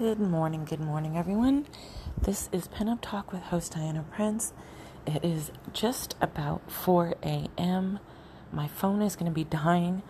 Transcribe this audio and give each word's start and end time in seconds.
Good 0.00 0.18
morning, 0.18 0.64
good 0.64 0.80
morning, 0.80 1.18
everyone. 1.18 1.66
This 2.22 2.48
is 2.52 2.68
Pinup 2.68 3.00
Talk 3.02 3.34
with 3.34 3.42
host 3.42 3.74
Diana 3.74 4.02
Prince. 4.10 4.54
It 5.06 5.22
is 5.22 5.50
just 5.74 6.14
about 6.22 6.70
4 6.72 7.16
a.m. 7.22 7.98
My 8.50 8.66
phone 8.66 9.02
is 9.02 9.14
going 9.14 9.30
to 9.30 9.34
be 9.34 9.44
dying 9.44 10.02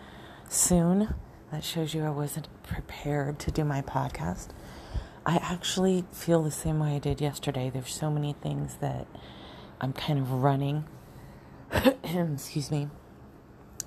soon. 0.47 1.13
That 1.51 1.65
shows 1.65 1.93
you 1.93 2.05
I 2.05 2.09
wasn't 2.09 2.47
prepared 2.63 3.37
to 3.39 3.51
do 3.51 3.65
my 3.65 3.81
podcast. 3.81 4.51
I 5.25 5.35
actually 5.43 6.05
feel 6.13 6.41
the 6.41 6.51
same 6.51 6.79
way 6.79 6.95
I 6.95 6.99
did 6.99 7.19
yesterday. 7.19 7.69
There's 7.69 7.93
so 7.93 8.09
many 8.09 8.31
things 8.31 8.77
that 8.79 9.07
I'm 9.81 9.91
kind 9.91 10.19
of 10.19 10.31
running, 10.31 10.85
excuse 12.05 12.71
me, 12.71 12.87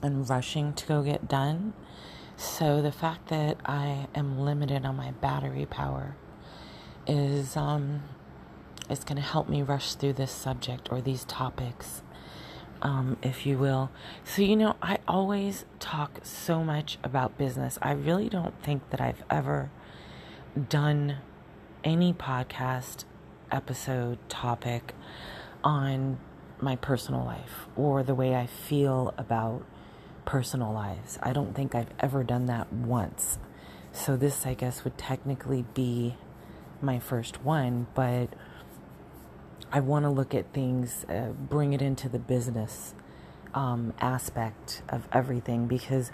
and 0.02 0.28
rushing 0.28 0.74
to 0.74 0.86
go 0.86 1.02
get 1.02 1.28
done 1.28 1.72
so 2.36 2.82
the 2.82 2.92
fact 2.92 3.28
that 3.28 3.58
I 3.64 4.08
am 4.14 4.40
limited 4.40 4.84
on 4.84 4.96
my 4.96 5.12
battery 5.12 5.66
power 5.66 6.16
is 7.06 7.56
um, 7.56 8.02
is 8.90 9.04
going 9.04 9.16
to 9.16 9.22
help 9.22 9.48
me 9.48 9.62
rush 9.62 9.94
through 9.94 10.14
this 10.14 10.32
subject 10.32 10.88
or 10.90 11.00
these 11.00 11.24
topics, 11.24 12.02
um, 12.82 13.16
if 13.22 13.46
you 13.46 13.58
will. 13.58 13.90
So 14.24 14.42
you 14.42 14.56
know, 14.56 14.76
I 14.82 14.98
always 15.06 15.64
talk 15.78 16.20
so 16.22 16.64
much 16.64 16.98
about 17.04 17.38
business. 17.38 17.78
I 17.80 17.92
really 17.92 18.28
don't 18.28 18.60
think 18.62 18.90
that 18.90 19.00
I've 19.00 19.22
ever 19.30 19.70
done 20.68 21.18
any 21.82 22.12
podcast 22.12 23.04
episode 23.50 24.18
topic 24.28 24.94
on 25.62 26.18
my 26.60 26.76
personal 26.76 27.24
life 27.24 27.66
or 27.76 28.02
the 28.02 28.14
way 28.14 28.34
I 28.34 28.46
feel 28.46 29.14
about 29.18 29.64
personal 30.24 30.72
lives. 30.72 31.18
I 31.22 31.32
don't 31.32 31.54
think 31.54 31.74
I've 31.74 31.92
ever 32.00 32.22
done 32.24 32.46
that 32.46 32.72
once. 32.72 33.38
So 33.92 34.16
this, 34.16 34.46
I 34.46 34.54
guess, 34.54 34.84
would 34.84 34.98
technically 34.98 35.64
be 35.74 36.16
my 36.80 36.98
first 36.98 37.42
one, 37.42 37.86
but 37.94 38.28
I 39.72 39.80
want 39.80 40.04
to 40.04 40.10
look 40.10 40.34
at 40.34 40.52
things, 40.52 41.04
uh, 41.08 41.28
bring 41.30 41.72
it 41.72 41.82
into 41.82 42.08
the 42.08 42.18
business 42.18 42.94
um, 43.54 43.94
aspect 44.00 44.82
of 44.88 45.08
everything 45.12 45.66
because 45.66 46.10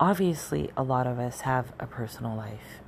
obviously 0.00 0.70
a 0.76 0.82
lot 0.82 1.06
of 1.06 1.18
us 1.18 1.42
have 1.42 1.72
a 1.78 1.86
personal 1.86 2.36
life, 2.36 2.80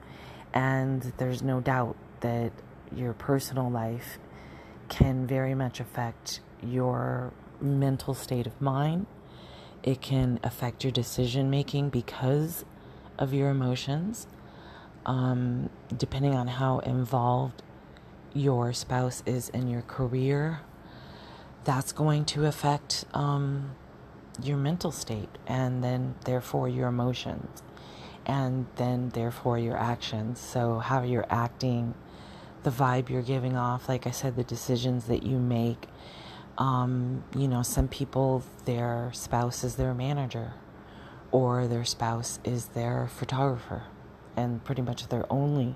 and 0.52 1.12
there's 1.18 1.42
no 1.42 1.60
doubt 1.60 1.96
that 2.20 2.52
your 2.94 3.12
personal 3.12 3.70
life 3.70 4.18
can 4.88 5.26
very 5.26 5.54
much 5.54 5.80
affect 5.80 6.40
your 6.62 7.32
mental 7.60 8.14
state 8.14 8.46
of 8.46 8.60
mind 8.60 9.06
it 9.84 10.00
can 10.00 10.40
affect 10.42 10.82
your 10.82 10.90
decision 10.90 11.50
making 11.50 11.90
because 11.90 12.64
of 13.18 13.34
your 13.34 13.50
emotions, 13.50 14.26
um, 15.04 15.68
depending 15.94 16.34
on 16.34 16.48
how 16.48 16.78
involved 16.80 17.62
your 18.32 18.72
spouse 18.72 19.22
is 19.26 19.50
in 19.50 19.68
your 19.68 19.82
career. 19.82 20.60
That's 21.64 21.92
going 21.92 22.24
to 22.26 22.46
affect 22.46 23.04
um, 23.12 23.72
your 24.42 24.56
mental 24.56 24.90
state 24.90 25.28
and 25.46 25.84
then, 25.84 26.14
therefore, 26.24 26.66
your 26.66 26.88
emotions 26.88 27.62
and 28.24 28.66
then, 28.76 29.10
therefore, 29.10 29.58
your 29.58 29.76
actions. 29.76 30.40
So, 30.40 30.78
how 30.78 31.02
you're 31.02 31.26
acting, 31.28 31.94
the 32.62 32.70
vibe 32.70 33.10
you're 33.10 33.22
giving 33.22 33.54
off, 33.54 33.86
like 33.86 34.06
I 34.06 34.10
said, 34.12 34.36
the 34.36 34.44
decisions 34.44 35.04
that 35.06 35.24
you 35.24 35.38
make 35.38 35.88
um, 36.58 37.24
you 37.34 37.48
know, 37.48 37.62
some 37.62 37.88
people, 37.88 38.44
their 38.64 39.10
spouse 39.12 39.64
is 39.64 39.76
their 39.76 39.94
manager, 39.94 40.52
or 41.32 41.66
their 41.66 41.84
spouse 41.84 42.38
is 42.44 42.66
their 42.66 43.08
photographer, 43.08 43.84
and 44.36 44.64
pretty 44.64 44.82
much 44.82 45.08
their 45.08 45.30
only 45.32 45.74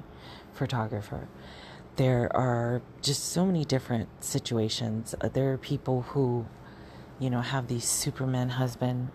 photographer. 0.53 1.29
There 1.97 2.35
are 2.37 2.81
just 3.03 3.25
so 3.25 3.45
many 3.45 3.65
different 3.65 4.09
situations. 4.23 5.15
Uh, 5.21 5.29
there 5.29 5.53
are 5.53 5.59
people 5.59 6.03
who, 6.03 6.47
you 7.19 7.29
know, 7.29 7.41
have 7.41 7.67
these 7.67 7.85
Superman 7.85 8.51
husband 8.51 9.09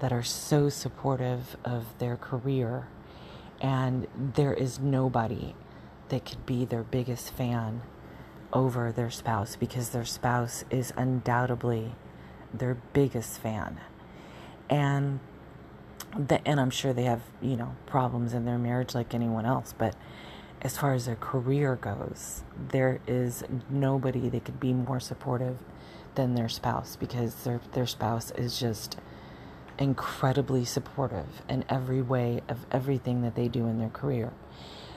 that 0.00 0.12
are 0.12 0.24
so 0.24 0.68
supportive 0.68 1.56
of 1.64 1.96
their 1.98 2.16
career, 2.16 2.88
and 3.60 4.08
there 4.16 4.52
is 4.52 4.80
nobody 4.80 5.54
that 6.08 6.24
could 6.24 6.44
be 6.44 6.64
their 6.64 6.82
biggest 6.82 7.32
fan 7.32 7.82
over 8.54 8.92
their 8.92 9.10
spouse 9.10 9.56
because 9.56 9.90
their 9.90 10.04
spouse 10.04 10.64
is 10.70 10.92
undoubtedly 10.96 11.92
their 12.52 12.76
biggest 12.92 13.40
fan. 13.40 13.80
And 14.70 15.20
the, 16.16 16.46
and 16.46 16.60
I'm 16.60 16.70
sure 16.70 16.92
they 16.92 17.04
have, 17.04 17.22
you 17.42 17.56
know, 17.56 17.74
problems 17.86 18.32
in 18.32 18.44
their 18.44 18.58
marriage 18.58 18.94
like 18.94 19.12
anyone 19.12 19.44
else, 19.44 19.74
but 19.76 19.96
as 20.62 20.78
far 20.78 20.94
as 20.94 21.04
their 21.04 21.16
career 21.16 21.76
goes, 21.76 22.42
there 22.70 23.00
is 23.06 23.44
nobody 23.68 24.30
that 24.30 24.44
could 24.44 24.60
be 24.60 24.72
more 24.72 25.00
supportive 25.00 25.58
than 26.14 26.34
their 26.34 26.48
spouse 26.48 26.96
because 26.96 27.34
their 27.44 27.60
their 27.72 27.86
spouse 27.86 28.30
is 28.32 28.58
just 28.58 28.96
incredibly 29.78 30.64
supportive 30.64 31.42
in 31.48 31.64
every 31.68 32.00
way 32.00 32.40
of 32.48 32.64
everything 32.70 33.22
that 33.22 33.34
they 33.34 33.48
do 33.48 33.66
in 33.66 33.78
their 33.78 33.88
career. 33.88 34.32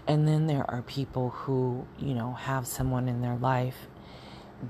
And 0.07 0.27
then 0.27 0.47
there 0.47 0.69
are 0.69 0.81
people 0.81 1.31
who, 1.31 1.85
you 1.99 2.13
know, 2.13 2.33
have 2.33 2.65
someone 2.65 3.09
in 3.09 3.21
their 3.21 3.35
life 3.35 3.87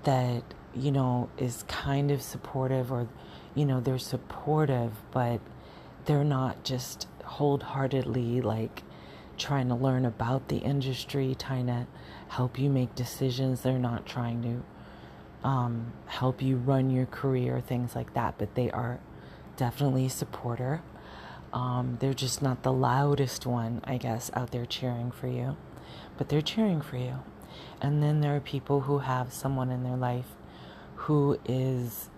that, 0.03 0.43
you 0.75 0.91
know, 0.91 1.29
is 1.37 1.63
kind 1.67 2.09
of 2.09 2.21
supportive 2.21 2.91
or, 2.91 3.07
you 3.53 3.65
know, 3.65 3.79
they're 3.79 3.99
supportive, 3.99 4.93
but 5.11 5.39
they're 6.05 6.23
not 6.23 6.63
just 6.63 7.07
wholeheartedly 7.23 8.41
like 8.41 8.81
trying 9.37 9.67
to 9.67 9.75
learn 9.75 10.05
about 10.05 10.47
the 10.47 10.57
industry, 10.57 11.35
trying 11.37 11.67
to 11.67 11.85
help 12.29 12.57
you 12.57 12.69
make 12.69 12.95
decisions. 12.95 13.61
They're 13.61 13.77
not 13.77 14.05
trying 14.07 14.41
to 14.41 15.47
um, 15.47 15.93
help 16.07 16.41
you 16.41 16.57
run 16.57 16.89
your 16.89 17.05
career, 17.05 17.61
things 17.61 17.95
like 17.95 18.13
that, 18.15 18.35
but 18.39 18.55
they 18.55 18.71
are 18.71 18.99
definitely 19.55 20.07
a 20.07 20.09
supporter. 20.09 20.81
Um, 21.57 21.97
they're 21.99 22.13
just 22.13 22.43
not 22.43 22.61
the 22.61 22.71
loudest 22.71 23.47
one, 23.47 23.81
I 23.83 23.97
guess, 23.97 24.29
out 24.35 24.51
there 24.51 24.67
cheering 24.67 25.09
for 25.09 25.25
you, 25.25 25.57
but 26.15 26.29
they're 26.29 26.39
cheering 26.39 26.81
for 26.81 26.97
you. 26.97 27.15
And 27.81 28.03
then 28.03 28.21
there 28.21 28.35
are 28.35 28.39
people 28.39 28.81
who 28.81 28.99
have 28.99 29.33
someone 29.33 29.71
in 29.71 29.81
their 29.81 29.97
life 29.97 30.35
who 31.07 31.39
is 31.45 32.09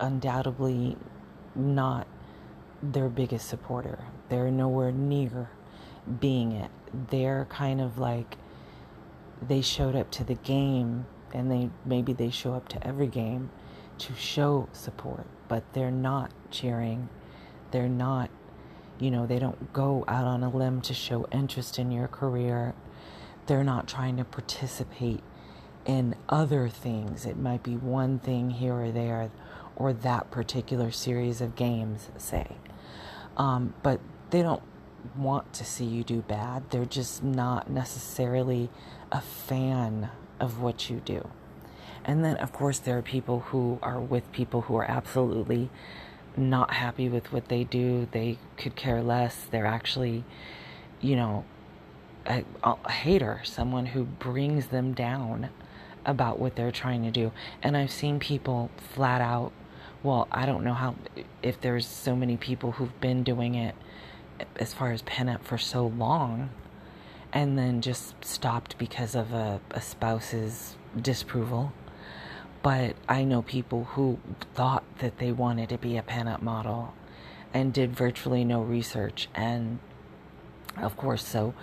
undoubtedly 0.00 0.96
not 1.54 2.06
their 2.82 3.10
biggest 3.10 3.50
supporter. 3.50 3.98
They're 4.30 4.50
nowhere 4.50 4.92
near 4.92 5.50
being 6.18 6.52
it. 6.52 6.70
They're 7.10 7.46
kind 7.50 7.82
of 7.82 7.98
like 7.98 8.38
they 9.46 9.60
showed 9.60 9.94
up 9.94 10.10
to 10.12 10.24
the 10.24 10.36
game 10.36 11.04
and 11.34 11.50
they 11.50 11.68
maybe 11.84 12.14
they 12.14 12.30
show 12.30 12.54
up 12.54 12.70
to 12.70 12.86
every 12.86 13.08
game 13.08 13.50
to 13.98 14.14
show 14.14 14.70
support, 14.72 15.26
but 15.48 15.70
they're 15.74 15.90
not 15.90 16.30
cheering 16.50 17.10
they're 17.70 17.88
not, 17.88 18.30
you 18.98 19.10
know, 19.10 19.26
they 19.26 19.38
don't 19.38 19.72
go 19.72 20.04
out 20.08 20.24
on 20.24 20.42
a 20.42 20.50
limb 20.50 20.80
to 20.82 20.94
show 20.94 21.26
interest 21.30 21.78
in 21.78 21.90
your 21.90 22.08
career. 22.08 22.74
They're 23.46 23.64
not 23.64 23.88
trying 23.88 24.16
to 24.16 24.24
participate 24.24 25.20
in 25.86 26.14
other 26.28 26.68
things. 26.68 27.24
It 27.24 27.36
might 27.36 27.62
be 27.62 27.76
one 27.76 28.18
thing 28.18 28.50
here 28.50 28.74
or 28.74 28.90
there, 28.90 29.30
or 29.76 29.92
that 29.92 30.30
particular 30.30 30.90
series 30.90 31.40
of 31.40 31.56
games, 31.56 32.08
say. 32.18 32.56
Um, 33.36 33.74
but 33.82 34.00
they 34.30 34.42
don't 34.42 34.62
want 35.16 35.52
to 35.54 35.64
see 35.64 35.84
you 35.84 36.04
do 36.04 36.20
bad. 36.22 36.70
They're 36.70 36.84
just 36.84 37.22
not 37.22 37.70
necessarily 37.70 38.68
a 39.10 39.20
fan 39.20 40.10
of 40.40 40.60
what 40.60 40.90
you 40.90 41.00
do. 41.04 41.28
And 42.04 42.24
then, 42.24 42.36
of 42.36 42.52
course, 42.52 42.78
there 42.78 42.98
are 42.98 43.02
people 43.02 43.40
who 43.40 43.78
are 43.82 44.00
with 44.00 44.30
people 44.32 44.62
who 44.62 44.76
are 44.76 44.90
absolutely 44.90 45.70
not 46.38 46.72
happy 46.72 47.08
with 47.08 47.32
what 47.32 47.48
they 47.48 47.64
do. 47.64 48.08
They 48.12 48.38
could 48.56 48.76
care 48.76 49.02
less. 49.02 49.46
They're 49.50 49.66
actually, 49.66 50.24
you 51.00 51.16
know, 51.16 51.44
a, 52.26 52.44
a 52.62 52.90
hater, 52.90 53.40
someone 53.44 53.86
who 53.86 54.04
brings 54.04 54.68
them 54.68 54.92
down 54.92 55.50
about 56.04 56.38
what 56.38 56.56
they're 56.56 56.72
trying 56.72 57.02
to 57.04 57.10
do. 57.10 57.32
And 57.62 57.76
I've 57.76 57.90
seen 57.90 58.18
people 58.18 58.70
flat 58.76 59.20
out, 59.20 59.52
well, 60.02 60.28
I 60.30 60.46
don't 60.46 60.64
know 60.64 60.74
how, 60.74 60.94
if 61.42 61.60
there's 61.60 61.86
so 61.86 62.14
many 62.14 62.36
people 62.36 62.72
who've 62.72 63.00
been 63.00 63.24
doing 63.24 63.54
it 63.54 63.74
as 64.56 64.72
far 64.72 64.92
as 64.92 65.02
pinup 65.02 65.42
for 65.42 65.58
so 65.58 65.86
long 65.86 66.50
and 67.32 67.58
then 67.58 67.80
just 67.80 68.14
stopped 68.24 68.78
because 68.78 69.14
of 69.14 69.32
a, 69.32 69.60
a 69.72 69.80
spouse's 69.80 70.76
disapproval 71.00 71.72
but 72.62 72.96
I 73.08 73.24
know 73.24 73.42
people 73.42 73.84
who 73.84 74.18
thought 74.54 74.84
that 74.98 75.18
they 75.18 75.32
wanted 75.32 75.68
to 75.70 75.78
be 75.78 75.96
a 75.96 76.02
pinup 76.02 76.42
model 76.42 76.94
and 77.54 77.72
did 77.72 77.94
virtually 77.94 78.44
no 78.44 78.60
research. 78.60 79.28
And 79.34 79.78
of 80.76 80.96
course, 80.96 81.26
so 81.26 81.54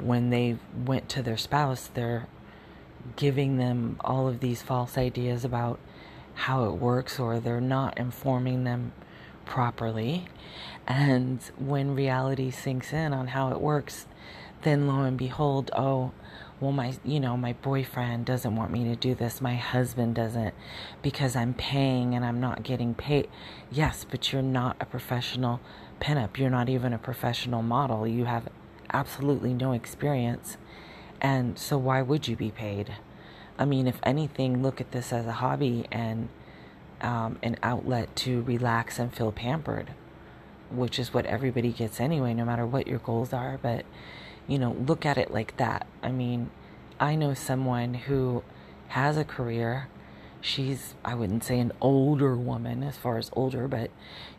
when 0.00 0.30
they 0.30 0.58
went 0.84 1.08
to 1.10 1.22
their 1.22 1.36
spouse, 1.36 1.90
they're 1.92 2.26
giving 3.16 3.58
them 3.58 3.96
all 4.00 4.28
of 4.28 4.40
these 4.40 4.62
false 4.62 4.96
ideas 4.96 5.44
about 5.44 5.78
how 6.34 6.64
it 6.64 6.72
works, 6.72 7.20
or 7.20 7.38
they're 7.38 7.60
not 7.60 7.96
informing 7.98 8.64
them 8.64 8.92
properly. 9.44 10.24
And 10.86 11.40
when 11.58 11.94
reality 11.94 12.50
sinks 12.50 12.92
in 12.92 13.12
on 13.12 13.28
how 13.28 13.50
it 13.50 13.60
works, 13.60 14.06
then 14.62 14.86
lo 14.86 15.02
and 15.02 15.18
behold, 15.18 15.70
oh, 15.76 16.12
well 16.60 16.72
my 16.72 16.94
you 17.04 17.20
know 17.20 17.36
my 17.36 17.52
boyfriend 17.52 18.24
doesn't 18.24 18.54
want 18.56 18.70
me 18.70 18.84
to 18.84 18.96
do 18.96 19.14
this. 19.14 19.40
My 19.40 19.56
husband 19.56 20.14
doesn't 20.14 20.54
because 21.02 21.36
i'm 21.36 21.54
paying 21.54 22.14
and 22.14 22.24
i'm 22.24 22.40
not 22.40 22.62
getting 22.62 22.94
paid. 22.94 23.28
Yes 23.70 24.04
but 24.08 24.32
you're 24.32 24.42
not 24.42 24.76
a 24.80 24.86
professional 24.86 25.60
pinup. 26.00 26.38
You're 26.38 26.50
not 26.50 26.68
even 26.68 26.92
a 26.92 26.98
professional 26.98 27.62
model. 27.62 28.06
You 28.06 28.24
have 28.24 28.48
absolutely 28.92 29.54
no 29.54 29.72
experience. 29.72 30.56
And 31.20 31.58
so 31.58 31.78
why 31.78 32.02
would 32.02 32.28
you 32.28 32.36
be 32.36 32.50
paid? 32.50 32.94
I 33.58 33.64
mean 33.64 33.86
if 33.86 33.98
anything 34.02 34.62
look 34.62 34.80
at 34.80 34.92
this 34.92 35.12
as 35.12 35.26
a 35.26 35.32
hobby 35.32 35.86
and 35.90 36.28
um, 37.00 37.38
an 37.42 37.56
outlet 37.62 38.14
to 38.16 38.42
relax 38.42 38.98
and 38.98 39.14
feel 39.14 39.32
pampered 39.32 39.90
which 40.70 40.98
is 40.98 41.12
what 41.12 41.26
everybody 41.26 41.70
gets 41.72 42.00
anyway 42.00 42.34
no 42.34 42.44
matter 42.44 42.66
what 42.66 42.86
your 42.86 42.98
goals 42.98 43.32
are. 43.32 43.58
But 43.60 43.84
you 44.46 44.58
know, 44.58 44.72
look 44.72 45.06
at 45.06 45.18
it 45.18 45.32
like 45.32 45.56
that. 45.56 45.86
I 46.02 46.10
mean, 46.10 46.50
I 47.00 47.14
know 47.14 47.34
someone 47.34 47.94
who 47.94 48.42
has 48.88 49.16
a 49.16 49.24
career. 49.24 49.88
She's, 50.40 50.94
I 51.04 51.14
wouldn't 51.14 51.44
say 51.44 51.58
an 51.58 51.72
older 51.80 52.36
woman 52.36 52.82
as 52.82 52.96
far 52.96 53.16
as 53.16 53.30
older, 53.32 53.66
but, 53.66 53.90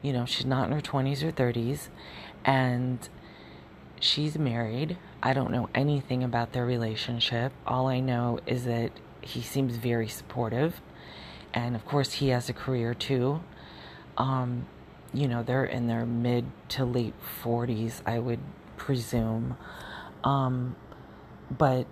you 0.02 0.13
know, 0.13 0.25
she's 0.25 0.46
not 0.46 0.68
in 0.68 0.74
her 0.74 0.81
20s 0.81 1.24
or 1.24 1.31
30s. 1.31 1.90
And 2.44 3.07
she's 4.00 4.38
married. 4.38 4.98
I 5.24 5.34
don't 5.34 5.52
know 5.52 5.69
anything 5.74 6.24
about 6.24 6.54
their 6.54 6.66
relationship. 6.66 7.52
All 7.66 7.88
I 7.88 8.00
know 8.00 8.40
is 8.46 8.66
that 8.66 8.92
he 9.22 9.42
seems 9.42 9.78
very 9.78 10.07
supportive. 10.07 10.81
And 11.54 11.75
of 11.75 11.86
course, 11.86 12.13
he 12.13 12.30
has 12.30 12.50
a 12.50 12.54
career 12.54 12.94
too. 12.94 13.42
Um, 14.18 14.68
you 15.13 15.28
know, 15.28 15.42
they're 15.42 15.66
in 15.66 15.88
their 15.88 16.06
mid 16.06 16.46
to 16.69 16.86
late 16.86 17.13
40s, 17.42 18.02
I 18.06 18.19
would 18.19 18.40
presume. 18.78 19.57
Um, 20.25 20.75
but 21.50 21.88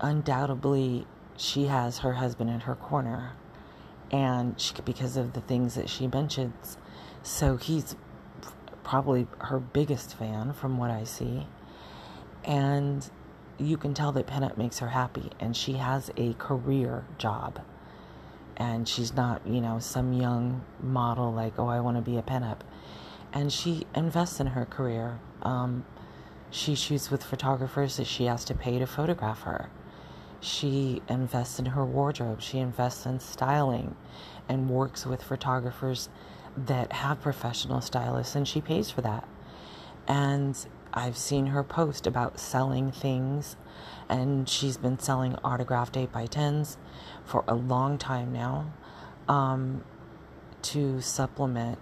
undoubtedly, 0.00 1.06
she 1.38 1.66
has 1.66 1.98
her 1.98 2.14
husband 2.14 2.50
in 2.50 2.60
her 2.60 2.74
corner, 2.74 3.32
and 4.10 4.60
she, 4.60 4.74
because 4.84 5.16
of 5.16 5.32
the 5.32 5.40
things 5.40 5.74
that 5.76 5.88
she 5.88 6.06
mentions, 6.06 6.76
so 7.22 7.56
he's 7.56 7.96
probably 8.82 9.26
her 9.38 9.58
biggest 9.58 10.16
fan 10.16 10.52
from 10.52 10.76
what 10.76 10.90
I 10.90 11.04
see, 11.04 11.46
and 12.44 13.08
you 13.58 13.76
can 13.76 13.94
tell 13.94 14.12
that 14.12 14.26
pinup 14.26 14.58
makes 14.58 14.80
her 14.80 14.88
happy, 14.88 15.30
and 15.40 15.56
she 15.56 15.74
has 15.74 16.10
a 16.16 16.34
career 16.34 17.04
job. 17.18 17.60
And 18.58 18.88
she's 18.88 19.14
not, 19.14 19.46
you 19.46 19.60
know, 19.60 19.78
some 19.80 20.14
young 20.14 20.64
model 20.80 21.32
like, 21.32 21.58
oh, 21.58 21.68
I 21.68 21.80
want 21.80 21.98
to 21.98 22.02
be 22.02 22.16
a 22.16 22.22
pinup. 22.22 22.60
And 23.32 23.52
she 23.52 23.86
invests 23.94 24.40
in 24.40 24.46
her 24.48 24.64
career. 24.64 25.20
Um, 25.42 25.84
she 26.56 26.74
shoots 26.74 27.10
with 27.10 27.22
photographers 27.22 27.98
that 27.98 28.06
she 28.06 28.24
has 28.24 28.42
to 28.46 28.54
pay 28.54 28.78
to 28.78 28.86
photograph 28.86 29.42
her. 29.42 29.68
She 30.40 31.02
invests 31.06 31.58
in 31.58 31.66
her 31.66 31.84
wardrobe. 31.84 32.40
She 32.40 32.58
invests 32.58 33.04
in 33.04 33.20
styling 33.20 33.94
and 34.48 34.70
works 34.70 35.04
with 35.04 35.22
photographers 35.22 36.08
that 36.56 36.92
have 36.92 37.20
professional 37.20 37.82
stylists, 37.82 38.34
and 38.34 38.48
she 38.48 38.62
pays 38.62 38.90
for 38.90 39.02
that. 39.02 39.28
And 40.08 40.56
I've 40.94 41.18
seen 41.18 41.48
her 41.48 41.62
post 41.62 42.06
about 42.06 42.40
selling 42.40 42.90
things, 42.90 43.58
and 44.08 44.48
she's 44.48 44.78
been 44.78 44.98
selling 44.98 45.34
autographed 45.44 45.94
8x10s 45.94 46.78
for 47.26 47.44
a 47.46 47.54
long 47.54 47.98
time 47.98 48.32
now 48.32 48.72
um, 49.28 49.84
to 50.62 51.02
supplement 51.02 51.78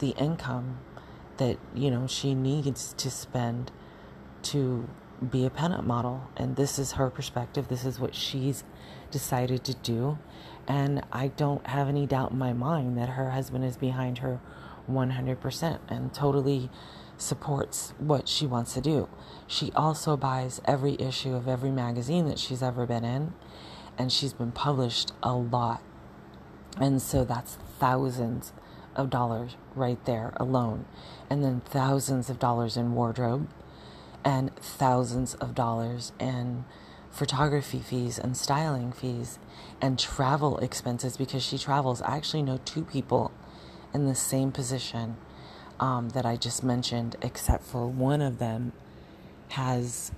the 0.00 0.10
income 0.10 0.80
that 1.38 1.56
you 1.74 1.90
know 1.90 2.06
she 2.06 2.34
needs 2.34 2.92
to 2.98 3.10
spend 3.10 3.70
to 4.44 4.88
be 5.30 5.46
a 5.46 5.50
pinup 5.50 5.84
model. 5.84 6.28
And 6.36 6.56
this 6.56 6.78
is 6.78 6.92
her 6.92 7.10
perspective. 7.10 7.68
This 7.68 7.84
is 7.84 7.98
what 7.98 8.14
she's 8.14 8.64
decided 9.10 9.64
to 9.64 9.74
do. 9.74 10.18
And 10.66 11.02
I 11.12 11.28
don't 11.28 11.66
have 11.66 11.88
any 11.88 12.06
doubt 12.06 12.32
in 12.32 12.38
my 12.38 12.52
mind 12.52 12.96
that 12.98 13.10
her 13.10 13.30
husband 13.30 13.64
is 13.64 13.76
behind 13.76 14.18
her 14.18 14.40
100% 14.90 15.78
and 15.88 16.12
totally 16.12 16.70
supports 17.16 17.94
what 17.98 18.28
she 18.28 18.46
wants 18.46 18.74
to 18.74 18.80
do. 18.80 19.08
She 19.46 19.70
also 19.74 20.16
buys 20.16 20.60
every 20.64 20.96
issue 20.98 21.34
of 21.34 21.48
every 21.48 21.70
magazine 21.70 22.26
that 22.28 22.38
she's 22.38 22.62
ever 22.62 22.86
been 22.86 23.04
in, 23.04 23.34
and 23.96 24.10
she's 24.10 24.32
been 24.32 24.52
published 24.52 25.12
a 25.22 25.32
lot. 25.32 25.82
And 26.80 27.00
so 27.00 27.24
that's 27.24 27.56
thousands 27.78 28.52
of 28.96 29.10
dollars 29.10 29.56
right 29.74 30.04
there 30.04 30.32
alone, 30.36 30.86
and 31.30 31.44
then 31.44 31.60
thousands 31.64 32.30
of 32.30 32.38
dollars 32.38 32.76
in 32.76 32.94
wardrobe 32.94 33.48
and 34.24 34.54
thousands 34.56 35.34
of 35.34 35.54
dollars 35.54 36.12
in 36.18 36.64
photography 37.10 37.78
fees 37.78 38.18
and 38.18 38.36
styling 38.36 38.90
fees 38.90 39.38
and 39.80 39.98
travel 39.98 40.58
expenses 40.58 41.16
because 41.16 41.44
she 41.44 41.58
travels. 41.58 42.02
I 42.02 42.16
actually 42.16 42.42
know 42.42 42.58
two 42.64 42.84
people 42.84 43.30
in 43.92 44.06
the 44.06 44.14
same 44.14 44.50
position 44.50 45.16
um, 45.78 46.10
that 46.10 46.26
I 46.26 46.36
just 46.36 46.64
mentioned, 46.64 47.16
except 47.22 47.64
for 47.64 47.86
one 47.86 48.20
of 48.20 48.38
them 48.38 48.72
has, 49.50 50.10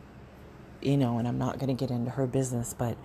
you 0.80 0.96
know, 0.96 1.18
and 1.18 1.26
I'm 1.28 1.38
not 1.38 1.58
going 1.58 1.68
to 1.68 1.74
get 1.74 1.90
into 1.90 2.12
her 2.12 2.26
business, 2.26 2.74
but 2.76 2.96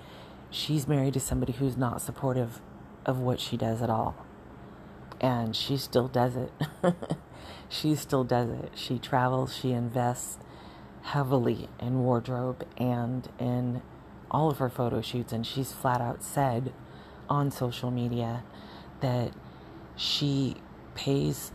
she's 0.49 0.87
married 0.87 1.13
to 1.15 1.19
somebody 1.19 1.53
who's 1.53 1.75
not 1.75 2.01
supportive 2.01 2.61
of 3.05 3.19
what 3.19 3.39
she 3.39 3.57
does 3.57 3.81
at 3.81 3.89
all. 3.89 4.15
And 5.19 5.55
she 5.55 5.77
still 5.77 6.07
does 6.07 6.35
it. 6.35 6.51
she 7.69 7.95
still 7.95 8.23
does 8.23 8.49
it. 8.49 8.71
She 8.75 8.99
travels, 8.99 9.55
she 9.55 9.71
invests 9.71 10.37
heavily 11.01 11.67
in 11.79 12.03
wardrobe 12.03 12.65
and 12.77 13.29
in 13.39 13.81
all 14.29 14.49
of 14.49 14.57
her 14.59 14.69
photo 14.69 15.01
shoots. 15.01 15.33
And 15.33 15.45
she's 15.45 15.71
flat 15.71 16.01
out 16.01 16.23
said 16.23 16.73
on 17.29 17.51
social 17.51 17.91
media 17.91 18.43
that 19.01 19.31
she 19.95 20.55
pays 20.95 21.51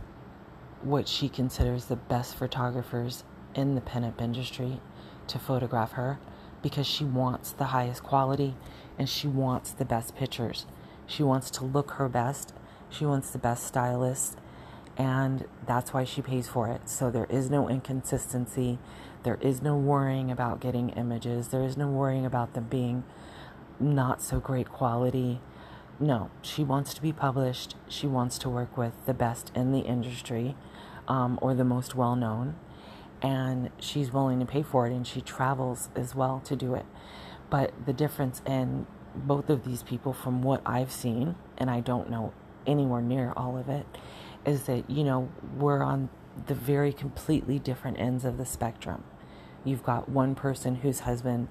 what 0.83 1.09
she 1.09 1.29
considers 1.29 1.87
the 1.87 1.97
best 1.97 2.37
photographers 2.37 3.25
in 3.55 3.75
the 3.75 3.81
pinup 3.81 4.21
industry 4.21 4.81
to 5.27 5.39
photograph 5.39 5.93
her 5.93 6.19
because 6.63 6.87
she 6.87 7.05
wants 7.05 7.53
the 7.53 7.67
highest 7.67 8.03
quality 8.03 8.55
and 8.99 9.09
she 9.09 9.27
wants 9.27 9.73
the 9.73 9.85
best 9.85 10.17
pictures. 10.17 10.67
She 11.07 11.23
wants 11.23 11.51
to 11.53 11.65
look 11.65 11.93
her 11.93 12.09
best. 12.09 12.53
She 12.89 13.05
wants 13.07 13.31
the 13.31 13.39
best 13.39 13.67
stylist 13.67 14.39
and 14.97 15.45
that's 15.67 15.93
why 15.93 16.05
she 16.05 16.23
pays 16.23 16.49
for 16.49 16.69
it. 16.69 16.89
So 16.89 17.11
there 17.11 17.27
is 17.29 17.51
no 17.51 17.69
inconsistency. 17.69 18.79
There 19.27 19.39
is 19.41 19.61
no 19.61 19.75
worrying 19.75 20.31
about 20.31 20.61
getting 20.61 20.91
images. 20.91 21.49
There 21.49 21.65
is 21.65 21.77
no 21.77 21.89
worrying 21.89 22.25
about 22.25 22.55
them 22.55 22.69
being 22.71 23.03
not 23.81 24.23
so 24.23 24.39
great 24.39 24.69
quality. 24.69 25.41
No, 25.99 26.31
she 26.43 26.63
wants 26.63 26.95
to 26.95 27.03
be 27.03 27.13
published. 27.13 27.75
She 27.89 28.07
wants 28.07 28.39
to 28.39 28.49
work 28.49 28.77
with 28.77 28.93
the 29.05 29.13
best 29.13 29.51
in 29.53 29.73
the 29.73 29.81
industry 29.81 30.55
um, 31.09 31.41
or 31.43 31.57
the 31.57 31.65
most 31.65 31.97
well 31.97 32.15
known. 32.15 32.55
And 33.21 33.71
she's 33.81 34.13
willing 34.13 34.39
to 34.39 34.47
pay 34.47 34.63
for 34.63 34.87
it 34.87 34.93
and 34.93 35.05
she 35.05 35.21
travels 35.21 35.89
as 35.97 36.15
well 36.15 36.41
to 36.45 36.55
do 36.55 36.77
it. 36.77 36.87
But 37.51 37.73
the 37.85 37.93
difference 37.93 38.43
in 38.47 38.87
both 39.13 39.51
of 39.51 39.65
these 39.65 39.83
people, 39.83 40.13
from 40.13 40.41
what 40.41 40.63
I've 40.65 40.93
seen, 40.93 41.35
and 41.59 41.69
I 41.69 41.81
don't 41.81 42.09
know 42.09 42.33
anywhere 42.65 43.03
near 43.03 43.33
all 43.37 43.59
of 43.59 43.69
it, 43.69 43.87
is 44.45 44.67
that, 44.67 44.89
you 44.89 45.03
know, 45.03 45.29
we're 45.59 45.83
on 45.83 46.11
the 46.47 46.55
very 46.55 46.93
completely 46.93 47.59
different 47.59 47.99
ends 47.99 48.25
of 48.25 48.39
the 48.39 48.47
spectrum. 48.47 49.03
You've 49.67 49.83
got 49.83 50.09
one 50.09 50.35
person 50.35 50.77
whose 50.77 51.01
husband 51.01 51.49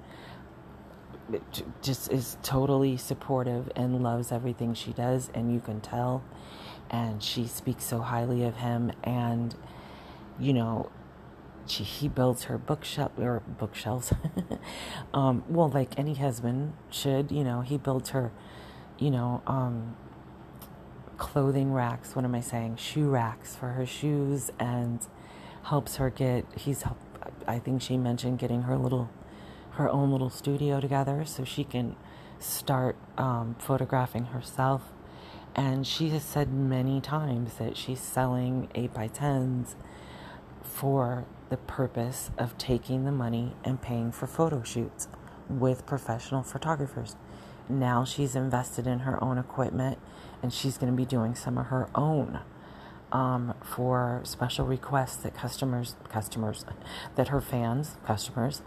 just 1.81 2.11
is 2.11 2.37
totally 2.43 2.97
supportive 2.97 3.71
and 3.75 4.01
loves 4.01 4.31
everything 4.31 4.73
she 4.73 4.93
does, 4.93 5.29
and 5.33 5.53
you 5.53 5.59
can 5.59 5.81
tell. 5.81 6.23
And 6.89 7.21
she 7.21 7.45
speaks 7.45 7.83
so 7.83 7.99
highly 7.99 8.43
of 8.43 8.57
him, 8.57 8.91
and 9.03 9.55
you 10.39 10.53
know, 10.53 10.89
she, 11.67 11.83
he 11.83 12.07
builds 12.07 12.43
her 12.43 12.57
bookshelf 12.57 13.11
or 13.17 13.41
bookshelves. 13.47 14.13
um, 15.13 15.43
well, 15.49 15.69
like 15.69 15.97
any 15.97 16.13
husband 16.13 16.73
should, 16.89 17.31
you 17.31 17.43
know, 17.43 17.61
he 17.61 17.77
builds 17.77 18.09
her, 18.11 18.31
you 18.99 19.09
know, 19.11 19.41
um, 19.47 19.95
clothing 21.17 21.73
racks. 21.73 22.15
What 22.15 22.25
am 22.25 22.35
I 22.35 22.41
saying? 22.41 22.77
Shoe 22.77 23.09
racks 23.09 23.55
for 23.55 23.69
her 23.69 23.85
shoes 23.85 24.51
and 24.59 25.05
helps 25.63 25.95
her 25.97 26.09
get. 26.09 26.45
He's 26.55 26.83
help. 26.83 26.97
I 27.47 27.59
think 27.59 27.81
she 27.81 27.97
mentioned 27.97 28.39
getting 28.39 28.63
her 28.63 28.77
little, 28.77 29.09
her 29.71 29.89
own 29.89 30.11
little 30.11 30.29
studio 30.29 30.79
together 30.79 31.25
so 31.25 31.43
she 31.43 31.63
can 31.63 31.95
start 32.39 32.95
um, 33.17 33.55
photographing 33.59 34.25
herself. 34.25 34.81
And 35.55 35.87
she 35.87 36.09
has 36.09 36.23
said 36.23 36.51
many 36.51 36.99
times 36.99 37.55
that 37.55 37.77
she's 37.77 37.99
selling 37.99 38.69
8 38.75 38.93
by 38.93 39.07
10s 39.07 39.75
for 40.61 41.25
the 41.49 41.57
purpose 41.57 42.31
of 42.37 42.57
taking 42.57 43.05
the 43.05 43.11
money 43.11 43.53
and 43.63 43.81
paying 43.81 44.11
for 44.11 44.27
photo 44.27 44.63
shoots 44.63 45.07
with 45.47 45.85
professional 45.85 46.43
photographers. 46.43 47.15
Now 47.69 48.03
she's 48.03 48.35
invested 48.35 48.85
in 48.85 48.99
her 48.99 49.23
own 49.23 49.37
equipment 49.37 49.97
and 50.43 50.51
she's 50.51 50.77
going 50.77 50.91
to 50.91 50.97
be 50.97 51.05
doing 51.05 51.35
some 51.35 51.57
of 51.57 51.67
her 51.67 51.87
own 51.95 52.39
um, 53.11 53.53
for 53.61 54.21
special 54.23 54.65
requests 54.65 55.17
that 55.17 55.35
customers, 55.35 55.95
customers, 56.09 56.65
that 57.15 57.29
her 57.29 57.41
fans, 57.41 57.97
customers, 58.05 58.61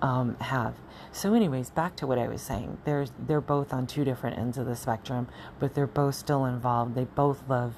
um, 0.00 0.36
have. 0.36 0.74
So, 1.12 1.34
anyways, 1.34 1.70
back 1.70 1.96
to 1.96 2.06
what 2.06 2.18
I 2.18 2.28
was 2.28 2.42
saying. 2.42 2.78
They're 2.84 3.06
they're 3.18 3.40
both 3.40 3.72
on 3.72 3.86
two 3.86 4.04
different 4.04 4.38
ends 4.38 4.58
of 4.58 4.66
the 4.66 4.76
spectrum, 4.76 5.28
but 5.60 5.74
they're 5.74 5.86
both 5.86 6.14
still 6.14 6.44
involved. 6.44 6.94
They 6.94 7.04
both 7.04 7.42
love 7.48 7.74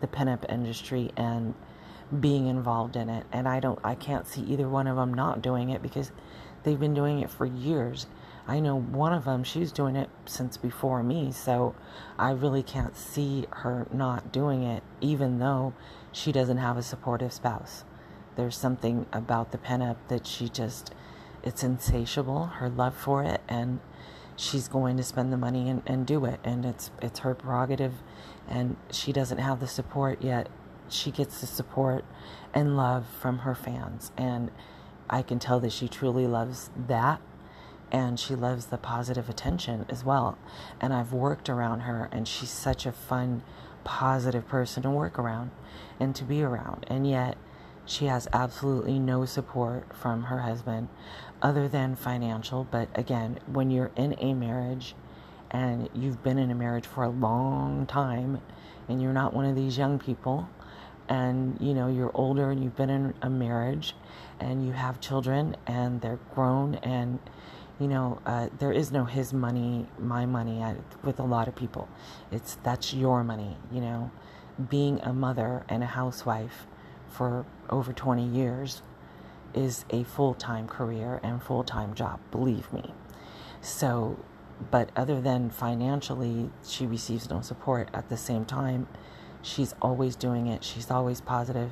the 0.00 0.06
pinup 0.06 0.50
industry 0.50 1.10
and 1.16 1.54
being 2.20 2.46
involved 2.46 2.96
in 2.96 3.08
it. 3.08 3.26
And 3.32 3.46
I 3.48 3.60
don't, 3.60 3.78
I 3.84 3.94
can't 3.94 4.26
see 4.26 4.42
either 4.42 4.68
one 4.68 4.86
of 4.86 4.96
them 4.96 5.12
not 5.12 5.42
doing 5.42 5.70
it 5.70 5.82
because 5.82 6.10
they've 6.62 6.78
been 6.78 6.94
doing 6.94 7.20
it 7.20 7.30
for 7.30 7.46
years. 7.46 8.06
I 8.48 8.60
know 8.60 8.80
one 8.80 9.12
of 9.12 9.26
them, 9.26 9.44
she's 9.44 9.70
doing 9.70 9.94
it 9.94 10.08
since 10.24 10.56
before 10.56 11.02
me, 11.02 11.32
so 11.32 11.74
I 12.18 12.30
really 12.30 12.62
can't 12.62 12.96
see 12.96 13.46
her 13.50 13.86
not 13.92 14.32
doing 14.32 14.62
it, 14.62 14.82
even 15.02 15.38
though 15.38 15.74
she 16.12 16.32
doesn't 16.32 16.56
have 16.56 16.78
a 16.78 16.82
supportive 16.82 17.34
spouse. 17.34 17.84
There's 18.36 18.56
something 18.56 19.04
about 19.12 19.52
the 19.52 19.58
pinup 19.58 19.96
that 20.08 20.26
she 20.26 20.48
just, 20.48 20.94
it's 21.42 21.62
insatiable, 21.62 22.46
her 22.46 22.70
love 22.70 22.96
for 22.96 23.22
it, 23.22 23.42
and 23.48 23.80
she's 24.34 24.66
going 24.66 24.96
to 24.96 25.02
spend 25.02 25.30
the 25.30 25.36
money 25.36 25.68
and, 25.68 25.82
and 25.86 26.06
do 26.06 26.24
it. 26.24 26.40
And 26.42 26.64
it's, 26.64 26.90
it's 27.02 27.18
her 27.18 27.34
prerogative, 27.34 27.92
and 28.48 28.76
she 28.90 29.12
doesn't 29.12 29.38
have 29.38 29.60
the 29.60 29.66
support 29.66 30.22
yet. 30.22 30.48
She 30.88 31.10
gets 31.10 31.42
the 31.42 31.46
support 31.46 32.02
and 32.54 32.78
love 32.78 33.06
from 33.20 33.40
her 33.40 33.54
fans, 33.54 34.10
and 34.16 34.50
I 35.10 35.20
can 35.20 35.38
tell 35.38 35.60
that 35.60 35.72
she 35.72 35.86
truly 35.86 36.26
loves 36.26 36.70
that 36.86 37.20
and 37.90 38.18
she 38.18 38.34
loves 38.34 38.66
the 38.66 38.78
positive 38.78 39.28
attention 39.28 39.86
as 39.88 40.04
well. 40.04 40.38
And 40.80 40.92
I've 40.92 41.12
worked 41.12 41.48
around 41.48 41.80
her, 41.80 42.08
and 42.12 42.26
she's 42.26 42.50
such 42.50 42.86
a 42.86 42.92
fun, 42.92 43.42
positive 43.84 44.46
person 44.46 44.82
to 44.82 44.90
work 44.90 45.18
around 45.18 45.50
and 45.98 46.14
to 46.16 46.24
be 46.24 46.42
around. 46.42 46.84
And 46.88 47.08
yet, 47.08 47.36
she 47.86 48.04
has 48.04 48.28
absolutely 48.34 48.98
no 48.98 49.24
support 49.24 49.96
from 49.96 50.24
her 50.24 50.40
husband 50.40 50.88
other 51.40 51.68
than 51.68 51.96
financial. 51.96 52.66
But 52.70 52.88
again, 52.94 53.38
when 53.46 53.70
you're 53.70 53.90
in 53.96 54.14
a 54.18 54.34
marriage 54.34 54.94
and 55.50 55.88
you've 55.94 56.22
been 56.22 56.38
in 56.38 56.50
a 56.50 56.54
marriage 56.54 56.86
for 56.86 57.04
a 57.04 57.08
long 57.08 57.86
time 57.86 58.42
and 58.88 59.00
you're 59.00 59.14
not 59.14 59.32
one 59.32 59.46
of 59.46 59.56
these 59.56 59.78
young 59.78 59.98
people 59.98 60.48
and 61.08 61.58
you 61.60 61.72
know 61.72 61.88
you're 61.88 62.10
older 62.14 62.50
and 62.50 62.62
you've 62.62 62.76
been 62.76 62.90
in 62.90 63.14
a 63.22 63.30
marriage 63.30 63.94
and 64.40 64.66
you 64.66 64.72
have 64.72 65.00
children 65.00 65.56
and 65.66 66.02
they're 66.02 66.20
grown 66.34 66.74
and 66.76 67.18
you 67.78 67.86
know, 67.86 68.20
uh, 68.26 68.48
there 68.58 68.72
is 68.72 68.90
no 68.90 69.04
his 69.04 69.32
money, 69.32 69.86
my 69.98 70.26
money 70.26 70.62
I, 70.62 70.76
with 71.02 71.20
a 71.20 71.24
lot 71.24 71.48
of 71.48 71.54
people. 71.54 71.88
It's 72.32 72.56
that's 72.62 72.92
your 72.92 73.22
money, 73.22 73.56
you 73.72 73.80
know. 73.80 74.10
Being 74.68 75.00
a 75.02 75.12
mother 75.12 75.64
and 75.68 75.84
a 75.84 75.86
housewife 75.86 76.66
for 77.08 77.46
over 77.70 77.92
20 77.92 78.26
years 78.26 78.82
is 79.54 79.84
a 79.90 80.02
full 80.04 80.34
time 80.34 80.66
career 80.66 81.20
and 81.22 81.42
full 81.42 81.62
time 81.62 81.94
job, 81.94 82.18
believe 82.30 82.72
me. 82.72 82.92
So, 83.60 84.18
but 84.70 84.90
other 84.96 85.20
than 85.20 85.50
financially, 85.50 86.50
she 86.66 86.86
receives 86.86 87.30
no 87.30 87.40
support. 87.40 87.88
At 87.94 88.08
the 88.08 88.16
same 88.16 88.44
time, 88.44 88.88
she's 89.42 89.74
always 89.80 90.16
doing 90.16 90.48
it, 90.48 90.64
she's 90.64 90.90
always 90.90 91.20
positive. 91.20 91.70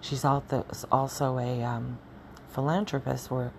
She's 0.00 0.24
also 0.24 1.38
a 1.38 1.62
um, 1.64 1.98
philanthropist 2.48 3.30
where 3.30 3.52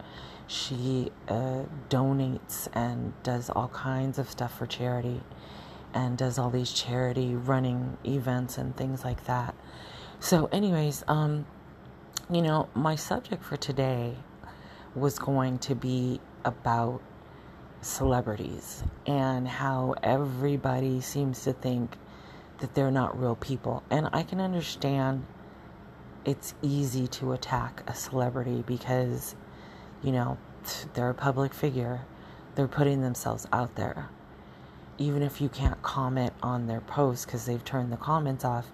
she 0.50 1.12
uh, 1.28 1.62
donates 1.90 2.68
and 2.74 3.14
does 3.22 3.52
all 3.52 3.68
kinds 3.68 4.18
of 4.18 4.28
stuff 4.28 4.58
for 4.58 4.66
charity 4.66 5.22
and 5.94 6.18
does 6.18 6.40
all 6.40 6.50
these 6.50 6.74
charity 6.74 7.36
running 7.36 7.98
events 8.04 8.58
and 8.58 8.76
things 8.76 9.06
like 9.06 9.26
that. 9.26 9.54
So, 10.20 10.50
anyways, 10.52 11.04
um, 11.08 11.46
you 12.32 12.42
know, 12.42 12.68
my 12.74 12.96
subject 12.96 13.44
for 13.44 13.58
today 13.58 14.16
was 14.96 15.20
going 15.20 15.60
to 15.60 15.76
be 15.76 16.20
about 16.44 17.04
celebrities 17.82 18.84
and 19.06 19.48
how 19.48 19.94
everybody 20.02 21.00
seems 21.00 21.44
to 21.44 21.54
think 21.54 21.96
that 22.58 22.74
they're 22.74 22.92
not 22.92 23.20
real 23.20 23.36
people. 23.36 23.84
And 23.92 24.10
I 24.14 24.24
can 24.24 24.42
understand 24.42 25.28
it's 26.26 26.56
easy 26.64 27.08
to 27.08 27.34
attack 27.34 27.84
a 27.86 27.94
celebrity 27.94 28.64
because 28.66 29.36
you 30.04 30.12
know, 30.12 30.38
they're 30.94 31.10
a 31.10 31.14
public 31.14 31.54
figure. 31.54 32.02
They're 32.56 32.68
putting 32.68 33.02
themselves 33.02 33.48
out 33.52 33.76
there. 33.76 34.10
Even 34.98 35.22
if 35.24 35.40
you 35.40 35.50
can't 35.50 35.82
comment 35.82 36.34
on 36.44 36.68
their 36.68 36.82
posts 36.82 37.26
because 37.26 37.46
they've 37.46 37.64
turned 37.64 37.92
the 37.92 37.98
comments 37.98 38.44
off, 38.44 38.68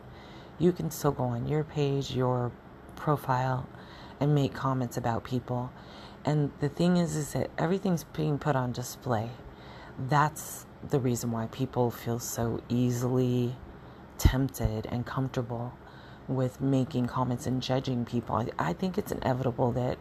you 0.57 0.71
can 0.71 0.89
still 0.89 1.11
go 1.11 1.23
on 1.23 1.47
your 1.47 1.63
page, 1.63 2.15
your 2.15 2.51
profile, 2.95 3.67
and 4.19 4.33
make 4.33 4.53
comments 4.53 4.97
about 4.97 5.23
people. 5.23 5.71
And 6.23 6.51
the 6.59 6.69
thing 6.69 6.97
is, 6.97 7.15
is 7.15 7.33
that 7.33 7.51
everything's 7.57 8.03
being 8.03 8.39
put 8.39 8.55
on 8.55 8.71
display. 8.71 9.29
That's 9.99 10.65
the 10.89 10.99
reason 10.99 11.31
why 11.31 11.47
people 11.47 11.91
feel 11.91 12.19
so 12.19 12.61
easily 12.69 13.55
tempted 14.17 14.87
and 14.87 15.05
comfortable 15.05 15.73
with 16.27 16.59
making 16.59 17.07
comments 17.07 17.45
and 17.45 17.61
judging 17.61 18.05
people. 18.05 18.35
I, 18.35 18.69
I 18.69 18.73
think 18.73 18.97
it's 18.97 19.11
inevitable 19.11 19.71
that 19.73 19.97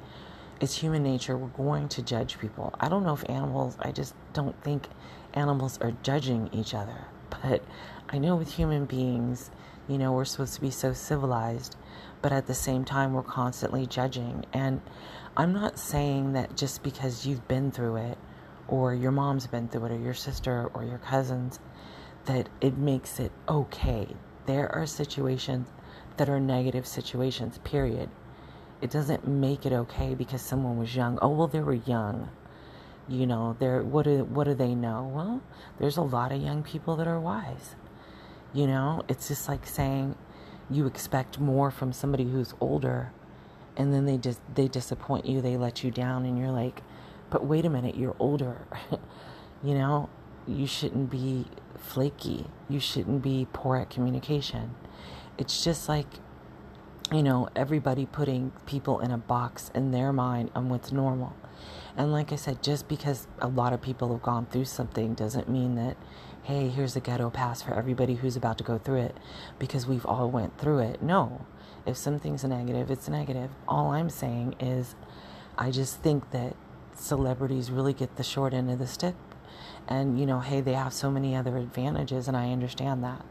it's 0.60 0.76
human 0.76 1.02
nature. 1.02 1.36
We're 1.36 1.48
going 1.48 1.88
to 1.90 2.02
judge 2.02 2.38
people. 2.38 2.74
I 2.78 2.88
don't 2.88 3.04
know 3.04 3.14
if 3.14 3.28
animals, 3.28 3.76
I 3.80 3.92
just 3.92 4.14
don't 4.32 4.60
think 4.62 4.88
animals 5.32 5.78
are 5.80 5.92
judging 6.02 6.50
each 6.52 6.74
other. 6.74 7.06
But 7.42 7.62
I 8.08 8.18
know 8.18 8.36
with 8.36 8.54
human 8.54 8.84
beings, 8.84 9.50
you 9.88 9.98
know, 9.98 10.12
we're 10.12 10.24
supposed 10.24 10.54
to 10.54 10.60
be 10.60 10.70
so 10.70 10.92
civilized, 10.92 11.76
but 12.22 12.32
at 12.32 12.46
the 12.46 12.54
same 12.54 12.84
time, 12.84 13.12
we're 13.12 13.22
constantly 13.22 13.86
judging. 13.86 14.46
And 14.52 14.80
I'm 15.36 15.52
not 15.52 15.78
saying 15.78 16.34
that 16.34 16.56
just 16.56 16.82
because 16.82 17.26
you've 17.26 17.46
been 17.48 17.72
through 17.72 17.96
it, 17.96 18.18
or 18.68 18.94
your 18.94 19.10
mom's 19.10 19.46
been 19.48 19.68
through 19.68 19.86
it, 19.86 19.92
or 19.92 19.98
your 19.98 20.14
sister, 20.14 20.70
or 20.74 20.84
your 20.84 20.98
cousins, 20.98 21.58
that 22.26 22.48
it 22.60 22.78
makes 22.78 23.18
it 23.18 23.32
okay. 23.48 24.06
There 24.46 24.72
are 24.72 24.86
situations 24.86 25.68
that 26.16 26.28
are 26.28 26.40
negative 26.40 26.86
situations, 26.86 27.58
period 27.58 28.08
it 28.80 28.90
doesn't 28.90 29.26
make 29.26 29.66
it 29.66 29.72
okay 29.72 30.14
because 30.14 30.42
someone 30.42 30.78
was 30.78 30.94
young. 30.94 31.18
Oh 31.22 31.30
well, 31.30 31.46
they 31.46 31.60
were 31.60 31.74
young. 31.74 32.30
You 33.08 33.26
know, 33.26 33.56
they're 33.58 33.82
what 33.82 34.04
do 34.04 34.24
what 34.24 34.44
do 34.44 34.54
they 34.54 34.74
know? 34.74 35.10
Well, 35.14 35.42
there's 35.78 35.96
a 35.96 36.02
lot 36.02 36.32
of 36.32 36.40
young 36.40 36.62
people 36.62 36.96
that 36.96 37.06
are 37.06 37.20
wise. 37.20 37.76
You 38.52 38.66
know, 38.66 39.02
it's 39.08 39.28
just 39.28 39.48
like 39.48 39.66
saying 39.66 40.16
you 40.70 40.86
expect 40.86 41.38
more 41.38 41.70
from 41.70 41.92
somebody 41.92 42.24
who's 42.24 42.54
older, 42.60 43.12
and 43.76 43.92
then 43.92 44.06
they 44.06 44.16
just 44.16 44.40
they 44.54 44.68
disappoint 44.68 45.26
you. 45.26 45.40
They 45.40 45.56
let 45.56 45.84
you 45.84 45.90
down, 45.90 46.24
and 46.24 46.38
you're 46.38 46.50
like, 46.50 46.82
but 47.30 47.44
wait 47.44 47.64
a 47.64 47.70
minute, 47.70 47.96
you're 47.96 48.16
older. 48.18 48.66
you 49.62 49.74
know, 49.74 50.08
you 50.46 50.66
shouldn't 50.66 51.10
be 51.10 51.46
flaky. 51.76 52.46
You 52.68 52.80
shouldn't 52.80 53.22
be 53.22 53.46
poor 53.52 53.76
at 53.76 53.90
communication. 53.90 54.74
It's 55.36 55.64
just 55.64 55.88
like 55.88 56.06
you 57.14 57.22
know, 57.22 57.48
everybody 57.54 58.06
putting 58.06 58.50
people 58.66 59.00
in 59.00 59.10
a 59.10 59.18
box 59.18 59.70
in 59.74 59.92
their 59.92 60.12
mind 60.12 60.50
on 60.54 60.68
what's 60.68 60.90
normal. 60.90 61.34
And 61.96 62.10
like 62.12 62.32
I 62.32 62.36
said, 62.36 62.62
just 62.62 62.88
because 62.88 63.28
a 63.40 63.46
lot 63.46 63.72
of 63.72 63.80
people 63.80 64.12
have 64.12 64.22
gone 64.22 64.46
through 64.46 64.64
something 64.64 65.14
doesn't 65.14 65.48
mean 65.48 65.76
that, 65.76 65.96
hey, 66.42 66.68
here's 66.68 66.96
a 66.96 67.00
ghetto 67.00 67.30
pass 67.30 67.62
for 67.62 67.72
everybody 67.74 68.16
who's 68.16 68.36
about 68.36 68.58
to 68.58 68.64
go 68.64 68.78
through 68.78 69.02
it 69.02 69.16
because 69.58 69.86
we've 69.86 70.04
all 70.04 70.30
went 70.30 70.58
through 70.58 70.80
it. 70.80 71.02
No. 71.02 71.46
If 71.86 71.96
something's 71.96 72.42
a 72.42 72.48
negative, 72.48 72.90
it's 72.90 73.06
a 73.08 73.10
negative. 73.10 73.50
All 73.68 73.92
I'm 73.92 74.10
saying 74.10 74.56
is 74.58 74.96
I 75.56 75.70
just 75.70 76.02
think 76.02 76.32
that 76.32 76.56
celebrities 76.96 77.70
really 77.70 77.92
get 77.92 78.16
the 78.16 78.24
short 78.24 78.54
end 78.54 78.70
of 78.70 78.78
the 78.78 78.86
stick. 78.86 79.14
And, 79.86 80.18
you 80.18 80.26
know, 80.26 80.40
hey, 80.40 80.60
they 80.62 80.72
have 80.72 80.92
so 80.92 81.10
many 81.10 81.36
other 81.36 81.58
advantages, 81.58 82.26
and 82.26 82.36
I 82.36 82.50
understand 82.50 83.04
that. 83.04 83.24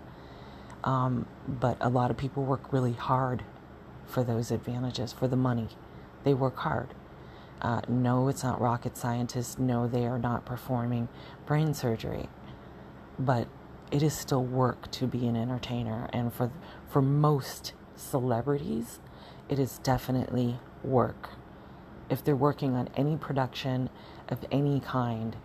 Um, 0.84 1.26
but 1.48 1.78
a 1.82 1.90
lot 1.90 2.12
of 2.12 2.18
people 2.18 2.44
work 2.44 2.72
really 2.72 2.94
hard 2.94 3.44
for 4.14 4.24
those 4.24 4.52
advantages, 4.52 5.12
for 5.12 5.28
the 5.28 5.36
money. 5.36 5.70
They 6.24 6.34
work 6.34 6.58
hard. 6.58 6.94
Uh, 7.62 7.82
no, 7.88 8.28
it's 8.28 8.44
not 8.44 8.62
rocket 8.62 8.96
scientists. 8.96 9.58
No, 9.58 9.88
they 9.88 10.06
are 10.06 10.20
not 10.20 10.46
performing 10.46 11.10
brain 11.46 11.74
surgery. 11.74 12.30
But 13.18 13.48
it 13.92 14.04
is 14.04 14.14
still 14.14 14.44
work 14.44 14.92
to 14.92 15.08
be 15.08 15.28
an 15.28 15.36
entertainer. 15.36 16.10
And 16.14 16.32
for, 16.32 16.52
for 16.88 17.02
most 17.02 17.74
celebrities, 17.96 19.00
it 19.50 19.60
is 19.60 19.80
definitely 19.80 20.60
work. 20.84 21.30
If 22.10 22.24
they're 22.24 22.36
working 22.36 22.76
on 22.76 22.90
any 22.96 23.18
production 23.18 23.90
of 24.30 24.46
any 24.52 24.80
kind, 24.80 25.36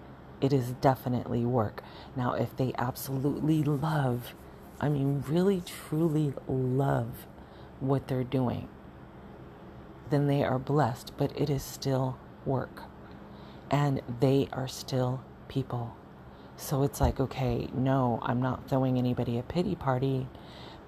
it 0.41 0.53
is 0.53 0.73
definitely 0.81 1.45
work. 1.45 1.83
Now, 2.17 2.35
if 2.35 2.57
they 2.57 2.73
absolutely 2.77 3.63
love, 3.63 4.35
I 4.81 4.89
mean, 4.89 5.25
really, 5.27 5.63
truly 5.63 6.35
love 6.47 7.27
what 7.81 8.09
they're 8.09 8.25
doing, 8.25 8.69
then 10.11 10.27
they 10.27 10.43
are 10.43 10.59
blessed, 10.59 11.13
but 11.17 11.39
it 11.39 11.51
is 11.51 11.63
still 11.63 12.19
work. 12.45 12.83
And 13.71 14.01
they 14.21 14.49
are 14.53 14.69
still 14.69 15.23
people. 15.49 15.95
So 16.57 16.83
it's 16.83 17.01
like, 17.01 17.21
okay, 17.21 17.69
no, 17.75 18.19
I'm 18.23 18.41
not 18.41 18.69
throwing 18.69 18.99
anybody 18.99 19.39
a 19.39 19.43
pity 19.43 19.75
party 19.75 20.27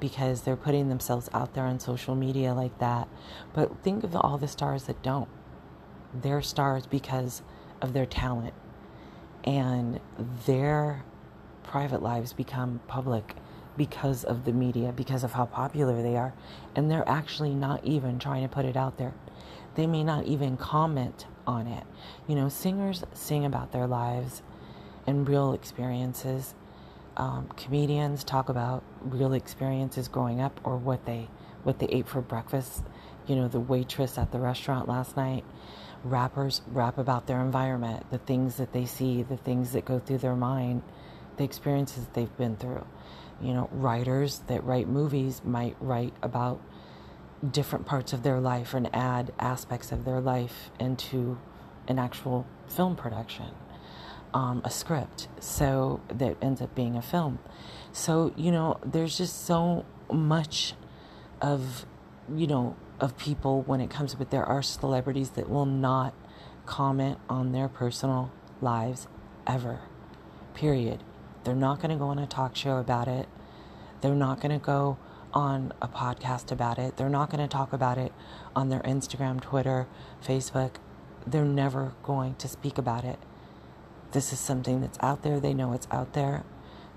because 0.00 0.42
they're 0.42 0.56
putting 0.56 0.88
themselves 0.88 1.28
out 1.32 1.54
there 1.54 1.64
on 1.64 1.78
social 1.78 2.14
media 2.14 2.54
like 2.54 2.78
that. 2.78 3.06
But 3.52 3.82
think 3.82 4.02
of 4.02 4.16
all 4.16 4.38
the 4.38 4.48
stars 4.48 4.84
that 4.84 5.02
don't. 5.02 5.28
They're 6.14 6.42
stars 6.42 6.86
because 6.86 7.42
of 7.80 7.92
their 7.92 8.06
talent 8.06 8.54
and 9.44 10.00
their 10.46 11.04
private 11.62 12.02
lives 12.02 12.32
become 12.32 12.80
public 12.88 13.36
because 13.80 14.24
of 14.24 14.44
the 14.44 14.52
media, 14.52 14.92
because 14.92 15.24
of 15.24 15.32
how 15.32 15.46
popular 15.46 16.02
they 16.02 16.14
are. 16.14 16.34
And 16.76 16.90
they're 16.90 17.08
actually 17.08 17.54
not 17.54 17.82
even 17.82 18.18
trying 18.18 18.42
to 18.42 18.48
put 18.48 18.66
it 18.66 18.76
out 18.76 18.98
there. 18.98 19.14
They 19.74 19.86
may 19.86 20.04
not 20.04 20.26
even 20.26 20.58
comment 20.58 21.24
on 21.46 21.66
it. 21.66 21.84
You 22.28 22.34
know, 22.34 22.50
singers 22.50 23.04
sing 23.14 23.46
about 23.46 23.72
their 23.72 23.86
lives 23.86 24.42
and 25.06 25.26
real 25.26 25.54
experiences. 25.54 26.54
Um, 27.16 27.48
comedians 27.56 28.22
talk 28.22 28.50
about 28.50 28.82
real 29.00 29.32
experiences 29.32 30.08
growing 30.08 30.42
up 30.42 30.60
or 30.62 30.76
what 30.76 31.06
they 31.06 31.30
what 31.62 31.78
they 31.78 31.86
ate 31.86 32.06
for 32.06 32.20
breakfast. 32.20 32.82
You 33.26 33.36
know, 33.36 33.48
the 33.48 33.60
waitress 33.60 34.18
at 34.18 34.30
the 34.30 34.40
restaurant 34.40 34.88
last 34.88 35.16
night. 35.16 35.44
Rappers 36.04 36.60
rap 36.70 36.98
about 36.98 37.26
their 37.26 37.40
environment, 37.40 38.10
the 38.10 38.18
things 38.18 38.56
that 38.56 38.74
they 38.74 38.84
see, 38.84 39.22
the 39.22 39.38
things 39.38 39.72
that 39.72 39.86
go 39.86 39.98
through 39.98 40.18
their 40.18 40.36
mind, 40.36 40.82
the 41.38 41.44
experiences 41.44 42.06
they've 42.12 42.36
been 42.36 42.56
through. 42.56 42.84
You 43.40 43.54
know, 43.54 43.68
writers 43.72 44.42
that 44.48 44.64
write 44.64 44.88
movies 44.88 45.42
might 45.44 45.76
write 45.80 46.14
about 46.22 46.60
different 47.48 47.86
parts 47.86 48.12
of 48.12 48.22
their 48.22 48.38
life 48.38 48.74
and 48.74 48.94
add 48.94 49.32
aspects 49.38 49.92
of 49.92 50.04
their 50.04 50.20
life 50.20 50.70
into 50.78 51.38
an 51.88 51.98
actual 51.98 52.46
film 52.68 52.96
production, 52.96 53.46
um, 54.34 54.60
a 54.64 54.70
script, 54.70 55.28
so 55.40 56.00
that 56.08 56.36
ends 56.42 56.60
up 56.60 56.74
being 56.74 56.96
a 56.96 57.02
film. 57.02 57.38
So, 57.92 58.32
you 58.36 58.52
know, 58.52 58.78
there's 58.84 59.16
just 59.16 59.46
so 59.46 59.86
much 60.12 60.74
of, 61.40 61.86
you 62.32 62.46
know, 62.46 62.76
of 63.00 63.16
people 63.16 63.62
when 63.62 63.80
it 63.80 63.88
comes, 63.88 64.14
but 64.14 64.30
there 64.30 64.44
are 64.44 64.62
celebrities 64.62 65.30
that 65.30 65.48
will 65.48 65.66
not 65.66 66.14
comment 66.66 67.18
on 67.28 67.52
their 67.52 67.68
personal 67.68 68.30
lives 68.60 69.08
ever. 69.46 69.80
Period. 70.54 71.02
They're 71.44 71.54
not 71.54 71.80
going 71.80 71.90
to 71.90 71.96
go 71.96 72.08
on 72.08 72.18
a 72.18 72.26
talk 72.26 72.56
show 72.56 72.76
about 72.76 73.08
it. 73.08 73.28
They're 74.00 74.14
not 74.14 74.40
going 74.40 74.58
to 74.58 74.64
go 74.64 74.98
on 75.32 75.72
a 75.80 75.88
podcast 75.88 76.50
about 76.50 76.78
it. 76.78 76.96
They're 76.96 77.08
not 77.08 77.30
going 77.30 77.46
to 77.46 77.48
talk 77.48 77.72
about 77.72 77.98
it 77.98 78.12
on 78.54 78.68
their 78.68 78.80
Instagram, 78.80 79.40
Twitter, 79.40 79.86
Facebook. 80.24 80.76
They're 81.26 81.44
never 81.44 81.94
going 82.02 82.34
to 82.36 82.48
speak 82.48 82.78
about 82.78 83.04
it. 83.04 83.18
This 84.12 84.32
is 84.32 84.40
something 84.40 84.80
that's 84.80 84.98
out 85.00 85.22
there. 85.22 85.38
They 85.38 85.54
know 85.54 85.72
it's 85.72 85.86
out 85.90 86.14
there. 86.14 86.44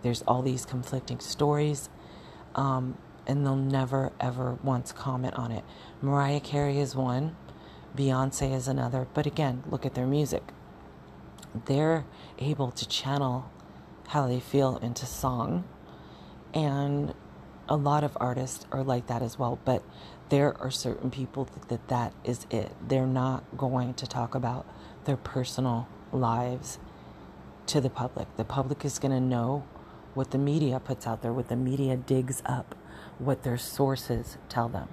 There's 0.02 0.24
all 0.24 0.42
these 0.42 0.66
conflicting 0.66 1.20
stories. 1.20 1.90
Um, 2.56 2.98
and 3.26 3.46
they'll 3.46 3.56
never, 3.56 4.12
ever 4.20 4.58
once 4.64 4.92
comment 4.92 5.36
on 5.36 5.52
it. 5.52 5.64
Mariah 6.02 6.40
Carey 6.40 6.80
is 6.80 6.96
one, 6.96 7.36
Beyonce 7.96 8.54
is 8.54 8.68
another. 8.68 9.08
But 9.14 9.26
again, 9.26 9.64
look 9.70 9.86
at 9.86 9.94
their 9.94 10.08
music. 10.08 10.44
They're 11.66 12.06
able 12.40 12.72
to 12.72 12.88
channel 12.88 13.50
how 14.14 14.28
they 14.28 14.40
feel 14.40 14.78
into 14.78 15.08
song. 15.08 15.64
And 16.54 17.16
a 17.68 17.76
lot 17.76 18.04
of 18.04 18.16
artists 18.22 18.68
are 18.72 18.84
like 18.84 19.08
that 19.08 19.24
as 19.24 19.40
well. 19.40 19.58
But 19.66 19.82
there 20.30 20.56
are 20.62 20.70
certain 20.70 21.10
people 21.10 21.50
that 21.70 21.88
that 21.88 22.14
is 22.24 22.46
it. 22.52 22.72
They're 22.88 23.08
not 23.08 23.58
going 23.58 23.96
to 23.96 24.06
talk 24.06 24.36
about 24.36 24.68
their 25.06 25.18
personal 25.18 25.88
lives 26.12 26.78
to 27.66 27.82
the 27.82 27.90
public. 27.90 28.28
The 28.38 28.46
public 28.46 28.86
is 28.86 29.00
going 29.00 29.14
to 29.14 29.20
know 29.20 29.64
what 30.14 30.30
the 30.30 30.38
media 30.38 30.80
puts 30.80 31.08
out 31.08 31.24
there, 31.24 31.34
what 31.34 31.48
the 31.48 31.56
media 31.56 31.98
digs 31.98 32.44
up, 32.46 32.76
what 33.18 33.42
their 33.42 33.58
sources 33.58 34.38
tell 34.48 34.70
them. 34.70 34.90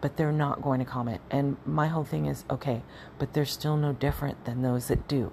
But 0.00 0.16
they're 0.16 0.32
not 0.32 0.62
going 0.62 0.80
to 0.80 0.84
comment. 0.84 1.20
And 1.30 1.58
my 1.64 1.86
whole 1.86 2.04
thing 2.04 2.26
is 2.26 2.44
okay, 2.50 2.82
but 3.20 3.34
they're 3.34 3.44
still 3.44 3.76
no 3.76 3.92
different 3.92 4.46
than 4.46 4.62
those 4.62 4.88
that 4.88 5.06
do 5.06 5.30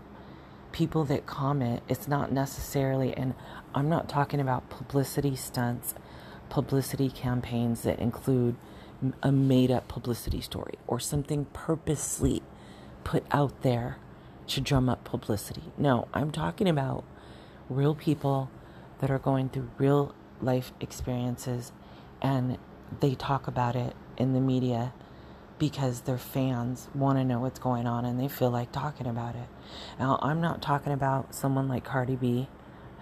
people 0.75 1.05
that 1.05 1.25
comment, 1.25 1.81
it's 1.87 2.05
not 2.05 2.33
necessarily, 2.33 3.13
and 3.15 3.33
I'm 3.73 3.87
not 3.87 4.09
talking 4.09 4.41
about 4.41 4.69
publicity 4.69 5.33
stunts, 5.33 5.95
publicity 6.49 7.09
campaigns 7.09 7.83
that 7.83 7.97
include 7.97 8.57
a 9.23 9.31
made 9.31 9.71
up 9.71 9.87
publicity 9.87 10.41
story 10.41 10.73
or 10.85 10.99
something 10.99 11.45
purposely 11.53 12.43
put 13.05 13.23
out 13.31 13.61
there 13.61 13.99
to 14.47 14.59
drum 14.59 14.89
up 14.89 15.05
publicity. 15.05 15.63
No, 15.77 16.09
I'm 16.13 16.29
talking 16.29 16.67
about 16.67 17.05
real 17.69 17.95
people 17.95 18.51
that 18.99 19.09
are 19.09 19.19
going 19.19 19.47
through 19.47 19.69
real 19.77 20.13
life 20.41 20.73
experiences 20.81 21.71
and 22.21 22.57
they 22.99 23.15
talk 23.15 23.47
about 23.47 23.77
it 23.77 23.95
in 24.17 24.33
the 24.33 24.41
media 24.41 24.91
because 25.57 26.01
their 26.01 26.17
fans 26.17 26.89
want 26.93 27.17
to 27.17 27.23
know 27.23 27.39
what's 27.39 27.59
going 27.59 27.87
on 27.87 28.05
and 28.05 28.19
they 28.19 28.27
feel 28.27 28.49
like 28.49 28.71
talking 28.71 29.07
about 29.07 29.35
it. 29.35 29.47
Now, 29.99 30.19
I'm 30.21 30.41
not 30.41 30.61
talking 30.61 30.91
about 30.91 31.33
someone 31.33 31.67
like 31.67 31.83
Cardi 31.83 32.15
B 32.15 32.49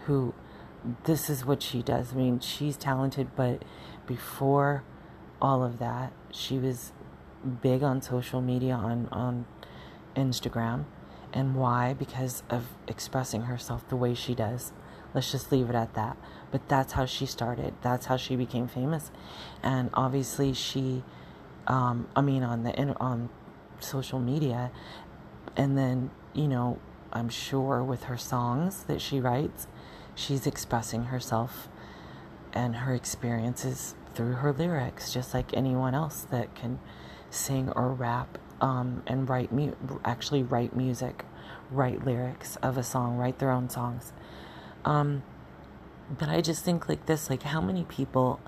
who 0.05 0.33
this 1.05 1.29
is 1.29 1.45
what 1.45 1.63
she 1.63 1.81
does. 1.81 2.13
I 2.13 2.15
mean, 2.15 2.39
she's 2.39 2.77
talented, 2.77 3.35
but 3.35 3.63
before 4.05 4.83
all 5.41 5.63
of 5.63 5.79
that, 5.79 6.13
she 6.31 6.57
was 6.57 6.91
big 7.61 7.83
on 7.83 8.01
social 8.01 8.41
media 8.41 8.73
on 8.73 9.07
on 9.11 9.45
Instagram. 10.15 10.85
And 11.33 11.55
why? 11.55 11.93
Because 11.93 12.43
of 12.49 12.67
expressing 12.87 13.43
herself 13.43 13.87
the 13.89 13.95
way 13.95 14.13
she 14.13 14.35
does. 14.35 14.71
Let's 15.13 15.31
just 15.31 15.51
leave 15.51 15.69
it 15.69 15.75
at 15.75 15.93
that. 15.95 16.17
But 16.51 16.69
that's 16.69 16.93
how 16.93 17.05
she 17.05 17.25
started. 17.25 17.73
That's 17.81 18.05
how 18.05 18.17
she 18.17 18.35
became 18.35 18.67
famous. 18.67 19.11
And 19.63 19.89
obviously 19.93 20.53
she 20.53 21.03
um, 21.67 22.07
I 22.15 22.21
mean, 22.21 22.43
on 22.43 22.63
the 22.63 22.73
on 22.99 23.29
social 23.79 24.19
media, 24.19 24.71
and 25.55 25.77
then 25.77 26.11
you 26.33 26.47
know, 26.47 26.79
I'm 27.11 27.29
sure 27.29 27.83
with 27.83 28.03
her 28.03 28.17
songs 28.17 28.83
that 28.83 29.01
she 29.01 29.19
writes, 29.19 29.67
she's 30.15 30.47
expressing 30.47 31.05
herself 31.05 31.67
and 32.53 32.77
her 32.77 32.93
experiences 32.93 33.95
through 34.13 34.33
her 34.33 34.53
lyrics, 34.53 35.11
just 35.11 35.33
like 35.33 35.53
anyone 35.53 35.95
else 35.95 36.27
that 36.31 36.55
can 36.55 36.79
sing 37.29 37.69
or 37.75 37.91
rap 37.91 38.37
um, 38.61 39.03
and 39.07 39.27
write 39.27 39.51
mu- 39.51 39.73
actually 40.05 40.43
write 40.43 40.75
music, 40.75 41.25
write 41.71 42.05
lyrics 42.05 42.55
of 42.57 42.77
a 42.77 42.83
song, 42.83 43.17
write 43.17 43.39
their 43.39 43.51
own 43.51 43.69
songs. 43.69 44.13
Um, 44.85 45.23
but 46.09 46.29
I 46.29 46.41
just 46.41 46.63
think 46.63 46.87
like 46.87 47.05
this, 47.05 47.29
like 47.29 47.43
how 47.43 47.61
many 47.61 47.83
people 47.85 48.39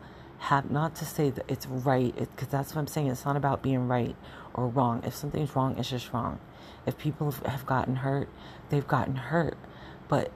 have 0.45 0.69
not 0.69 0.95
to 0.95 1.03
say 1.05 1.31
that 1.31 1.43
it's 1.47 1.65
right 1.65 2.15
because 2.15 2.47
that's 2.49 2.75
what 2.75 2.81
i'm 2.81 2.87
saying 2.87 3.07
it's 3.07 3.25
not 3.25 3.35
about 3.35 3.63
being 3.63 3.87
right 3.87 4.15
or 4.53 4.67
wrong. 4.67 5.01
If 5.03 5.15
something's 5.15 5.55
wrong 5.55 5.77
it's 5.77 5.89
just 5.89 6.13
wrong. 6.13 6.39
If 6.85 6.97
people 6.97 7.31
have 7.45 7.65
gotten 7.65 7.97
hurt 7.97 8.29
they've 8.69 8.87
gotten 8.87 9.15
hurt. 9.15 9.57
But 10.07 10.31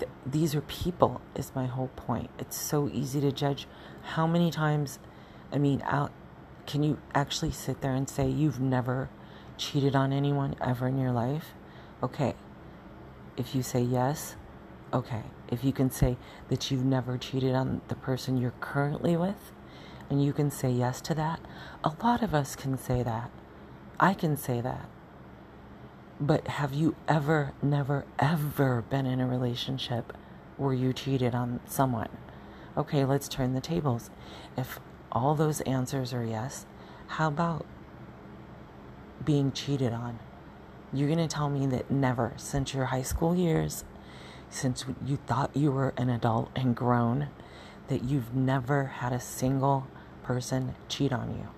th- 0.00 0.10
these 0.26 0.54
are 0.56 0.60
people 0.62 1.20
is 1.36 1.52
my 1.54 1.66
whole 1.66 1.88
point. 1.94 2.30
It's 2.38 2.56
so 2.56 2.90
easy 2.92 3.20
to 3.20 3.30
judge 3.30 3.68
how 4.02 4.26
many 4.26 4.50
times 4.50 4.98
i 5.52 5.58
mean 5.58 5.82
out 5.84 6.10
can 6.66 6.82
you 6.82 6.98
actually 7.14 7.52
sit 7.52 7.80
there 7.82 7.94
and 7.94 8.08
say 8.08 8.28
you've 8.28 8.60
never 8.60 9.10
cheated 9.56 9.94
on 9.94 10.12
anyone 10.12 10.56
ever 10.60 10.88
in 10.88 10.98
your 10.98 11.12
life? 11.12 11.54
Okay. 12.02 12.34
If 13.36 13.54
you 13.54 13.62
say 13.62 13.80
yes 13.80 14.34
okay, 14.92 15.22
if 15.48 15.64
you 15.64 15.72
can 15.72 15.90
say 15.90 16.16
that 16.48 16.70
you've 16.70 16.84
never 16.84 17.18
cheated 17.18 17.54
on 17.54 17.80
the 17.88 17.94
person 17.94 18.36
you're 18.36 18.54
currently 18.60 19.16
with, 19.16 19.52
and 20.08 20.24
you 20.24 20.32
can 20.32 20.50
say 20.50 20.70
yes 20.70 21.00
to 21.02 21.14
that, 21.14 21.40
a 21.84 21.92
lot 22.02 22.22
of 22.22 22.34
us 22.34 22.56
can 22.56 22.76
say 22.76 23.02
that. 23.02 23.30
I 23.98 24.14
can 24.14 24.36
say 24.36 24.60
that. 24.60 24.88
But 26.20 26.48
have 26.48 26.74
you 26.74 26.96
ever, 27.08 27.52
never, 27.62 28.04
ever 28.18 28.82
been 28.82 29.06
in 29.06 29.20
a 29.20 29.26
relationship 29.26 30.12
where 30.56 30.74
you 30.74 30.92
cheated 30.92 31.34
on 31.34 31.60
someone? 31.66 32.10
Okay, 32.76 33.04
let's 33.04 33.28
turn 33.28 33.54
the 33.54 33.60
tables. 33.60 34.10
If 34.56 34.80
all 35.12 35.34
those 35.34 35.60
answers 35.62 36.12
are 36.12 36.24
yes, 36.24 36.66
how 37.06 37.28
about 37.28 37.64
being 39.24 39.52
cheated 39.52 39.92
on? 39.92 40.18
You're 40.92 41.08
going 41.08 41.18
to 41.18 41.28
tell 41.28 41.48
me 41.48 41.66
that 41.68 41.90
never, 41.90 42.32
since 42.36 42.74
your 42.74 42.86
high 42.86 43.02
school 43.02 43.34
years, 43.34 43.84
since 44.50 44.84
you 45.06 45.16
thought 45.16 45.56
you 45.56 45.70
were 45.70 45.94
an 45.96 46.10
adult 46.10 46.50
and 46.54 46.74
grown 46.74 47.28
that 47.88 48.04
you've 48.04 48.34
never 48.34 48.84
had 48.84 49.12
a 49.12 49.20
single 49.20 49.86
person 50.22 50.74
cheat 50.88 51.12
on 51.12 51.30
you. 51.30 51.48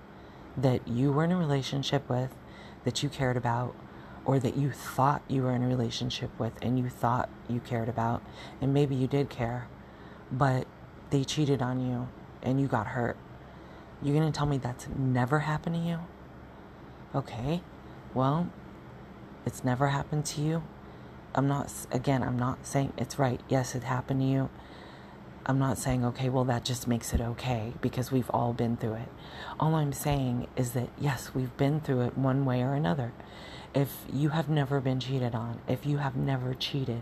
That 0.55 0.87
you 0.87 1.11
were 1.11 1.23
in 1.23 1.31
a 1.31 1.37
relationship 1.37 2.07
with 2.07 2.33
that 2.83 3.01
you 3.01 3.09
cared 3.09 3.37
about 3.37 3.75
or 4.25 4.39
that 4.39 4.55
you 4.55 4.71
thought 4.71 5.21
you 5.27 5.41
were 5.43 5.51
in 5.51 5.63
a 5.63 5.67
relationship 5.67 6.29
with 6.39 6.53
and 6.61 6.77
you 6.77 6.89
thought 6.89 7.29
you 7.49 7.59
cared 7.59 7.89
about 7.89 8.21
and 8.61 8.73
maybe 8.73 8.95
you 8.95 9.07
did 9.07 9.29
care 9.29 9.67
but 10.31 10.65
they 11.09 11.23
cheated 11.23 11.61
on 11.61 11.79
you 11.79 12.07
and 12.41 12.59
you 12.59 12.67
got 12.67 12.87
hurt. 12.87 13.17
You're 14.01 14.15
going 14.15 14.31
to 14.31 14.37
tell 14.37 14.47
me 14.47 14.57
that's 14.57 14.87
never 14.95 15.39
happened 15.39 15.75
to 15.75 15.81
you? 15.81 15.99
Okay. 17.15 17.61
Well 18.13 18.49
it's 19.45 19.63
never 19.63 19.89
happened 19.89 20.25
to 20.27 20.41
you 20.41 20.63
I'm 21.35 21.47
not, 21.47 21.71
again, 21.91 22.21
I'm 22.21 22.37
not 22.37 22.65
saying 22.65 22.93
it's 22.97 23.17
right. 23.17 23.41
Yes, 23.49 23.73
it 23.73 23.83
happened 23.83 24.21
to 24.21 24.27
you. 24.27 24.49
I'm 25.45 25.59
not 25.59 25.77
saying, 25.77 26.05
okay, 26.05 26.29
well, 26.29 26.45
that 26.45 26.63
just 26.63 26.87
makes 26.87 27.13
it 27.13 27.19
okay 27.19 27.73
because 27.81 28.11
we've 28.11 28.29
all 28.29 28.53
been 28.53 28.77
through 28.77 28.93
it. 28.93 29.09
All 29.59 29.75
I'm 29.75 29.91
saying 29.91 30.47
is 30.55 30.71
that, 30.71 30.89
yes, 30.99 31.31
we've 31.33 31.55
been 31.57 31.81
through 31.81 32.01
it 32.01 32.17
one 32.17 32.45
way 32.45 32.61
or 32.61 32.75
another. 32.75 33.11
If 33.73 34.05
you 34.11 34.29
have 34.29 34.47
never 34.47 34.79
been 34.79 34.99
cheated 34.99 35.33
on, 35.35 35.59
if 35.67 35.85
you 35.85 35.97
have 35.97 36.15
never 36.15 36.53
cheated, 36.53 37.01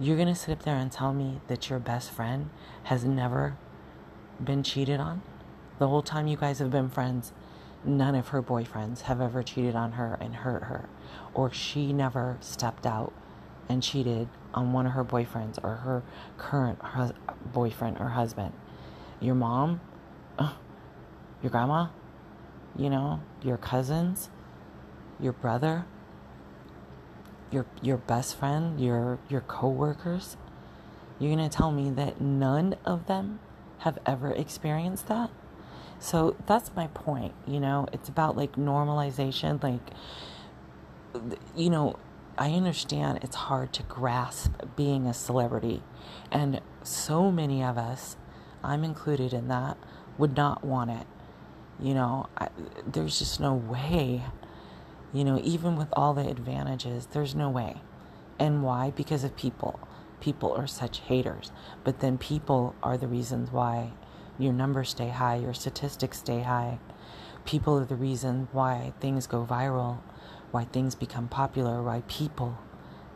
you're 0.00 0.16
going 0.16 0.28
to 0.28 0.34
sit 0.34 0.50
up 0.50 0.64
there 0.64 0.76
and 0.76 0.90
tell 0.90 1.14
me 1.14 1.40
that 1.46 1.70
your 1.70 1.78
best 1.78 2.10
friend 2.10 2.50
has 2.84 3.04
never 3.04 3.56
been 4.42 4.62
cheated 4.62 5.00
on? 5.00 5.22
The 5.78 5.88
whole 5.88 6.02
time 6.02 6.26
you 6.26 6.36
guys 6.36 6.58
have 6.58 6.70
been 6.70 6.90
friends, 6.90 7.32
none 7.84 8.14
of 8.14 8.28
her 8.28 8.42
boyfriends 8.42 9.02
have 9.02 9.20
ever 9.20 9.42
cheated 9.42 9.76
on 9.76 9.92
her 9.92 10.18
and 10.20 10.34
hurt 10.36 10.64
her, 10.64 10.88
or 11.32 11.50
she 11.52 11.92
never 11.92 12.36
stepped 12.40 12.84
out 12.84 13.12
and 13.68 13.82
cheated 13.82 14.28
on 14.52 14.72
one 14.72 14.86
of 14.86 14.92
her 14.92 15.04
boyfriends 15.04 15.62
or 15.62 15.76
her 15.76 16.02
current 16.38 16.80
hus- 16.80 17.12
boyfriend 17.52 17.98
or 17.98 18.10
husband. 18.10 18.52
Your 19.20 19.34
mom, 19.34 19.80
your 20.38 21.50
grandma, 21.50 21.88
you 22.76 22.90
know, 22.90 23.20
your 23.42 23.56
cousins, 23.56 24.30
your 25.20 25.32
brother, 25.32 25.86
your 27.50 27.66
your 27.82 27.96
best 27.96 28.36
friend, 28.36 28.80
your 28.80 29.18
your 29.28 29.40
coworkers. 29.42 30.36
You're 31.18 31.34
going 31.34 31.48
to 31.48 31.56
tell 31.56 31.70
me 31.70 31.90
that 31.90 32.20
none 32.20 32.74
of 32.84 33.06
them 33.06 33.38
have 33.78 33.98
ever 34.04 34.32
experienced 34.32 35.06
that? 35.06 35.30
So 36.00 36.36
that's 36.46 36.74
my 36.74 36.88
point, 36.88 37.32
you 37.46 37.60
know, 37.60 37.86
it's 37.92 38.08
about 38.08 38.36
like 38.36 38.56
normalization 38.56 39.62
like 39.62 39.80
you 41.54 41.70
know, 41.70 41.96
I 42.36 42.50
understand 42.50 43.20
it's 43.22 43.36
hard 43.36 43.72
to 43.74 43.82
grasp 43.84 44.52
being 44.74 45.06
a 45.06 45.14
celebrity. 45.14 45.82
And 46.32 46.60
so 46.82 47.30
many 47.30 47.62
of 47.62 47.78
us, 47.78 48.16
I'm 48.62 48.82
included 48.82 49.32
in 49.32 49.48
that, 49.48 49.78
would 50.18 50.36
not 50.36 50.64
want 50.64 50.90
it. 50.90 51.06
You 51.80 51.94
know, 51.94 52.28
I, 52.36 52.48
there's 52.86 53.18
just 53.18 53.38
no 53.38 53.54
way. 53.54 54.22
You 55.12 55.24
know, 55.24 55.40
even 55.44 55.76
with 55.76 55.88
all 55.92 56.12
the 56.12 56.28
advantages, 56.28 57.06
there's 57.06 57.36
no 57.36 57.50
way. 57.50 57.82
And 58.38 58.64
why? 58.64 58.90
Because 58.90 59.22
of 59.22 59.36
people. 59.36 59.78
People 60.20 60.52
are 60.52 60.66
such 60.66 61.00
haters. 61.00 61.52
But 61.84 62.00
then 62.00 62.18
people 62.18 62.74
are 62.82 62.96
the 62.96 63.06
reasons 63.06 63.52
why 63.52 63.92
your 64.38 64.52
numbers 64.52 64.90
stay 64.90 65.10
high, 65.10 65.36
your 65.36 65.54
statistics 65.54 66.18
stay 66.18 66.40
high. 66.42 66.80
People 67.44 67.78
are 67.78 67.84
the 67.84 67.94
reason 67.94 68.48
why 68.50 68.92
things 69.00 69.28
go 69.28 69.46
viral 69.48 69.98
why 70.54 70.62
things 70.66 70.94
become 70.94 71.26
popular, 71.26 71.82
why 71.82 72.00
people 72.06 72.56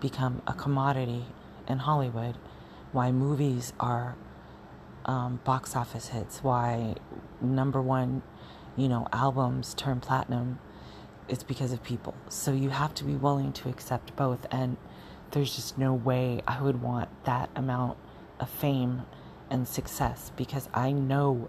become 0.01 0.43
a 0.49 0.53
commodity 0.53 1.25
in 1.69 1.79
Hollywood, 1.79 2.37
why 2.91 3.13
movies 3.13 3.73
are 3.79 4.17
um, 5.05 5.39
box 5.45 5.77
office 5.77 6.09
hits, 6.09 6.43
why 6.43 6.97
number 7.41 7.81
one, 7.81 8.23
you 8.77 8.89
know, 8.89 9.07
albums 9.13 9.73
turn 9.75 10.01
platinum. 10.01 10.59
It's 11.29 11.45
because 11.45 11.71
of 11.71 11.81
people. 11.85 12.17
So 12.29 12.51
you 12.51 12.71
have 12.71 12.93
to 12.95 13.05
be 13.05 13.15
willing 13.15 13.53
to 13.53 13.69
accept 13.69 14.17
both. 14.17 14.45
And 14.51 14.77
there's 15.31 15.55
just 15.55 15.79
no 15.79 15.95
way 15.95 16.43
I 16.49 16.61
would 16.61 16.83
want 16.83 17.09
that 17.25 17.51
amount 17.55 17.99
of 18.41 18.51
fame 18.51 19.03
and 19.49 19.69
success 19.69 20.33
because 20.37 20.69
I 20.75 20.91
know 20.91 21.49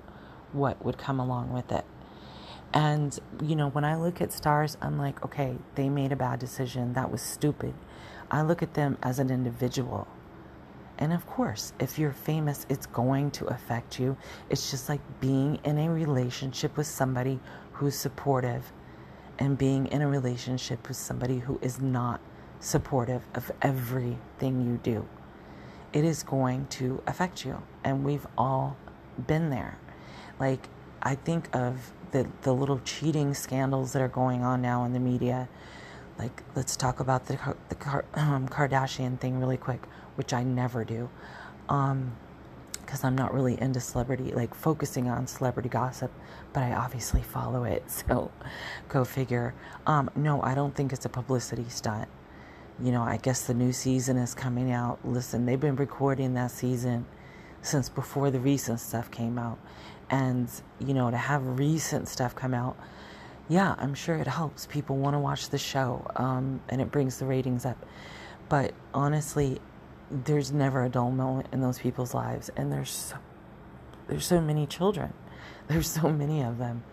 what 0.51 0.85
would 0.85 0.99
come 0.99 1.19
along 1.19 1.51
with 1.51 1.71
it. 1.71 1.85
And, 2.73 3.17
you 3.41 3.55
know, 3.55 3.69
when 3.69 3.83
I 3.83 3.95
look 3.95 4.21
at 4.21 4.31
stars, 4.31 4.77
I'm 4.81 4.97
like, 4.97 5.25
okay, 5.25 5.57
they 5.75 5.89
made 5.89 6.11
a 6.11 6.15
bad 6.15 6.39
decision. 6.39 6.93
That 6.93 7.11
was 7.11 7.21
stupid. 7.21 7.73
I 8.29 8.43
look 8.43 8.61
at 8.61 8.75
them 8.75 8.97
as 9.01 9.17
an 9.19 9.31
individual. 9.31 10.07
And 10.99 11.13
of 11.13 11.25
course, 11.25 11.73
if 11.79 11.97
you're 11.97 12.11
famous, 12.11 12.65
it's 12.69 12.85
going 12.85 13.31
to 13.31 13.45
affect 13.45 13.99
you. 13.99 14.17
It's 14.49 14.69
just 14.69 14.89
like 14.89 15.01
being 15.19 15.59
in 15.63 15.79
a 15.79 15.89
relationship 15.89 16.77
with 16.77 16.87
somebody 16.87 17.39
who's 17.71 17.95
supportive 17.95 18.71
and 19.39 19.57
being 19.57 19.87
in 19.87 20.01
a 20.01 20.07
relationship 20.07 20.87
with 20.87 20.97
somebody 20.97 21.39
who 21.39 21.57
is 21.61 21.79
not 21.79 22.19
supportive 22.59 23.25
of 23.33 23.49
everything 23.61 24.61
you 24.61 24.77
do. 24.83 25.07
It 25.93 26.03
is 26.03 26.21
going 26.21 26.67
to 26.67 27.01
affect 27.07 27.45
you. 27.45 27.63
And 27.83 28.03
we've 28.03 28.27
all 28.37 28.77
been 29.25 29.49
there. 29.49 29.77
Like, 30.37 30.67
I 31.01 31.15
think 31.15 31.55
of 31.55 31.93
the, 32.11 32.27
the 32.41 32.53
little 32.53 32.79
cheating 32.79 33.33
scandals 33.33 33.93
that 33.93 34.01
are 34.01 34.07
going 34.07 34.43
on 34.43 34.61
now 34.61 34.83
in 34.85 34.93
the 34.93 34.99
media. 34.99 35.47
Like, 36.17 36.43
let's 36.55 36.75
talk 36.75 36.99
about 36.99 37.25
the, 37.27 37.39
the 37.69 38.03
um, 38.13 38.47
Kardashian 38.47 39.19
thing 39.19 39.39
really 39.39 39.57
quick, 39.57 39.81
which 40.15 40.33
I 40.33 40.43
never 40.43 40.83
do. 40.83 41.09
Um, 41.69 42.15
because 42.89 43.03
I'm 43.03 43.15
not 43.15 43.35
really 43.35 43.61
into 43.61 43.79
celebrity, 43.79 44.31
like 44.31 44.55
focusing 44.55 45.09
on 45.09 45.27
celebrity 45.27 45.69
gossip, 45.69 46.11
but 46.53 46.63
I 46.63 46.73
obviously 46.73 47.21
follow 47.21 47.63
it. 47.63 47.83
So 48.07 48.31
go 48.87 49.05
figure. 49.05 49.53
Um, 49.85 50.09
no, 50.15 50.41
I 50.41 50.55
don't 50.55 50.73
think 50.73 50.91
it's 50.91 51.05
a 51.05 51.09
publicity 51.09 51.65
stunt. 51.69 52.09
You 52.81 52.91
know, 52.91 53.03
I 53.03 53.17
guess 53.17 53.45
the 53.45 53.53
new 53.53 53.71
season 53.71 54.17
is 54.17 54.33
coming 54.33 54.71
out. 54.71 54.97
Listen, 55.03 55.45
they've 55.45 55.59
been 55.59 55.75
recording 55.75 56.33
that 56.33 56.49
season 56.49 57.05
since 57.61 57.89
before 57.89 58.31
the 58.31 58.39
recent 58.39 58.79
stuff 58.79 59.11
came 59.11 59.37
out 59.37 59.59
and 60.09 60.49
you 60.79 60.93
know 60.93 61.11
to 61.11 61.17
have 61.17 61.59
recent 61.59 62.07
stuff 62.07 62.35
come 62.35 62.53
out 62.53 62.77
yeah 63.47 63.75
i'm 63.77 63.93
sure 63.93 64.15
it 64.15 64.27
helps. 64.27 64.65
People 64.67 64.97
want 64.97 65.15
to 65.15 65.19
watch 65.19 65.49
the 65.49 65.57
show 65.57 66.05
um, 66.15 66.61
and 66.69 66.81
it 66.81 66.91
brings 66.91 67.17
the 67.17 67.25
ratings 67.25 67.65
up. 67.65 67.85
But 68.47 68.73
honestly 68.93 69.59
there's 70.11 70.51
never 70.51 70.83
a 70.83 70.89
dull 70.89 71.11
moment 71.11 71.47
in 71.51 71.61
those 71.61 71.79
people's 71.79 72.13
lives 72.13 72.49
and 72.55 72.71
there's 72.71 72.89
so, 72.91 73.17
there's 74.07 74.25
so 74.25 74.41
many 74.41 74.65
children. 74.65 75.13
There's 75.67 75.87
so 75.87 76.09
many 76.09 76.41
of 76.41 76.57
them 76.57 76.83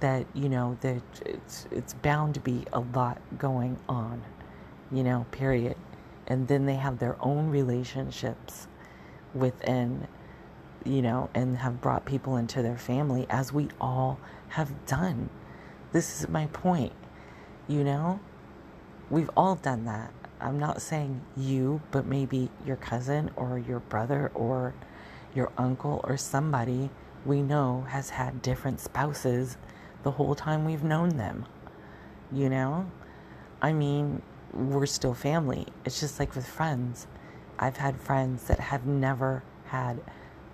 that 0.00 0.26
you 0.34 0.50
know 0.50 0.76
that 0.82 1.00
it's 1.24 1.66
it's 1.70 1.94
bound 1.94 2.34
to 2.34 2.40
be 2.40 2.64
a 2.74 2.80
lot 2.80 3.20
going 3.38 3.78
on 3.88 4.22
you 4.92 5.02
know 5.02 5.24
period. 5.30 5.76
And 6.26 6.46
then 6.46 6.66
they 6.66 6.74
have 6.74 6.98
their 6.98 7.16
own 7.24 7.48
relationships 7.48 8.68
within 9.34 10.06
you 10.84 11.02
know, 11.02 11.30
and 11.34 11.58
have 11.58 11.80
brought 11.80 12.04
people 12.04 12.36
into 12.36 12.62
their 12.62 12.78
family 12.78 13.26
as 13.28 13.52
we 13.52 13.68
all 13.80 14.18
have 14.48 14.86
done. 14.86 15.30
This 15.92 16.20
is 16.20 16.28
my 16.28 16.46
point, 16.46 16.92
you 17.66 17.84
know? 17.84 18.20
We've 19.10 19.30
all 19.36 19.54
done 19.54 19.84
that. 19.86 20.12
I'm 20.40 20.58
not 20.58 20.80
saying 20.82 21.22
you, 21.36 21.80
but 21.90 22.06
maybe 22.06 22.50
your 22.64 22.76
cousin 22.76 23.30
or 23.36 23.58
your 23.58 23.80
brother 23.80 24.30
or 24.34 24.74
your 25.34 25.50
uncle 25.58 26.00
or 26.04 26.16
somebody 26.16 26.90
we 27.24 27.42
know 27.42 27.86
has 27.88 28.10
had 28.10 28.42
different 28.42 28.80
spouses 28.80 29.56
the 30.02 30.12
whole 30.12 30.34
time 30.34 30.64
we've 30.64 30.84
known 30.84 31.16
them. 31.16 31.46
You 32.30 32.48
know? 32.48 32.90
I 33.60 33.72
mean, 33.72 34.22
we're 34.52 34.86
still 34.86 35.14
family. 35.14 35.66
It's 35.84 36.00
just 36.00 36.20
like 36.20 36.34
with 36.34 36.46
friends. 36.46 37.06
I've 37.58 37.78
had 37.78 38.00
friends 38.00 38.44
that 38.44 38.60
have 38.60 38.86
never 38.86 39.42
had 39.66 40.00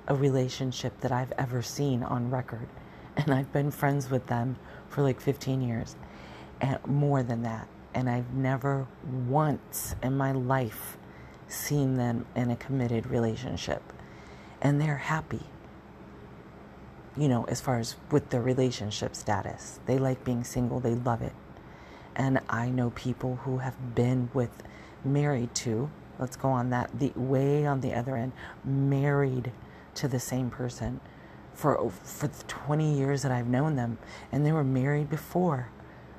a 0.06 0.14
relationship 0.14 1.00
that 1.00 1.12
I've 1.12 1.32
ever 1.38 1.62
seen 1.62 2.02
on 2.02 2.30
record. 2.30 2.68
And 3.16 3.32
I've 3.32 3.52
been 3.52 3.70
friends 3.70 4.10
with 4.10 4.26
them 4.26 4.56
for 4.88 5.02
like 5.02 5.20
15 5.20 5.62
years 5.62 5.96
and 6.60 6.78
more 6.86 7.22
than 7.22 7.42
that. 7.42 7.68
And 7.94 8.10
I've 8.10 8.32
never 8.32 8.86
once 9.28 9.94
in 10.02 10.16
my 10.16 10.32
life 10.32 10.96
seen 11.46 11.94
them 11.94 12.26
in 12.34 12.50
a 12.50 12.56
committed 12.56 13.06
relationship. 13.06 13.82
And 14.60 14.80
they're 14.80 14.96
happy, 14.96 15.42
you 17.16 17.28
know, 17.28 17.44
as 17.44 17.60
far 17.60 17.78
as 17.78 17.96
with 18.10 18.30
their 18.30 18.42
relationship 18.42 19.14
status. 19.14 19.78
They 19.86 19.98
like 19.98 20.24
being 20.24 20.42
single, 20.42 20.80
they 20.80 20.94
love 20.94 21.22
it. 21.22 21.34
And 22.16 22.40
I 22.48 22.70
know 22.70 22.90
people 22.90 23.36
who 23.44 23.58
have 23.58 23.94
been 23.94 24.30
with 24.32 24.62
married 25.04 25.54
to, 25.56 25.90
let's 26.18 26.36
go 26.36 26.48
on 26.48 26.70
that, 26.70 26.98
the 26.98 27.12
way 27.14 27.66
on 27.66 27.80
the 27.80 27.92
other 27.92 28.16
end, 28.16 28.32
married 28.64 29.52
to 29.94 30.08
the 30.08 30.20
same 30.20 30.50
person 30.50 31.00
for 31.54 31.90
for 32.02 32.26
the 32.26 32.44
20 32.44 32.96
years 32.96 33.22
that 33.22 33.32
I've 33.32 33.46
known 33.46 33.76
them 33.76 33.98
and 34.32 34.44
they 34.44 34.52
were 34.52 34.64
married 34.64 35.08
before 35.08 35.70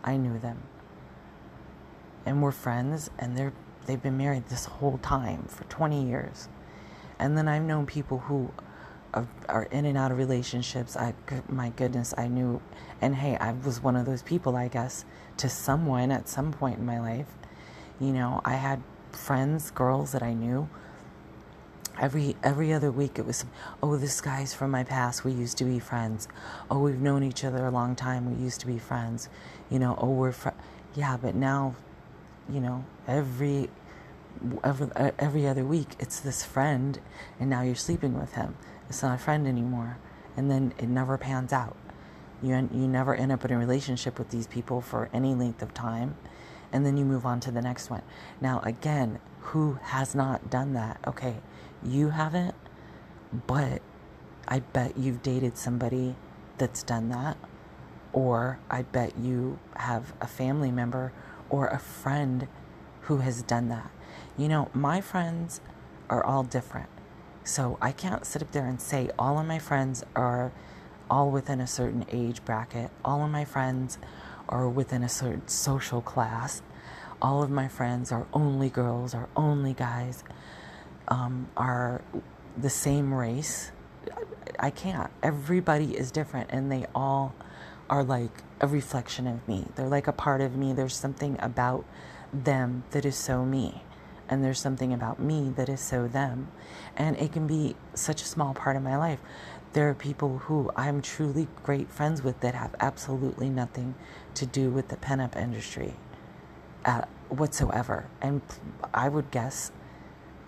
I 0.04 0.18
knew 0.18 0.40
them. 0.40 0.64
And 2.26 2.42
we're 2.42 2.52
friends 2.52 3.10
and 3.20 3.38
they're 3.38 3.54
they've 3.86 4.02
been 4.02 4.18
married 4.18 4.48
this 4.48 4.66
whole 4.66 4.98
time 5.00 5.44
for 5.44 5.64
20 5.66 6.08
years. 6.08 6.48
And 7.20 7.38
then 7.38 7.48
I've 7.48 7.64
known 7.64 7.86
people 7.86 8.20
who 8.20 8.52
are, 9.14 9.28
are 9.48 9.64
in 9.64 9.86
and 9.86 9.98
out 9.98 10.12
of 10.12 10.18
relationships. 10.18 10.98
I 10.98 11.14
my 11.50 11.70
goodness, 11.70 12.14
I 12.18 12.28
knew 12.28 12.62
and 13.02 13.16
hey, 13.16 13.36
I 13.38 13.52
was 13.52 13.82
one 13.84 13.96
of 13.96 14.06
those 14.06 14.22
people, 14.22 14.56
I 14.56 14.70
guess, 14.70 15.06
to 15.38 15.50
someone 15.50 16.12
at 16.12 16.30
some 16.30 16.52
point 16.52 16.80
in 16.80 16.86
my 16.86 17.00
life. 17.00 17.28
You 18.00 18.12
know, 18.12 18.42
I 18.44 18.54
had 18.54 18.82
friends, 19.12 19.72
girls 19.72 20.12
that 20.12 20.24
I 20.24 20.34
knew 20.34 20.70
every 22.00 22.36
every 22.44 22.74
other 22.74 22.92
week 22.92 23.18
it 23.18 23.26
was 23.26 23.46
oh 23.82 23.98
this 23.98 24.22
guy's 24.22 24.54
from 24.54 24.72
my 24.72 24.84
past. 24.84 25.24
We 25.24 25.32
used 25.32 25.58
to 25.58 25.66
be 25.66 25.80
friends. 25.80 26.28
Oh 26.70 26.80
we've 26.80 27.00
known 27.00 27.24
each 27.24 27.44
other 27.44 27.66
a 27.66 27.72
long 27.72 27.96
time. 27.96 28.38
We 28.38 28.44
used 28.44 28.60
to 28.62 28.68
be 28.68 28.78
friends. 28.78 29.30
You 29.70 29.80
know 29.80 29.98
oh 30.00 30.12
we're 30.12 30.32
fr-. 30.32 30.50
yeah 30.96 31.18
but 31.18 31.36
now 31.36 31.76
you 32.50 32.60
know 32.60 32.86
every 33.08 33.70
every, 34.64 34.88
every 35.18 35.48
other 35.48 35.64
week 35.64 35.96
it's 36.00 36.20
this 36.20 36.44
friend 36.44 37.00
and 37.40 37.50
now 37.50 37.62
you're 37.62 37.76
sleeping 37.76 38.20
with 38.20 38.34
him. 38.34 38.56
It's 38.90 39.02
not 39.02 39.16
a 39.16 39.18
friend 39.18 39.48
anymore. 39.48 39.98
And 40.38 40.52
then 40.52 40.74
it 40.78 40.90
never 40.90 41.18
pans 41.18 41.54
out. 41.54 41.78
You, 42.44 42.70
you 42.74 42.88
never 42.88 43.16
end 43.16 43.32
up 43.32 43.46
in 43.46 43.52
a 43.52 43.58
relationship 43.58 44.20
with 44.20 44.30
these 44.30 44.48
people 44.48 44.82
for 44.82 45.10
any 45.14 45.34
length 45.34 45.62
of 45.62 45.74
time. 45.74 46.16
And 46.74 46.86
then 46.86 46.98
you 46.98 47.06
move 47.06 47.26
on 47.26 47.40
to 47.42 47.52
the 47.52 47.62
next 47.62 47.90
one. 47.90 48.02
Now 48.42 48.60
again 48.66 49.20
who 49.40 49.80
has 49.82 50.14
not 50.14 50.50
done 50.50 50.74
that? 50.74 51.00
Okay 51.08 51.38
you 51.86 52.10
haven't 52.10 52.56
but 53.48 53.82
i 54.48 54.60
bet 54.60 54.98
you've 54.98 55.22
dated 55.22 55.58
somebody 55.58 56.16
that's 56.58 56.84
done 56.84 57.10
that 57.10 57.38
or 58.14 58.60
i 58.70 58.82
bet 58.82 59.18
you 59.18 59.60
have 59.76 60.14
a 60.22 60.28
family 60.28 60.72
member 60.72 61.12
or 61.50 61.68
a 61.68 61.80
friend 61.80 62.48
who 63.02 63.18
has 63.18 63.42
done 63.44 63.70
that 63.70 63.92
you 64.38 64.50
know, 64.50 64.70
my 64.74 65.02
friends 65.02 65.62
are 66.10 66.24
all 66.24 66.44
different. 66.44 66.90
So 67.44 67.78
I 67.82 67.92
can't 67.92 68.26
sit 68.26 68.42
up 68.42 68.52
there 68.52 68.66
and 68.66 68.82
say 68.82 69.10
all 69.18 69.40
of 69.40 69.46
my 69.46 69.60
friends 69.60 70.04
are 70.16 70.52
all 71.10 71.30
within 71.30 71.62
a 71.62 71.68
certain 71.68 72.06
age 72.12 72.44
bracket. 72.44 72.92
All 73.04 73.24
of 73.24 73.32
my 73.32 73.46
friends 73.46 73.98
are 74.50 74.68
within 74.68 75.04
a 75.04 75.10
certain 75.10 75.48
social 75.48 76.02
class. 76.02 76.62
All 77.22 77.44
of 77.44 77.50
my 77.50 77.68
friends 77.68 78.12
are 78.12 78.28
only 78.34 78.70
girls, 78.70 79.14
are 79.14 79.30
only 79.36 79.74
guys, 79.74 80.24
um, 81.08 81.48
are 81.58 82.02
the 82.58 82.70
same 82.70 83.14
race. 83.14 83.72
I 84.60 84.70
can't. 84.70 85.12
Everybody 85.22 85.98
is 85.98 86.12
different 86.12 86.50
and 86.52 86.72
they 86.72 86.86
all 86.96 87.36
are 87.90 88.04
like 88.04 88.44
a 88.62 88.68
reflection 88.68 89.28
of 89.28 89.48
me. 89.48 89.66
They're 89.76 89.88
like 89.88 90.08
a 90.08 90.14
part 90.14 90.42
of 90.42 90.56
me. 90.56 90.74
There's 90.74 90.96
something 90.96 91.38
about 91.40 91.86
them 92.34 92.84
that 92.92 93.06
is 93.06 93.16
so 93.16 93.46
me 93.46 93.84
and 94.30 94.44
there's 94.44 94.60
something 94.60 94.94
about 94.94 95.20
me 95.20 95.52
that 95.56 95.70
is 95.70 95.80
so 95.80 96.08
them. 96.08 96.50
And 96.96 97.18
it 97.18 97.32
can 97.32 97.48
be 97.48 97.76
such 97.94 98.22
a 98.22 98.26
small 98.26 98.54
part 98.54 98.76
of 98.76 98.84
my 98.84 98.98
life. 98.98 99.20
There 99.74 99.90
are 99.90 99.94
people 99.94 100.40
who 100.40 100.72
I'm 100.76 101.02
truly 101.02 101.48
great 101.64 101.92
friends 101.92 102.24
with 102.24 102.40
that 102.40 102.56
have 102.56 102.76
absolutely 102.80 103.50
nothing 103.50 103.96
to 104.36 104.46
do 104.46 104.70
with 104.70 104.88
the 104.88 104.96
pinup 104.96 105.36
industry 105.36 105.96
uh, 106.86 107.04
whatsoever. 107.30 108.08
And 108.22 108.42
I 108.94 109.10
would 109.10 109.32
guess, 109.32 109.72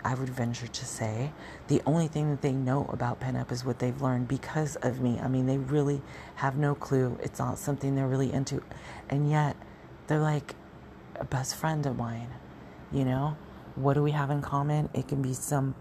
I 0.08 0.14
would 0.14 0.30
venture 0.30 0.66
to 0.66 0.84
say, 0.86 1.32
the 1.66 1.82
only 1.84 2.08
thing 2.08 2.30
that 2.30 2.40
they 2.40 2.52
know 2.52 2.88
about 2.90 3.20
pinup 3.20 3.52
is 3.52 3.62
what 3.62 3.78
they've 3.78 4.00
learned 4.00 4.26
because 4.26 4.76
of 4.76 5.02
me. 5.02 5.20
I 5.20 5.28
mean, 5.28 5.44
they 5.44 5.58
really 5.58 6.00
have 6.36 6.56
no 6.56 6.74
clue. 6.74 7.18
It's 7.22 7.38
not 7.38 7.58
something 7.58 7.94
they're 7.94 8.08
really 8.08 8.32
into. 8.32 8.62
And 9.10 9.30
yet, 9.30 9.54
they're 10.06 10.18
like 10.18 10.54
a 11.16 11.26
best 11.26 11.56
friend 11.56 11.84
of 11.84 11.98
mine, 11.98 12.30
you 12.90 13.04
know? 13.04 13.36
What 13.74 13.94
do 13.94 14.02
we 14.02 14.12
have 14.12 14.30
in 14.30 14.40
common? 14.40 14.88
It 14.94 15.08
can 15.08 15.20
be 15.20 15.34
some, 15.34 15.74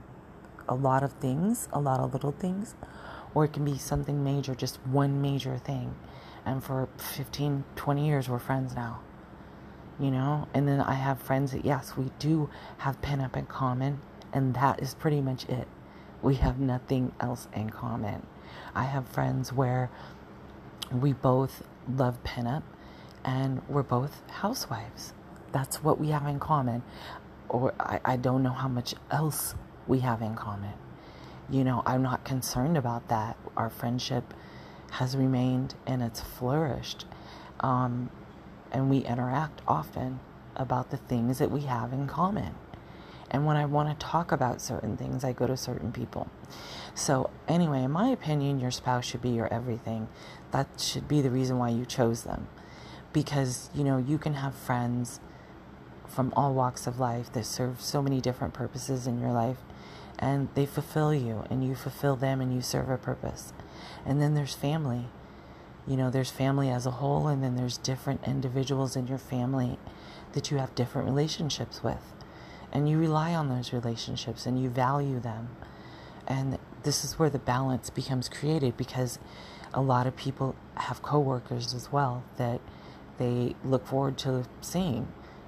a 0.68 0.76
lot 0.76 1.04
of 1.04 1.14
things, 1.14 1.70
a 1.72 1.80
lot 1.80 2.02
of 2.02 2.12
little 2.12 2.34
things, 2.34 2.76
or 3.34 3.46
it 3.46 3.54
can 3.54 3.64
be 3.64 3.78
something 3.78 4.26
major, 4.26 4.54
just 4.56 4.76
one 4.88 5.22
major 5.22 5.58
thing. 5.58 5.96
And 6.46 6.62
for 6.62 6.90
15, 6.98 7.64
20 7.78 8.06
years, 8.06 8.28
we're 8.28 8.40
friends 8.40 8.76
now. 8.76 9.00
You 9.98 10.12
know? 10.12 10.50
And 10.54 10.68
then 10.68 10.82
I 10.82 10.96
have 10.96 11.22
friends 11.22 11.54
that, 11.54 11.64
yes, 11.64 11.96
we 11.96 12.12
do 12.20 12.50
have 12.80 13.00
pinup 13.00 13.38
in 13.38 13.46
common, 13.46 14.02
and 14.34 14.54
that 14.56 14.82
is 14.82 14.96
pretty 14.96 15.22
much 15.22 15.46
it. 15.46 15.68
We 16.22 16.36
have 16.36 16.60
nothing 16.60 17.12
else 17.20 17.48
in 17.54 17.70
common. 17.70 18.26
I 18.74 18.84
have 18.84 19.08
friends 19.08 19.54
where 19.54 19.90
we 20.92 21.14
both 21.14 21.64
love 21.88 22.24
pinup 22.24 22.64
and 23.24 23.62
we're 23.68 23.84
both 23.84 24.22
housewives. 24.30 25.14
That's 25.52 25.84
what 25.84 26.00
we 26.00 26.10
have 26.10 26.26
in 26.28 26.40
common 26.40 26.84
or 27.50 27.74
I, 27.80 28.00
I 28.04 28.18
don't 28.18 28.44
know 28.44 28.52
how 28.52 28.68
much 28.68 28.94
else 29.12 29.56
we 29.88 30.00
have 30.00 30.22
in 30.22 30.36
common. 30.36 30.74
You 31.50 31.64
know, 31.64 31.82
I'm 31.86 32.04
not 32.04 32.26
concerned 32.26 32.78
about 32.78 33.08
that. 33.08 33.38
Our 33.56 33.70
friendship 33.70 34.34
has 34.92 35.16
remained 35.16 35.76
and 35.86 36.02
it's 36.02 36.22
flourished. 36.22 37.06
Um, 37.60 38.10
and 38.72 38.90
we 38.90 39.00
interact 39.00 39.62
often 39.68 40.20
about 40.56 40.90
the 40.90 40.98
things 40.98 41.40
that 41.40 41.52
we 41.52 41.62
have 41.62 41.94
in 41.94 42.08
common. 42.08 42.56
And 43.30 43.46
when 43.46 43.58
I 43.58 43.66
want 43.66 43.90
to 43.90 44.06
talk 44.06 44.32
about 44.32 44.62
certain 44.62 44.96
things, 44.96 45.24
I 45.24 45.34
go 45.34 45.48
to 45.48 45.58
certain 45.58 45.92
people. 45.92 46.30
So, 46.96 47.30
anyway, 47.48 47.84
in 47.84 47.92
my 47.92 48.10
opinion, 48.10 48.60
your 48.60 48.72
spouse 48.72 49.06
should 49.06 49.22
be 49.22 49.30
your 49.30 49.52
everything. 49.54 50.08
That 50.52 50.68
should 50.78 51.08
be 51.08 51.22
the 51.22 51.30
reason 51.30 51.58
why 51.58 51.70
you 51.70 51.86
chose 51.86 52.24
them. 52.24 52.48
Because, 53.12 53.70
you 53.74 53.84
know, 53.84 53.98
you 53.98 54.18
can 54.18 54.36
have 54.36 54.56
friends 54.56 55.20
from 56.08 56.32
all 56.36 56.54
walks 56.54 56.88
of 56.88 57.00
life 57.00 57.32
that 57.34 57.46
serve 57.46 57.82
so 57.82 58.02
many 58.02 58.22
different 58.22 58.54
purposes 58.54 59.08
in 59.08 59.20
your 59.20 59.32
life. 59.32 59.58
And 60.18 60.50
they 60.56 60.66
fulfill 60.66 61.14
you, 61.14 61.44
and 61.50 61.64
you 61.64 61.76
fulfill 61.76 62.16
them, 62.16 62.42
and 62.42 62.54
you 62.54 62.62
serve 62.62 62.90
a 62.90 62.98
purpose. 62.98 63.54
And 64.06 64.22
then 64.22 64.34
there's 64.34 64.56
family. 64.56 65.10
You 65.86 65.96
know, 65.96 66.10
there's 66.10 66.32
family 66.32 66.70
as 66.70 66.86
a 66.86 66.92
whole, 66.92 67.28
and 67.28 67.44
then 67.44 67.56
there's 67.56 67.78
different 67.78 68.22
individuals 68.26 68.96
in 68.96 69.08
your 69.08 69.20
family 69.20 69.78
that 70.34 70.50
you 70.50 70.58
have 70.58 70.74
different 70.76 71.08
relationships 71.08 71.84
with. 71.84 72.02
And 72.72 72.90
you 72.90 72.98
rely 72.98 73.34
on 73.34 73.50
those 73.50 73.74
relationships 73.74 74.46
and 74.46 74.62
you 74.62 74.70
value 74.70 75.20
them. 75.20 75.50
And 76.28 76.60
this 76.84 77.04
is 77.04 77.18
where 77.18 77.30
the 77.30 77.40
balance 77.40 77.90
becomes 77.90 78.30
created 78.30 78.76
because 78.78 79.20
a 79.74 79.82
lot 79.82 80.08
of 80.08 80.16
people 80.16 80.56
have 80.76 81.02
coworkers 81.02 81.74
as 81.74 81.92
well 81.92 82.24
that 82.38 82.62
they 83.18 83.56
look 83.64 83.88
forward 83.88 84.18
to 84.20 84.46
seeing 84.62 85.08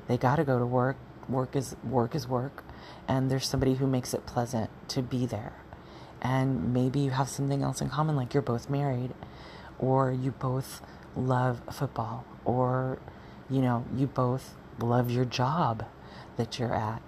they 0.10 0.18
got 0.18 0.38
to 0.38 0.44
go 0.44 0.58
to 0.58 0.66
work. 0.66 0.98
Work 1.30 1.56
is 1.56 1.76
work 1.84 2.16
is 2.16 2.28
work, 2.28 2.64
and 3.08 3.30
there's 3.30 3.48
somebody 3.48 3.76
who 3.76 3.86
makes 3.86 4.16
it 4.16 4.26
pleasant 4.26 4.72
to 4.90 5.04
be 5.04 5.28
there. 5.28 5.54
And 6.20 6.74
maybe 6.74 7.00
you 7.00 7.12
have 7.12 7.30
something 7.30 7.62
else 7.62 7.80
in 7.80 7.90
common, 7.90 8.16
like 8.16 8.34
you're 8.34 8.42
both 8.42 8.72
married, 8.72 9.14
or 9.78 10.12
you 10.12 10.32
both 10.32 10.82
love 11.16 11.62
football, 11.72 12.26
or 12.44 12.98
you 13.52 13.62
know 13.62 13.86
you 13.96 14.08
both 14.08 14.56
love 14.80 15.12
your 15.12 15.26
job 15.26 15.86
that 16.38 16.58
you're 16.58 16.74
at, 16.74 17.04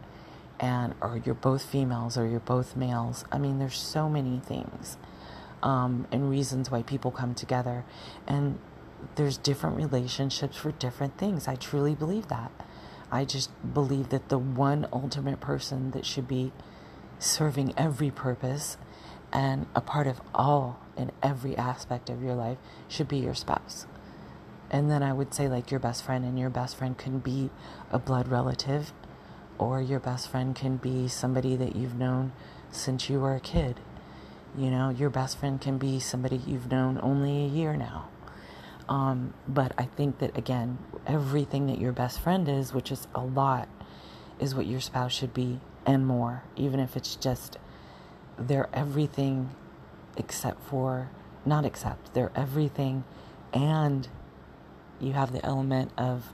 and 0.62 0.93
or 1.02 1.19
you're 1.26 1.36
both 1.36 1.65
females 1.65 2.17
or 2.17 2.28
you're 2.28 2.39
both 2.39 2.76
males. 2.76 3.26
I 3.32 3.39
mean, 3.39 3.58
there's 3.60 3.78
so 3.78 4.08
many 4.08 4.39
things. 4.39 4.97
Um, 5.63 6.08
and 6.12 6.30
reasons 6.30 6.71
why 6.71 6.84
people 6.84 7.12
come 7.12 7.36
together. 7.36 7.84
And 8.28 8.60
there's 9.15 9.38
different 9.38 9.76
relationships 9.76 10.56
for 10.56 10.71
different 10.71 11.17
things. 11.17 11.47
I 11.47 11.56
truly 11.56 11.95
believe 11.95 12.28
that. 12.30 12.52
I 13.12 13.26
just 13.26 13.50
believe 13.74 14.10
that 14.10 14.30
the 14.30 14.38
one 14.38 14.88
ultimate 14.93 15.39
person 15.39 15.91
that 15.91 16.06
should 16.06 16.28
be 16.28 16.52
serving 17.19 17.74
every 17.78 18.10
purpose 18.10 18.78
and 19.34 19.65
a 19.76 19.82
part 19.82 20.08
of 20.08 20.21
all 20.34 20.80
in 20.97 21.12
every 21.21 21.58
aspect 21.58 22.10
of 22.10 22.21
your 22.21 22.36
life 22.36 22.58
should 22.88 23.08
be 23.08 23.17
your 23.17 23.36
spouse. 23.36 23.86
And 24.69 24.89
then 24.89 25.04
I 25.04 25.13
would 25.13 25.34
say, 25.34 25.50
like, 25.50 25.69
your 25.69 25.80
best 25.80 26.04
friend, 26.04 26.24
and 26.24 26.39
your 26.39 26.50
best 26.50 26.78
friend 26.78 26.97
can 26.97 27.19
be 27.19 27.50
a 27.91 28.00
blood 28.00 28.30
relative, 28.30 28.93
or 29.62 29.80
your 29.80 30.00
best 30.00 30.28
friend 30.28 30.56
can 30.56 30.78
be 30.78 31.08
somebody 31.08 31.56
that 31.56 31.76
you've 31.76 31.93
known 31.93 32.32
since 32.71 33.10
you 33.10 33.19
were 33.19 33.36
a 33.36 33.39
kid. 33.39 33.80
You 34.58 34.71
know, 34.71 34.89
your 34.89 35.12
best 35.12 35.38
friend 35.38 35.62
can 35.62 35.78
be 35.78 36.00
somebody 36.00 36.38
you've 36.38 36.71
known 36.71 37.00
only 37.02 37.45
a 37.45 37.47
year 37.47 37.78
now. 37.78 38.10
Um, 38.89 39.36
but 39.47 39.71
I 39.78 39.86
think 39.86 40.17
that, 40.17 40.36
again, 40.36 40.80
everything 41.06 41.67
that 41.67 41.78
your 41.78 41.91
best 41.91 42.19
friend 42.19 42.50
is, 42.50 42.74
which 42.74 42.91
is 42.91 43.08
a 43.13 43.21
lot, 43.21 43.69
is 44.39 44.56
what 44.56 44.65
your 44.65 44.82
spouse 44.82 45.13
should 45.13 45.34
be 45.34 45.60
and 45.86 46.08
more, 46.08 46.43
even 46.56 46.80
if 46.80 46.97
it's 46.97 47.15
just 47.15 47.58
they're 48.39 48.69
everything 48.74 49.52
except 50.17 50.63
for, 50.63 51.12
not 51.45 51.65
except, 51.65 52.15
they're 52.15 52.32
everything 52.36 53.04
and 53.54 54.08
you 55.00 55.13
have 55.13 55.32
the 55.32 55.45
element 55.45 55.91
of 56.00 56.34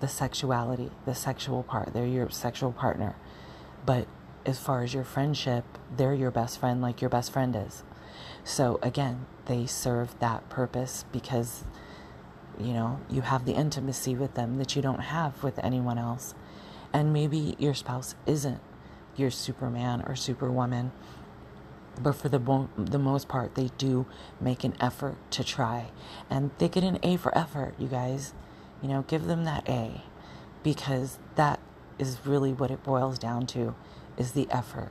the 0.00 0.08
sexuality, 0.08 0.90
the 1.04 1.14
sexual 1.14 1.62
part. 1.62 1.92
They're 1.92 2.06
your 2.06 2.30
sexual 2.30 2.72
partner. 2.72 3.16
But 3.84 4.06
as 4.44 4.58
far 4.58 4.82
as 4.82 4.94
your 4.94 5.04
friendship, 5.04 5.64
they're 5.96 6.14
your 6.14 6.30
best 6.30 6.58
friend 6.58 6.80
like 6.80 7.00
your 7.00 7.10
best 7.10 7.32
friend 7.32 7.56
is. 7.56 7.82
So 8.44 8.78
again, 8.82 9.26
they 9.46 9.66
serve 9.66 10.18
that 10.20 10.48
purpose 10.48 11.04
because 11.12 11.64
you 12.58 12.72
know, 12.72 13.00
you 13.10 13.22
have 13.22 13.44
the 13.44 13.52
intimacy 13.52 14.14
with 14.14 14.34
them 14.34 14.56
that 14.58 14.74
you 14.74 14.82
don't 14.82 15.00
have 15.00 15.42
with 15.42 15.58
anyone 15.62 15.98
else. 15.98 16.34
And 16.92 17.12
maybe 17.12 17.54
your 17.58 17.74
spouse 17.74 18.14
isn't 18.24 18.60
your 19.16 19.30
Superman 19.30 20.02
or 20.06 20.16
Superwoman, 20.16 20.92
but 22.00 22.12
for 22.12 22.28
the, 22.28 22.68
the 22.76 22.98
most 22.98 23.28
part, 23.28 23.54
they 23.54 23.70
do 23.78 24.06
make 24.40 24.64
an 24.64 24.74
effort 24.80 25.16
to 25.32 25.44
try. 25.44 25.90
And 26.30 26.50
they 26.58 26.68
get 26.68 26.84
an 26.84 26.98
A 27.02 27.16
for 27.16 27.36
effort, 27.36 27.74
you 27.78 27.88
guys. 27.88 28.32
You 28.82 28.88
know, 28.88 29.02
give 29.02 29.26
them 29.26 29.44
that 29.44 29.68
A 29.68 30.02
because 30.62 31.18
that 31.36 31.60
is 31.98 32.18
really 32.24 32.52
what 32.52 32.70
it 32.70 32.82
boils 32.82 33.18
down 33.18 33.46
to 33.46 33.74
is 34.16 34.32
the 34.32 34.46
effort. 34.50 34.90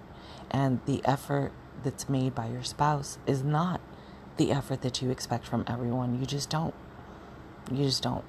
And 0.52 0.80
the 0.86 1.02
effort 1.06 1.52
that's 1.84 2.10
made 2.10 2.34
by 2.34 2.48
your 2.48 2.64
spouse 2.64 3.18
is 3.28 3.44
not 3.44 3.82
the 4.38 4.52
effort 4.52 4.82
that 4.82 5.02
you 5.02 5.10
expect 5.10 5.48
from 5.48 5.64
everyone. 5.68 6.20
You 6.20 6.26
just 6.26 6.50
don't. 6.50 6.74
You 7.72 7.84
just 7.86 8.04
don't. 8.04 8.26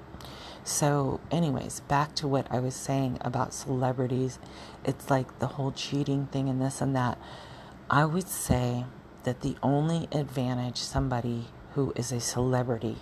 So, 0.63 1.21
anyways, 1.31 1.79
back 1.81 2.13
to 2.15 2.27
what 2.27 2.47
I 2.51 2.59
was 2.59 2.75
saying 2.75 3.19
about 3.21 3.53
celebrities. 3.53 4.37
It's 4.83 5.09
like 5.09 5.39
the 5.39 5.47
whole 5.47 5.71
cheating 5.71 6.27
thing 6.27 6.49
and 6.49 6.61
this 6.61 6.81
and 6.81 6.95
that. 6.95 7.17
I 7.89 8.03
would 8.03 8.27
say 8.27 8.85
that 9.23 9.41
the 9.41 9.55
only 9.63 10.09
advantage 10.11 10.77
somebody 10.77 11.45
who 11.73 11.93
is 11.95 12.11
a 12.11 12.19
celebrity, 12.19 12.97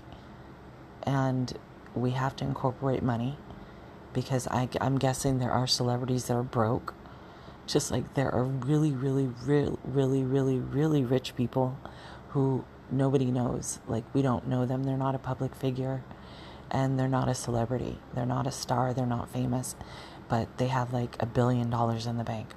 and 1.03 1.57
we 1.95 2.11
have 2.11 2.35
to 2.37 2.45
incorporate 2.45 3.03
money 3.03 3.37
because 4.13 4.47
I, 4.47 4.69
I'm 4.79 4.97
guessing 4.97 5.39
there 5.39 5.51
are 5.51 5.67
celebrities 5.67 6.25
that 6.25 6.35
are 6.35 6.43
broke, 6.43 6.93
just 7.67 7.91
like 7.91 8.13
there 8.13 8.33
are 8.33 8.43
really, 8.43 8.91
really, 8.91 9.27
really, 9.45 9.77
really, 9.83 10.23
really, 10.23 10.57
really 10.57 11.03
rich 11.03 11.35
people 11.35 11.77
who 12.29 12.63
nobody 12.91 13.25
knows. 13.25 13.79
Like, 13.87 14.03
we 14.13 14.21
don't 14.21 14.47
know 14.47 14.65
them, 14.65 14.83
they're 14.83 14.97
not 14.97 15.15
a 15.15 15.19
public 15.19 15.55
figure 15.55 16.03
and 16.71 16.99
they're 16.99 17.07
not 17.07 17.29
a 17.29 17.35
celebrity. 17.35 17.97
They're 18.13 18.25
not 18.25 18.47
a 18.47 18.51
star. 18.51 18.93
They're 18.93 19.05
not 19.05 19.29
famous, 19.29 19.75
but 20.27 20.57
they 20.57 20.67
have 20.67 20.93
like 20.93 21.15
a 21.21 21.25
billion 21.25 21.69
dollars 21.69 22.05
in 22.05 22.17
the 22.17 22.23
bank. 22.23 22.49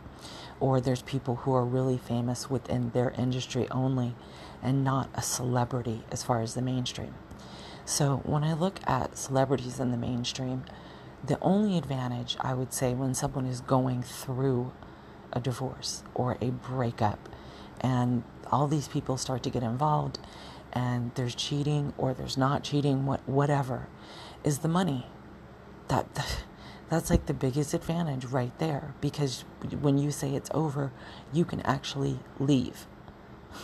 Or 0.61 0.81
there's 0.81 1.03
people 1.03 1.37
who 1.37 1.55
are 1.55 1.65
really 1.65 1.99
famous 1.99 2.51
within 2.51 2.91
their 2.91 3.11
industry 3.11 3.69
only 3.71 4.15
and 4.63 4.83
not 4.83 5.09
a 5.15 5.23
celebrity 5.23 6.03
as 6.11 6.23
far 6.25 6.41
as 6.41 6.55
the 6.55 6.63
mainstream. 6.63 7.15
So 7.89 8.19
when 8.27 8.45
I 8.45 8.53
look 8.53 8.81
at 8.87 9.17
celebrities 9.17 9.81
in 9.81 9.93
the 9.93 9.97
mainstream, 9.97 10.65
the 11.25 11.39
only 11.41 11.79
advantage 11.79 12.37
I 12.39 12.53
would 12.53 12.75
say 12.75 12.93
when 12.93 13.15
someone 13.15 13.47
is 13.47 13.63
going 13.63 14.03
through 14.03 14.73
a 15.33 15.41
divorce 15.41 16.03
or 16.15 16.37
a 16.43 16.51
breakup 16.51 17.31
and 17.81 18.25
all 18.53 18.69
these 18.69 18.89
people 18.89 19.17
start 19.17 19.43
to 19.45 19.51
get 19.51 19.63
involved 19.63 20.19
and 20.71 21.13
there's 21.15 21.35
cheating 21.35 21.95
or 21.97 22.13
there's 22.13 22.37
not 22.37 22.63
cheating, 22.63 23.07
what 23.07 23.27
whatever, 23.27 23.89
is 24.45 24.59
the 24.59 24.69
money. 24.69 25.07
That 25.89 26.07
that's 26.91 27.09
like 27.09 27.25
the 27.25 27.33
biggest 27.33 27.73
advantage 27.73 28.27
right 28.27 28.57
there 28.59 28.93
because 29.01 29.47
when 29.81 29.97
you 29.97 30.11
say 30.11 30.35
it's 30.35 30.51
over, 30.53 30.93
you 31.33 31.47
can 31.47 31.63
actually 31.63 32.21
leave. 32.39 32.87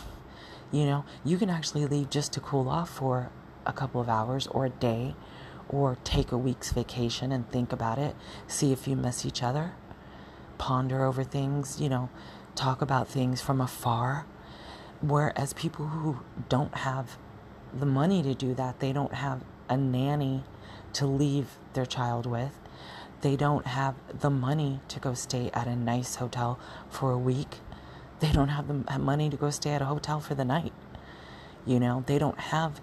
You 0.71 0.87
know, 0.87 1.05
you 1.23 1.37
can 1.37 1.49
actually 1.49 1.85
leave 1.85 2.09
just 2.09 2.33
to 2.33 2.39
cool 2.39 2.67
off 2.67 2.89
for 2.89 3.31
a 3.65 3.73
couple 3.73 4.01
of 4.01 4.09
hours 4.09 4.47
or 4.47 4.65
a 4.65 4.69
day 4.69 5.15
or 5.69 5.97
take 6.03 6.31
a 6.31 6.37
week's 6.37 6.71
vacation 6.71 7.31
and 7.31 7.49
think 7.51 7.71
about 7.71 7.97
it, 7.97 8.15
see 8.47 8.71
if 8.71 8.87
you 8.87 8.95
miss 8.95 9.25
each 9.25 9.41
other, 9.41 9.73
ponder 10.57 11.03
over 11.03 11.23
things, 11.23 11.81
you 11.81 11.89
know, 11.89 12.09
talk 12.55 12.81
about 12.81 13.07
things 13.07 13.41
from 13.41 13.59
afar 13.59 14.25
Whereas 15.01 15.53
people 15.53 15.87
who 15.87 16.19
don't 16.49 16.73
have 16.75 17.17
the 17.73 17.85
money 17.85 18.23
to 18.23 18.33
do 18.33 18.53
that, 18.55 18.79
they 18.79 18.93
don't 18.93 19.13
have 19.13 19.43
a 19.69 19.77
nanny 19.77 20.43
to 20.93 21.05
leave 21.05 21.57
their 21.73 21.85
child 21.85 22.25
with. 22.25 22.57
They 23.21 23.35
don't 23.35 23.67
have 23.67 23.95
the 24.19 24.29
money 24.29 24.79
to 24.87 24.99
go 24.99 25.13
stay 25.13 25.49
at 25.53 25.67
a 25.67 25.75
nice 25.75 26.15
hotel 26.15 26.59
for 26.89 27.11
a 27.11 27.17
week. 27.17 27.59
They 28.19 28.31
don't 28.31 28.47
have 28.47 28.67
the 28.67 28.99
money 28.99 29.29
to 29.29 29.37
go 29.37 29.49
stay 29.49 29.71
at 29.71 29.81
a 29.81 29.85
hotel 29.85 30.19
for 30.19 30.35
the 30.35 30.45
night. 30.45 30.73
You 31.65 31.79
know, 31.79 32.03
they 32.07 32.17
don't 32.17 32.39
have 32.39 32.79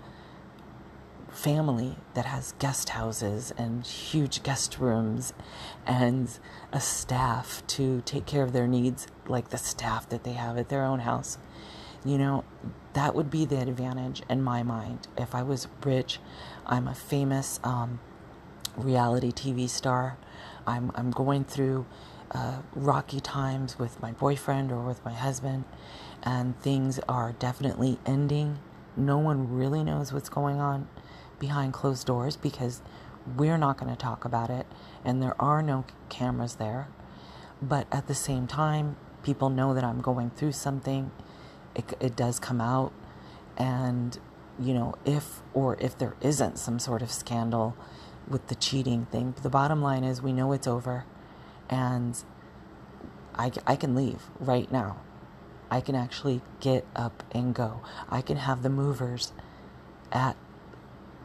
family 1.32 1.96
that 2.14 2.26
has 2.26 2.52
guest 2.58 2.90
houses 2.90 3.52
and 3.56 3.86
huge 3.86 4.42
guest 4.42 4.78
rooms 4.78 5.32
and 5.86 6.38
a 6.72 6.80
staff 6.80 7.62
to 7.66 8.02
take 8.04 8.26
care 8.26 8.42
of 8.42 8.52
their 8.52 8.66
needs 8.66 9.06
like 9.26 9.48
the 9.48 9.58
staff 9.58 10.08
that 10.10 10.24
they 10.24 10.34
have 10.34 10.58
at 10.58 10.68
their 10.68 10.84
own 10.84 11.00
house. 11.00 11.38
You 12.04 12.18
know, 12.18 12.44
that 12.92 13.14
would 13.14 13.30
be 13.30 13.44
the 13.44 13.60
advantage 13.60 14.22
in 14.28 14.42
my 14.42 14.62
mind. 14.62 15.08
If 15.16 15.34
I 15.34 15.42
was 15.42 15.68
rich, 15.84 16.18
I'm 16.66 16.86
a 16.86 16.94
famous 16.94 17.60
um, 17.64 18.00
reality 18.76 19.32
TV 19.32 19.68
star. 19.68 20.18
I'm, 20.66 20.92
I'm 20.94 21.10
going 21.10 21.44
through 21.44 21.86
uh, 22.32 22.62
rocky 22.74 23.20
times 23.20 23.78
with 23.78 24.00
my 24.00 24.12
boyfriend 24.12 24.72
or 24.72 24.80
with 24.80 25.04
my 25.04 25.12
husband, 25.12 25.64
and 26.22 26.58
things 26.60 26.98
are 27.08 27.32
definitely 27.32 27.98
ending. 28.04 28.58
No 28.96 29.18
one 29.18 29.54
really 29.54 29.82
knows 29.82 30.12
what's 30.12 30.28
going 30.28 30.60
on 30.60 30.88
behind 31.38 31.72
closed 31.72 32.06
doors 32.06 32.36
because 32.36 32.82
we're 33.36 33.58
not 33.58 33.78
going 33.78 33.90
to 33.90 33.96
talk 33.96 34.24
about 34.24 34.50
it, 34.50 34.66
and 35.04 35.22
there 35.22 35.40
are 35.40 35.62
no 35.62 35.84
cameras 36.08 36.56
there. 36.56 36.88
But 37.60 37.86
at 37.92 38.08
the 38.08 38.14
same 38.14 38.46
time, 38.46 38.96
people 39.22 39.48
know 39.50 39.74
that 39.74 39.84
I'm 39.84 40.00
going 40.00 40.30
through 40.30 40.52
something. 40.52 41.12
It, 41.74 41.94
it 42.00 42.16
does 42.16 42.40
come 42.40 42.60
out. 42.60 42.92
And 43.56 44.18
you 44.60 44.74
know 44.74 44.94
if 45.04 45.40
or 45.54 45.76
if 45.80 45.96
there 45.98 46.14
isn't 46.20 46.58
some 46.58 46.78
sort 46.78 47.02
of 47.02 47.10
scandal 47.10 47.76
with 48.28 48.46
the 48.48 48.54
cheating 48.54 49.06
thing 49.06 49.34
the 49.42 49.48
bottom 49.48 49.82
line 49.82 50.04
is 50.04 50.20
we 50.20 50.32
know 50.32 50.52
it's 50.52 50.66
over 50.66 51.04
and 51.68 52.22
I, 53.34 53.50
I 53.66 53.76
can 53.76 53.94
leave 53.94 54.22
right 54.38 54.70
now 54.70 54.98
i 55.72 55.80
can 55.80 55.94
actually 55.94 56.42
get 56.60 56.84
up 56.94 57.24
and 57.32 57.54
go. 57.54 57.80
I 58.10 58.20
can 58.20 58.36
have 58.36 58.62
the 58.62 58.68
movers 58.68 59.32
at 60.12 60.36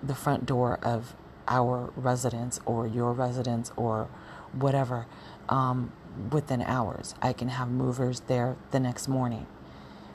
the 0.01 0.15
front 0.15 0.45
door 0.45 0.79
of 0.81 1.13
our 1.49 1.91
residence 1.97 2.61
or 2.65 2.87
your 2.87 3.11
residence 3.11 3.73
or 3.75 4.07
whatever 4.53 5.05
um, 5.49 5.91
within 6.31 6.61
hours. 6.61 7.13
I 7.21 7.33
can 7.33 7.49
have 7.49 7.67
movers 7.67 8.21
there 8.21 8.55
the 8.71 8.79
next 8.79 9.09
morning. 9.09 9.47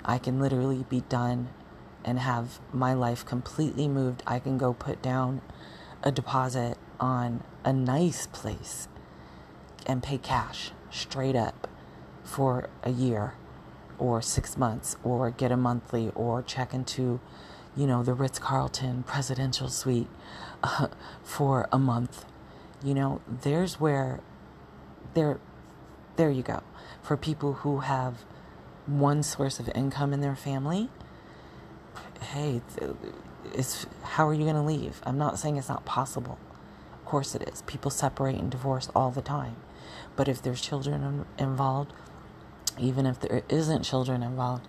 I 0.02 0.16
can 0.16 0.40
literally 0.40 0.86
be 0.88 1.02
done 1.02 1.50
and 2.02 2.18
have 2.18 2.58
my 2.72 2.94
life 2.94 3.26
completely 3.26 3.86
moved. 3.86 4.22
I 4.26 4.38
can 4.38 4.56
go 4.56 4.72
put 4.72 5.02
down 5.02 5.42
a 6.02 6.10
deposit 6.10 6.78
on 6.98 7.44
a 7.66 7.72
nice 7.74 8.26
place 8.28 8.88
and 9.86 10.02
pay 10.02 10.16
cash 10.16 10.70
straight 10.90 11.36
up 11.36 11.68
for 12.24 12.70
a 12.82 12.90
year 12.90 13.34
or 13.98 14.22
six 14.22 14.57
months 14.57 14.96
or 15.05 15.31
get 15.31 15.52
a 15.52 15.57
monthly 15.57 16.11
or 16.14 16.42
check 16.42 16.74
into, 16.74 17.20
you 17.76 17.87
know, 17.87 18.02
the 18.02 18.14
Ritz 18.14 18.38
Carlton 18.38 19.02
presidential 19.05 19.68
suite 19.68 20.09
uh, 20.62 20.88
for 21.22 21.68
a 21.72 21.78
month. 21.78 22.24
You 22.83 22.94
know, 22.94 23.20
there's 23.28 23.78
where 23.78 24.20
there, 25.14 25.38
there 26.16 26.31
you 26.31 26.42
go. 26.42 26.62
For 27.02 27.16
people 27.16 27.55
who 27.55 27.81
have 27.81 28.24
one 28.87 29.22
source 29.22 29.61
of 29.61 29.68
income 29.74 30.12
in 30.12 30.20
their 30.20 30.37
family, 30.37 30.88
hey, 32.20 32.62
it's 33.55 33.87
how 34.02 34.28
are 34.28 34.35
you 34.35 34.44
going 34.44 34.55
to 34.55 34.62
leave? 34.62 35.00
I'm 35.05 35.18
not 35.18 35.38
saying 35.38 35.57
it's 35.57 35.68
not 35.68 35.85
possible. 35.85 36.38
Of 36.94 37.05
course 37.05 37.35
it 37.35 37.48
is. 37.48 37.62
People 37.62 37.90
separate 37.90 38.37
and 38.37 38.50
divorce 38.50 38.88
all 38.94 39.11
the 39.11 39.22
time. 39.22 39.57
But 40.16 40.28
if 40.28 40.42
there's 40.42 40.61
children 40.61 41.26
involved, 41.38 41.92
even 42.78 43.06
if 43.06 43.20
there 43.20 43.42
isn't 43.48 43.82
children 43.82 44.22
involved, 44.22 44.68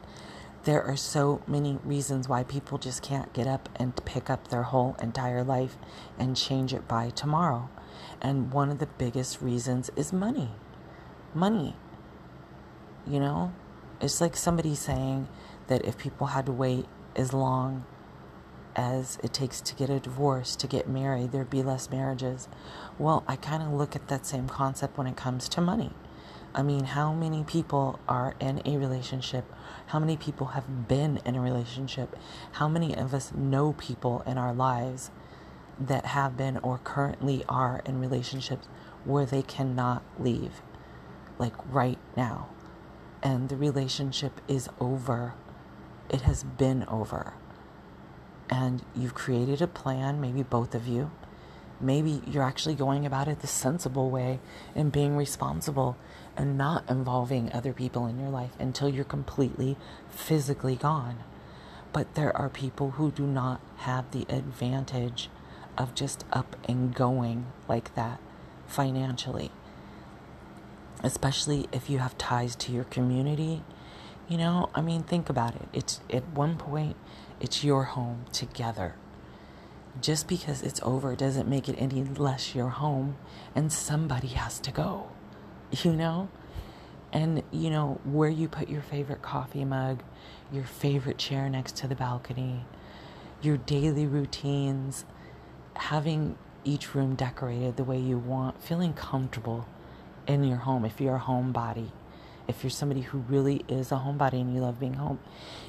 there 0.63 0.82
are 0.84 0.96
so 0.96 1.42
many 1.46 1.78
reasons 1.84 2.30
why 2.30 2.44
people 2.44 2.78
just 2.78 3.02
can't 3.02 3.34
get 3.34 3.48
up 3.48 3.68
and 3.76 4.06
pick 4.06 4.30
up 4.30 4.48
their 4.48 4.63
whole 4.63 4.96
entire 5.02 5.44
life 5.44 5.78
and 6.18 6.38
change 6.38 6.74
it 6.74 6.88
by 6.88 7.10
tomorrow. 7.10 7.70
And 8.22 8.52
one 8.52 8.70
of 8.70 8.80
the 8.80 8.88
biggest 8.88 9.42
reasons 9.42 9.89
is 9.96 10.13
money. 10.13 10.52
Money. 11.34 11.76
You 13.06 13.20
know, 13.20 13.54
it's 14.00 14.22
like 14.22 14.38
somebody 14.38 14.76
saying 14.76 15.28
that 15.68 15.84
if 15.86 15.98
people 15.98 16.28
had 16.28 16.46
to 16.46 16.54
wait 16.54 16.86
as 17.16 17.34
long 17.34 17.86
as 18.76 19.18
it 19.24 19.34
takes 19.34 19.62
to 19.62 19.76
get 19.76 19.89
a 19.89 20.00
divorce, 20.00 20.56
to 20.56 20.68
get 20.68 20.88
married, 20.88 21.32
there'd 21.32 21.50
be 21.50 21.62
less 21.62 21.89
marriages. 21.89 22.48
Well, 22.98 23.24
I 23.28 23.36
kind 23.36 23.62
of 23.62 23.72
look 23.72 23.96
at 23.96 24.08
that 24.08 24.26
same 24.26 24.48
concept 24.48 24.98
when 24.98 25.08
it 25.08 25.18
comes 25.18 25.50
to 25.50 25.62
money. 25.62 25.92
I 26.56 26.62
mean, 26.62 26.84
how 26.84 27.13
many 27.13 27.44
people 27.44 28.00
are 28.08 28.36
in 28.39 28.62
a 28.66 28.78
relationship? 28.78 29.46
How 29.88 30.00
many 30.00 30.18
people 30.18 30.48
have 30.48 30.88
been 30.88 31.20
in 31.26 31.36
a 31.36 31.42
relationship? 31.42 32.16
How 32.54 32.68
many 32.68 32.96
of 32.96 33.13
us 33.13 33.34
know 33.34 33.74
people 33.74 34.24
in 34.28 34.38
our 34.38 34.54
lives 34.54 35.10
that 35.80 36.06
have 36.08 36.38
been 36.38 36.58
or 36.60 36.78
currently 36.78 37.44
are 37.50 37.82
in 37.86 38.00
relationships 38.00 38.68
where 39.04 39.26
they 39.26 39.42
cannot 39.42 40.04
leave? 40.20 40.62
Like 41.39 41.54
right 41.74 42.00
now 42.16 42.50
and 43.24 43.48
the 43.48 43.56
relationship 43.56 44.42
is 44.48 44.70
over. 44.80 45.34
It 46.10 46.22
has 46.22 46.44
been 46.44 46.84
over. 46.89 47.34
And 48.50 48.84
you've 48.94 49.16
created 49.16 49.62
a 49.62 49.68
plan, 49.68 50.20
maybe 50.20 50.43
both 50.43 50.76
of 50.76 50.86
you. 50.86 51.10
Maybe 51.80 52.22
you're 52.28 52.43
actually 52.43 52.76
going 52.76 53.06
about 53.06 53.28
it 53.28 53.39
the 53.39 53.47
sensible 53.47 54.10
way 54.12 54.39
and 54.76 54.91
being 54.91 55.16
responsible 55.16 55.97
and 56.38 56.58
not 56.58 56.90
involving 56.90 57.52
other 57.52 57.74
people 57.74 58.08
in 58.08 58.20
your 58.20 58.30
life 58.30 58.52
until 58.60 58.90
you're 58.90 59.04
completely 59.04 59.78
physically 60.10 60.76
gone. 60.76 61.18
But 61.92 62.16
there 62.16 62.36
are 62.36 62.50
people 62.50 62.92
who 62.92 63.12
do 63.12 63.26
not 63.26 63.62
have 63.78 64.12
the 64.12 64.26
advantage 64.30 65.30
of 65.78 65.96
just 65.96 66.26
up 66.32 66.56
and 66.68 66.94
going 66.94 67.48
like 67.68 67.96
that 67.96 68.20
financially 68.68 69.52
especially 71.04 71.68
if 71.74 71.90
you 71.90 72.00
have 72.00 72.18
ties 72.18 72.56
to 72.56 72.72
your 72.72 72.86
community. 72.86 73.62
You 74.30 74.38
know, 74.38 74.70
I 74.74 74.82
mean, 74.82 75.04
think 75.04 75.30
about 75.30 75.54
it. 75.56 75.68
It's 75.74 76.00
at 76.10 76.26
one 76.30 76.58
point, 76.58 76.96
it's 77.42 77.64
your 77.64 77.84
home 77.84 78.26
together. 78.32 78.96
just 80.02 80.28
because 80.28 80.62
it's 80.62 80.82
over 80.84 81.16
doesn't 81.16 81.48
make 81.48 81.70
it 81.70 81.76
any 81.78 82.04
less 82.04 82.56
your 82.56 82.70
home, 82.70 83.16
and 83.56 83.72
somebody 83.72 84.30
has 84.30 84.60
to 84.60 84.72
go, 84.72 85.10
you 85.82 85.93
know? 85.93 86.30
And, 87.11 87.43
you 87.51 87.69
know, 87.69 87.99
where 88.03 88.30
you 88.30 88.47
put 88.47 88.69
your 88.69 88.82
favorite 88.82 89.21
coffee 89.21 89.65
mug, 89.65 90.01
your 90.51 90.63
favorite 90.63 91.17
chair 91.17 91.47
next 91.49 91.76
to 91.78 91.88
the 91.88 91.95
balcony, 91.95 92.65
your 93.41 93.57
daily 93.57 94.07
routines, 94.07 95.05
having 95.76 96.38
each 96.63 96.95
room 96.95 97.15
decorated 97.15 97.78
the 97.78 97.84
way 97.84 97.99
you 97.99 98.17
want, 98.17 98.61
feeling 98.63 98.93
comfortable 98.93 99.67
in 100.28 100.43
your 100.43 100.57
home 100.57 100.86
if 100.86 100.99
you're 100.99 101.17
a 101.17 101.19
homebody. 101.19 101.91
If 102.47 102.63
you're 102.63 102.71
somebody 102.71 103.01
who 103.01 103.19
really 103.19 103.63
is 103.67 103.91
a 103.91 103.95
homebody 103.95 104.41
and 104.41 104.53
you 104.53 104.61
love 104.61 104.80
being 104.80 104.95
home, 104.95 105.19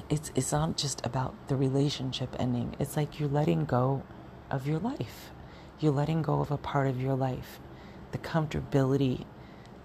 it's 0.09 0.31
it's 0.35 0.51
not 0.51 0.75
just 0.75 1.05
about 1.05 1.33
the 1.47 1.55
relationship 1.55 2.35
ending. 2.37 2.75
It's 2.79 2.97
like 2.97 3.19
you're 3.19 3.29
letting 3.29 3.63
go 3.65 4.03
of 4.51 4.67
your 4.67 4.79
life. 4.79 5.31
You're 5.79 5.93
letting 5.93 6.21
go 6.21 6.41
of 6.41 6.51
a 6.51 6.57
part 6.57 6.87
of 6.87 7.01
your 7.01 7.15
life. 7.15 7.59
The 8.11 8.17
comfortability 8.17 9.25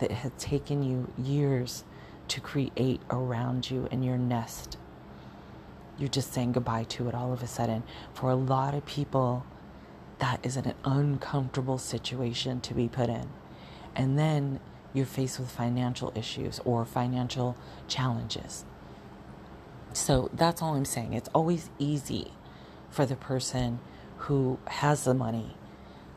that 0.00 0.10
had 0.10 0.38
taken 0.38 0.82
you 0.82 1.12
years 1.16 1.84
to 2.28 2.40
create 2.40 3.00
around 3.10 3.70
you 3.70 3.88
and 3.90 4.04
your 4.04 4.18
nest. 4.18 4.76
You're 5.98 6.08
just 6.08 6.32
saying 6.32 6.52
goodbye 6.52 6.84
to 6.84 7.08
it 7.08 7.14
all 7.14 7.32
of 7.32 7.42
a 7.42 7.46
sudden. 7.46 7.82
For 8.14 8.30
a 8.30 8.34
lot 8.34 8.74
of 8.74 8.86
people, 8.86 9.44
that 10.18 10.44
is 10.44 10.56
an 10.56 10.74
uncomfortable 10.84 11.78
situation 11.78 12.60
to 12.62 12.74
be 12.74 12.88
put 12.88 13.08
in. 13.08 13.28
And 13.94 14.18
then 14.18 14.60
you're 14.92 15.06
faced 15.06 15.38
with 15.38 15.50
financial 15.50 16.12
issues 16.14 16.60
or 16.64 16.84
financial 16.84 17.56
challenges. 17.88 18.64
So 19.92 20.30
that's 20.32 20.62
all 20.62 20.74
I'm 20.74 20.84
saying. 20.84 21.12
It's 21.12 21.28
always 21.34 21.70
easy 21.78 22.32
for 22.90 23.06
the 23.06 23.16
person 23.16 23.80
who 24.18 24.58
has 24.66 25.04
the 25.04 25.14
money 25.14 25.56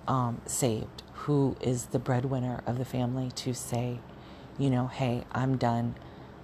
um, 0.07 0.41
saved, 0.45 1.02
who 1.23 1.55
is 1.61 1.87
the 1.87 1.99
breadwinner 1.99 2.61
of 2.65 2.77
the 2.77 2.85
family, 2.85 3.31
to 3.31 3.53
say, 3.53 3.99
you 4.57 4.69
know, 4.69 4.87
hey, 4.87 5.23
I'm 5.31 5.57
done. 5.57 5.95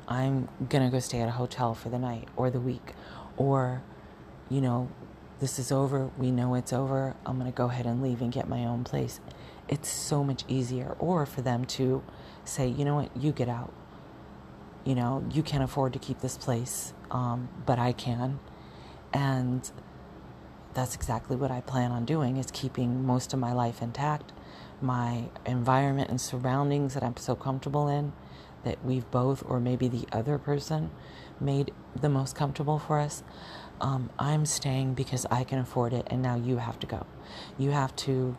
I'm 0.08 0.48
going 0.70 0.84
to 0.84 0.90
go 0.90 1.00
stay 1.00 1.20
at 1.20 1.28
a 1.28 1.32
hotel 1.32 1.74
for 1.74 1.90
the 1.90 2.00
night 2.00 2.28
or 2.36 2.50
the 2.50 2.60
week. 2.60 2.94
Or, 3.38 3.82
you 4.50 4.62
know, 4.62 4.90
this 5.40 5.60
is 5.60 5.72
over. 5.72 6.10
We 6.18 6.32
know 6.32 6.56
it's 6.56 6.74
over. 6.74 7.16
I'm 7.26 7.38
going 7.38 7.52
to 7.52 7.56
go 7.56 7.66
ahead 7.66 7.86
and 7.86 8.02
leave 8.02 8.22
and 8.22 8.32
get 8.32 8.48
my 8.48 8.66
own 8.66 8.84
place. 8.84 9.20
It's 9.68 9.90
so 9.90 10.24
much 10.24 10.44
easier. 10.48 10.96
Or 10.98 11.26
for 11.26 11.42
them 11.42 11.66
to 11.66 12.02
say, 12.46 12.68
you 12.68 12.86
know 12.86 12.96
what, 12.96 13.16
you 13.16 13.32
get 13.32 13.50
out. 13.50 13.74
You 14.86 14.96
know, 14.96 15.24
you 15.32 15.44
can't 15.44 15.64
afford 15.64 15.94
to 15.94 16.00
keep 16.00 16.22
this 16.22 16.38
place, 16.38 16.94
um, 17.12 17.50
but 17.66 17.78
I 17.78 17.92
can. 17.92 18.40
And 19.14 19.70
that's 20.74 20.96
exactly 20.96 21.36
what 21.36 21.52
I 21.52 21.62
plan 21.62 21.92
on 21.92 22.06
doing 22.06 22.38
is 22.38 22.48
keeping 22.52 23.06
most 23.06 23.34
of 23.34 23.40
my 23.40 23.52
life 23.52 23.82
intact, 23.82 24.32
my 24.82 25.26
environment 25.46 26.10
and 26.10 26.20
surroundings 26.20 26.94
that 26.94 27.04
I'm 27.04 27.18
so 27.18 27.36
comfortable 27.36 27.88
in 27.88 28.14
that 28.64 28.84
we've 28.84 29.10
both 29.12 29.44
or 29.46 29.60
maybe 29.60 29.88
the 29.88 30.06
other 30.12 30.38
person 30.38 30.92
made 31.40 31.72
the 32.00 32.10
most 32.10 32.36
comfortable 32.36 32.80
for 32.80 33.00
us. 33.00 33.24
Um, 33.82 34.10
I'm 34.20 34.46
staying 34.46 34.94
because 34.94 35.26
I 35.32 35.44
can 35.44 35.60
afford 35.60 35.94
it, 35.94 36.06
and 36.10 36.22
now 36.22 36.36
you 36.36 36.58
have 36.58 36.80
to 36.80 36.88
go. 36.88 37.06
You 37.58 37.72
have 37.72 37.96
to 37.98 38.36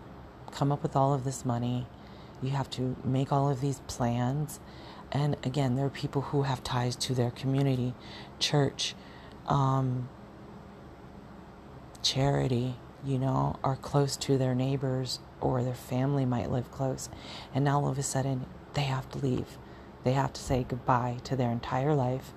come 0.51 0.71
up 0.71 0.83
with 0.83 0.95
all 0.95 1.15
of 1.15 1.25
this 1.25 1.45
money. 1.45 1.87
You 2.43 2.51
have 2.51 2.69
to 2.71 2.97
make 3.05 3.33
all 3.33 3.49
of 3.49 3.61
these 3.61 3.81
plans. 3.87 4.61
And 5.13 5.37
again, 5.43 5.77
there 5.77 5.87
are 5.87 5.91
people 5.91 6.23
who 6.23 6.43
have 6.43 6.63
ties 6.63 6.95
to 6.97 7.15
their 7.15 7.31
community, 7.31 7.95
church, 8.39 8.95
um, 9.47 10.09
charity, 12.03 12.77
you 13.05 13.19
know, 13.19 13.59
are 13.65 13.77
close 13.77 14.17
to 14.19 14.37
their 14.37 14.55
neighbors 14.55 15.21
or 15.41 15.63
their 15.63 15.75
family 15.75 16.25
might 16.25 16.51
live 16.51 16.71
close. 16.71 17.09
And 17.55 17.65
now 17.65 17.81
all 17.81 17.89
of 17.89 17.99
a 17.99 18.03
sudden, 18.03 18.47
they 18.75 18.83
have 18.83 19.09
to 19.11 19.19
leave. 19.19 19.59
They 20.05 20.13
have 20.13 20.33
to 20.33 20.41
say 20.41 20.65
goodbye 20.69 21.19
to 21.25 21.37
their 21.37 21.51
entire 21.51 21.95
life 21.95 22.33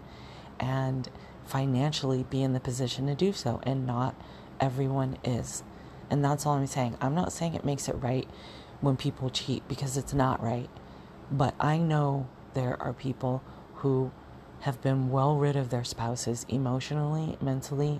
and 0.60 1.10
financially 1.46 2.24
be 2.30 2.42
in 2.42 2.54
the 2.54 2.60
position 2.60 3.08
to 3.08 3.16
do 3.16 3.34
so. 3.34 3.60
And 3.64 3.86
not 3.86 4.16
everyone 4.60 5.18
is. 5.24 5.64
And 6.10 6.24
that's 6.24 6.46
all 6.46 6.54
I'm 6.54 6.68
saying. 6.68 6.98
I'm 7.02 7.16
not 7.16 7.34
saying 7.34 7.56
it 7.56 7.66
makes 7.66 7.88
it 7.88 7.94
right 7.94 8.28
when 8.82 8.98
people 8.98 9.30
cheat 9.30 9.68
because 9.68 9.98
it's 9.98 10.14
not 10.14 10.44
right. 10.44 10.70
But 11.32 11.56
I 11.60 11.78
know 11.78 12.28
there 12.54 12.82
are 12.82 12.94
people 12.94 13.42
who 13.76 14.12
have 14.62 14.82
been 14.82 15.10
well 15.10 15.36
rid 15.36 15.56
of 15.56 15.70
their 15.70 15.84
spouses 15.84 16.46
emotionally, 16.48 17.38
mentally, 17.42 18.00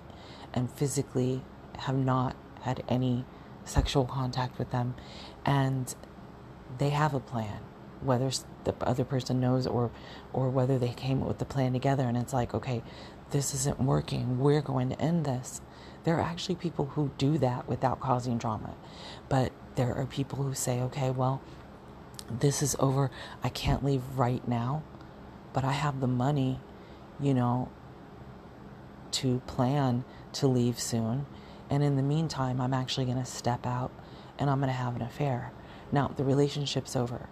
and 0.52 0.70
physically 0.70 1.42
have 1.78 1.96
not 1.96 2.36
had 2.62 2.82
any 2.88 3.24
sexual 3.64 4.04
contact 4.04 4.58
with 4.58 4.70
them 4.70 4.94
and 5.44 5.94
they 6.78 6.90
have 6.90 7.14
a 7.14 7.20
plan 7.20 7.60
whether 8.00 8.30
the 8.64 8.74
other 8.82 9.04
person 9.04 9.40
knows 9.40 9.66
or 9.66 9.90
or 10.32 10.50
whether 10.50 10.78
they 10.78 10.90
came 10.92 11.22
up 11.22 11.28
with 11.28 11.38
the 11.38 11.44
plan 11.44 11.72
together 11.72 12.04
and 12.04 12.16
it's 12.16 12.32
like 12.32 12.54
okay 12.54 12.82
this 13.30 13.54
isn't 13.54 13.80
working 13.80 14.38
we're 14.38 14.60
going 14.60 14.88
to 14.88 15.00
end 15.00 15.24
this. 15.24 15.60
There 16.04 16.16
are 16.18 16.20
actually 16.20 16.56
people 16.56 16.86
who 16.86 17.10
do 17.16 17.38
that 17.38 17.66
without 17.66 17.98
causing 17.98 18.36
drama 18.36 18.74
but 19.28 19.52
there 19.74 19.94
are 19.94 20.06
people 20.06 20.42
who 20.42 20.54
say 20.54 20.80
okay 20.82 21.10
well 21.10 21.40
this 22.30 22.62
is 22.62 22.76
over 22.78 23.10
i 23.42 23.48
can't 23.48 23.84
leave 23.84 24.02
right 24.16 24.46
now 24.46 24.82
but 25.52 25.64
i 25.64 25.72
have 25.72 26.00
the 26.00 26.06
money 26.06 26.60
you 27.20 27.34
know 27.34 27.68
to 29.10 29.40
plan 29.46 30.04
to 30.32 30.46
leave 30.46 30.80
soon 30.80 31.26
and 31.74 31.82
in 31.82 31.96
the 31.96 32.04
meantime, 32.04 32.60
I'm 32.60 32.72
actually 32.72 33.04
going 33.04 33.18
to 33.18 33.24
step 33.24 33.66
out 33.66 33.90
and 34.38 34.48
I'm 34.48 34.60
going 34.60 34.68
to 34.68 34.72
have 34.72 34.94
an 34.94 35.02
affair. 35.02 35.50
Now, 35.90 36.06
the 36.06 36.22
relationship's 36.22 36.94
over. 36.94 37.28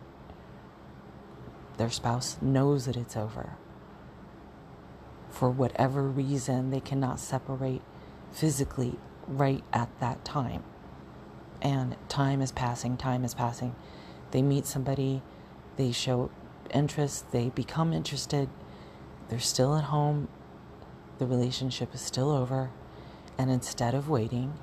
Their 1.76 1.90
spouse 1.90 2.38
knows 2.42 2.86
that 2.86 2.96
it's 2.96 3.16
over. 3.16 3.54
For 5.30 5.48
whatever 5.48 6.02
reason, 6.02 6.70
they 6.72 6.80
cannot 6.80 7.20
separate 7.20 7.82
physically 8.32 8.98
right 9.28 9.62
at 9.72 9.88
that 10.00 10.24
time. 10.24 10.64
And 11.60 11.94
time 12.08 12.42
is 12.42 12.50
passing, 12.50 12.96
time 12.96 13.24
is 13.24 13.34
passing. 13.34 13.76
They 14.32 14.42
meet 14.42 14.66
somebody, 14.66 15.22
they 15.76 15.92
show 15.92 16.32
interest, 16.70 17.30
they 17.30 17.50
become 17.50 17.92
interested, 17.92 18.48
they're 19.28 19.38
still 19.38 19.76
at 19.76 19.84
home, 19.84 20.26
the 21.18 21.26
relationship 21.26 21.94
is 21.94 22.00
still 22.00 22.32
over 22.32 22.70
and 23.42 23.50
instead 23.50 23.92
of 23.92 24.08
waiting, 24.08 24.54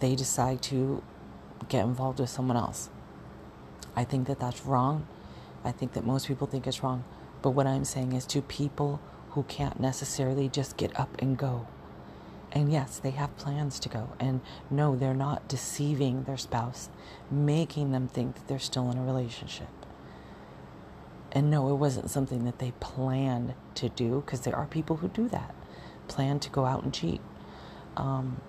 they 0.00 0.14
decide 0.14 0.62
to 0.62 1.02
get 1.68 1.84
involved 1.84 2.20
with 2.20 2.30
someone 2.30 2.56
else. 2.56 2.88
I 3.94 4.04
think 4.04 4.26
that 4.28 4.40
that's 4.40 4.64
wrong. 4.64 5.06
I 5.62 5.70
think 5.70 5.92
that 5.92 6.06
most 6.06 6.26
people 6.26 6.46
think 6.46 6.66
it's 6.66 6.82
wrong. 6.82 7.04
But 7.42 7.50
what 7.50 7.66
I'm 7.66 7.84
saying 7.84 8.14
is 8.14 8.24
to 8.28 8.40
people 8.40 8.98
who 9.32 9.42
can't 9.42 9.78
necessarily 9.78 10.48
just 10.48 10.78
get 10.78 10.98
up 10.98 11.20
and 11.20 11.36
go. 11.36 11.66
And 12.50 12.72
yes, 12.72 12.98
they 12.98 13.10
have 13.10 13.36
plans 13.36 13.78
to 13.80 13.90
go. 13.90 14.08
And 14.18 14.40
no, 14.70 14.96
they're 14.96 15.12
not 15.12 15.48
deceiving 15.48 16.24
their 16.24 16.38
spouse, 16.38 16.88
making 17.30 17.92
them 17.92 18.08
think 18.08 18.36
that 18.36 18.48
they're 18.48 18.58
still 18.58 18.90
in 18.90 18.96
a 18.96 19.04
relationship. 19.04 19.68
And 21.32 21.50
no, 21.50 21.68
it 21.68 21.76
wasn't 21.76 22.08
something 22.08 22.46
that 22.46 22.58
they 22.58 22.72
planned 22.80 23.52
to 23.74 23.90
do 23.90 24.22
because 24.24 24.40
there 24.40 24.56
are 24.56 24.64
people 24.64 24.96
who 24.96 25.08
do 25.08 25.28
that 25.28 25.54
plan 26.08 26.40
to 26.40 26.50
go 26.50 26.64
out 26.64 26.82
and 26.82 26.92
cheat, 26.92 27.20
um, 27.96 28.40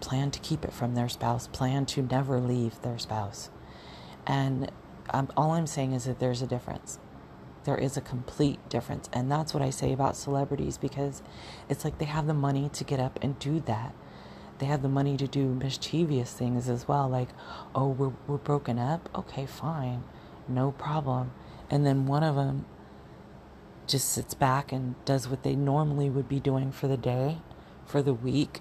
plan 0.00 0.30
to 0.30 0.40
keep 0.40 0.64
it 0.64 0.72
from 0.72 0.94
their 0.94 1.08
spouse, 1.08 1.46
plan 1.48 1.86
to 1.86 2.02
never 2.02 2.40
leave 2.40 2.80
their 2.82 2.98
spouse. 2.98 3.50
And 4.26 4.70
um, 5.10 5.30
all 5.36 5.52
I'm 5.52 5.66
saying 5.66 5.92
is 5.92 6.04
that 6.04 6.18
there's 6.18 6.42
a 6.42 6.46
difference. 6.46 6.98
There 7.64 7.76
is 7.76 7.96
a 7.96 8.00
complete 8.00 8.68
difference. 8.68 9.08
And 9.12 9.30
that's 9.30 9.54
what 9.54 9.62
I 9.62 9.70
say 9.70 9.92
about 9.92 10.16
celebrities 10.16 10.78
because 10.78 11.22
it's 11.68 11.84
like 11.84 11.98
they 11.98 12.04
have 12.04 12.26
the 12.26 12.34
money 12.34 12.68
to 12.72 12.84
get 12.84 13.00
up 13.00 13.18
and 13.22 13.38
do 13.38 13.60
that. 13.60 13.94
They 14.58 14.66
have 14.66 14.82
the 14.82 14.88
money 14.88 15.16
to 15.18 15.26
do 15.26 15.48
mischievous 15.48 16.32
things 16.32 16.68
as 16.68 16.88
well, 16.88 17.08
like, 17.08 17.28
oh, 17.74 17.88
we're, 17.88 18.12
we're 18.26 18.38
broken 18.38 18.78
up? 18.78 19.08
Okay, 19.14 19.44
fine, 19.44 20.02
no 20.48 20.72
problem. 20.72 21.32
And 21.68 21.84
then 21.84 22.06
one 22.06 22.22
of 22.22 22.36
them 22.36 22.64
just 23.86 24.10
sits 24.10 24.34
back 24.34 24.72
and 24.72 24.94
does 25.04 25.28
what 25.28 25.42
they 25.42 25.54
normally 25.54 26.10
would 26.10 26.28
be 26.28 26.40
doing 26.40 26.72
for 26.72 26.88
the 26.88 26.96
day, 26.96 27.38
for 27.84 28.02
the 28.02 28.14
week, 28.14 28.60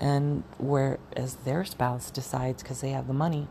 and 0.00 0.42
whereas 0.58 1.36
their 1.44 1.64
spouse 1.64 2.10
decides 2.10 2.62
because 2.62 2.80
they 2.80 2.90
have 2.90 3.06
the 3.06 3.12
money, 3.12 3.46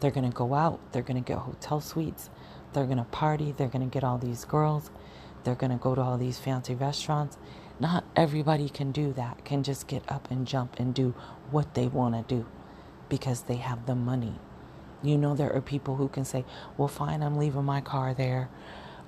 they're 0.00 0.10
going 0.10 0.28
to 0.28 0.36
go 0.36 0.54
out, 0.54 0.80
they're 0.92 1.02
going 1.02 1.22
to 1.22 1.26
get 1.26 1.38
hotel 1.38 1.80
suites, 1.80 2.30
they're 2.72 2.86
going 2.86 2.98
to 2.98 3.04
party, 3.04 3.52
they're 3.52 3.68
going 3.68 3.88
to 3.88 3.92
get 3.92 4.04
all 4.04 4.18
these 4.18 4.44
girls, 4.44 4.90
they're 5.44 5.54
going 5.54 5.72
to 5.72 5.78
go 5.78 5.94
to 5.94 6.00
all 6.00 6.18
these 6.18 6.38
fancy 6.38 6.74
restaurants. 6.74 7.38
Not 7.80 8.04
everybody 8.14 8.68
can 8.68 8.92
do 8.92 9.12
that, 9.14 9.44
can 9.44 9.62
just 9.62 9.88
get 9.88 10.10
up 10.10 10.30
and 10.30 10.46
jump 10.46 10.78
and 10.78 10.94
do 10.94 11.14
what 11.50 11.74
they 11.74 11.88
want 11.88 12.14
to 12.14 12.34
do 12.34 12.46
because 13.08 13.42
they 13.42 13.56
have 13.56 13.86
the 13.86 13.94
money. 13.94 14.34
You 15.02 15.18
know, 15.18 15.34
there 15.34 15.52
are 15.52 15.60
people 15.60 15.96
who 15.96 16.08
can 16.08 16.24
say, 16.24 16.44
well, 16.78 16.88
fine, 16.88 17.22
I'm 17.22 17.36
leaving 17.36 17.64
my 17.64 17.80
car 17.80 18.14
there. 18.14 18.48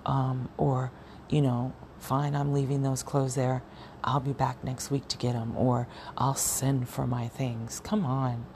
Um, 0.04 0.50
or 0.56 0.92
you 1.28 1.42
know, 1.42 1.72
fine, 1.98 2.34
I'm 2.34 2.52
leaving 2.52 2.82
those 2.82 3.02
clothes 3.02 3.34
there. 3.34 3.62
I'll 4.04 4.20
be 4.20 4.32
back 4.32 4.62
next 4.62 4.90
week 4.90 5.08
to 5.08 5.16
get 5.16 5.32
them, 5.32 5.56
or 5.56 5.88
I'll 6.16 6.34
send 6.34 6.88
for 6.88 7.06
my 7.06 7.28
things. 7.28 7.80
Come 7.80 8.04
on. 8.04 8.46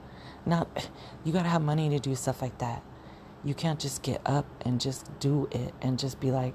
Not, 0.46 0.88
you 1.24 1.32
gotta 1.32 1.48
have 1.48 1.62
money 1.62 1.90
to 1.90 1.98
do 1.98 2.14
stuff 2.14 2.42
like 2.42 2.58
that. 2.58 2.82
You 3.44 3.54
can't 3.54 3.80
just 3.80 4.02
get 4.02 4.20
up 4.26 4.46
and 4.64 4.80
just 4.80 5.18
do 5.18 5.48
it 5.50 5.74
and 5.80 5.98
just 5.98 6.20
be 6.20 6.30
like, 6.30 6.54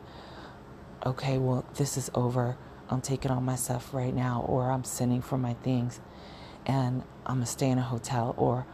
okay, 1.05 1.37
well, 1.37 1.65
this 1.75 1.97
is 1.97 2.09
over. 2.13 2.57
I'm 2.89 3.01
taking 3.01 3.31
all 3.31 3.41
my 3.41 3.55
stuff 3.55 3.93
right 3.93 4.13
now, 4.13 4.45
or 4.47 4.71
I'm 4.71 4.83
sending 4.83 5.21
for 5.21 5.37
my 5.37 5.53
things, 5.55 5.99
and 6.65 7.03
I'm 7.25 7.35
gonna 7.37 7.45
stay 7.47 7.69
in 7.69 7.79
a 7.79 7.83
hotel, 7.83 8.35
or 8.37 8.67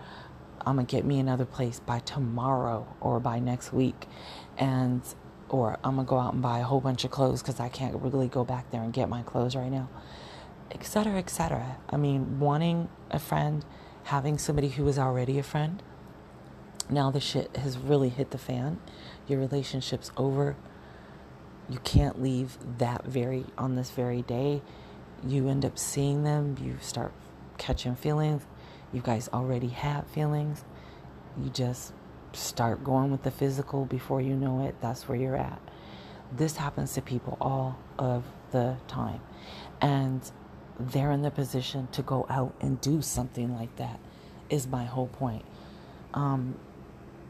I'm 0.65 0.75
gonna 0.75 0.85
get 0.85 1.05
me 1.05 1.19
another 1.19 1.45
place 1.45 1.79
by 1.79 1.99
tomorrow 1.99 2.87
or 2.99 3.19
by 3.19 3.39
next 3.39 3.73
week, 3.73 4.07
and 4.57 5.01
or 5.51 5.77
I'm 5.83 5.95
gonna 5.97 6.07
go 6.07 6.17
out 6.17 6.33
and 6.33 6.41
buy 6.41 6.59
a 6.59 6.63
whole 6.63 6.81
bunch 6.81 7.03
of 7.03 7.11
clothes 7.11 7.41
because 7.41 7.59
I 7.59 7.69
can't 7.69 7.95
really 8.01 8.27
go 8.27 8.43
back 8.43 8.71
there 8.71 8.81
and 8.81 8.91
get 8.91 9.09
my 9.09 9.21
clothes 9.21 9.55
right 9.55 9.71
now, 9.71 9.89
etc., 10.71 11.17
etc. 11.17 11.77
I 11.89 11.97
mean, 11.97 12.39
wanting 12.39 12.89
a 13.11 13.19
friend, 13.19 13.63
having 14.05 14.37
somebody 14.37 14.69
who 14.69 14.87
is 14.87 14.97
already 14.97 15.37
a 15.37 15.43
friend. 15.43 15.83
Now 16.89 17.11
the 17.11 17.19
shit 17.19 17.55
has 17.57 17.77
really 17.77 18.09
hit 18.09 18.31
the 18.31 18.37
fan. 18.37 18.79
Your 19.27 19.39
relationship's 19.39 20.11
over 20.17 20.55
you 21.71 21.79
can't 21.79 22.21
leave 22.21 22.57
that 22.79 23.05
very 23.05 23.45
on 23.57 23.75
this 23.75 23.91
very 23.91 24.23
day. 24.23 24.61
You 25.25 25.47
end 25.47 25.63
up 25.63 25.79
seeing 25.79 26.23
them, 26.23 26.57
you 26.61 26.77
start 26.81 27.13
catching 27.57 27.95
feelings. 27.95 28.45
You 28.91 29.01
guys 29.01 29.29
already 29.31 29.69
have 29.69 30.05
feelings. 30.07 30.65
You 31.41 31.49
just 31.49 31.93
start 32.33 32.83
going 32.83 33.11
with 33.11 33.23
the 33.23 33.31
physical 33.31 33.85
before 33.85 34.21
you 34.21 34.35
know 34.35 34.65
it. 34.65 34.75
That's 34.81 35.07
where 35.07 35.17
you're 35.17 35.35
at. 35.35 35.61
This 36.31 36.57
happens 36.57 36.93
to 36.93 37.01
people 37.01 37.37
all 37.41 37.77
of 37.97 38.23
the 38.51 38.77
time. 38.87 39.21
And 39.81 40.29
they're 40.79 41.11
in 41.11 41.21
the 41.21 41.31
position 41.31 41.87
to 41.91 42.01
go 42.01 42.25
out 42.29 42.53
and 42.61 42.79
do 42.81 43.01
something 43.01 43.55
like 43.55 43.75
that, 43.77 43.99
is 44.49 44.67
my 44.67 44.85
whole 44.85 45.07
point. 45.07 45.45
Um, 46.13 46.55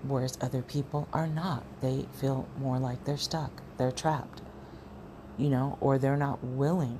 whereas 0.03 0.37
other 0.41 0.61
people 0.61 1.07
are 1.13 1.27
not. 1.27 1.63
They 1.81 2.05
feel 2.13 2.47
more 2.59 2.79
like 2.79 3.03
they're 3.05 3.17
stuck, 3.17 3.61
they're 3.77 3.91
trapped, 3.91 4.41
you 5.37 5.49
know, 5.49 5.77
or 5.81 5.97
they're 5.97 6.17
not 6.17 6.43
willing 6.43 6.99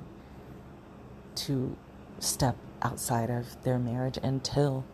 to 1.34 1.76
step 2.18 2.56
outside 2.82 3.30
of 3.30 3.62
their 3.62 3.78
marriage 3.78 4.18
until 4.22 4.84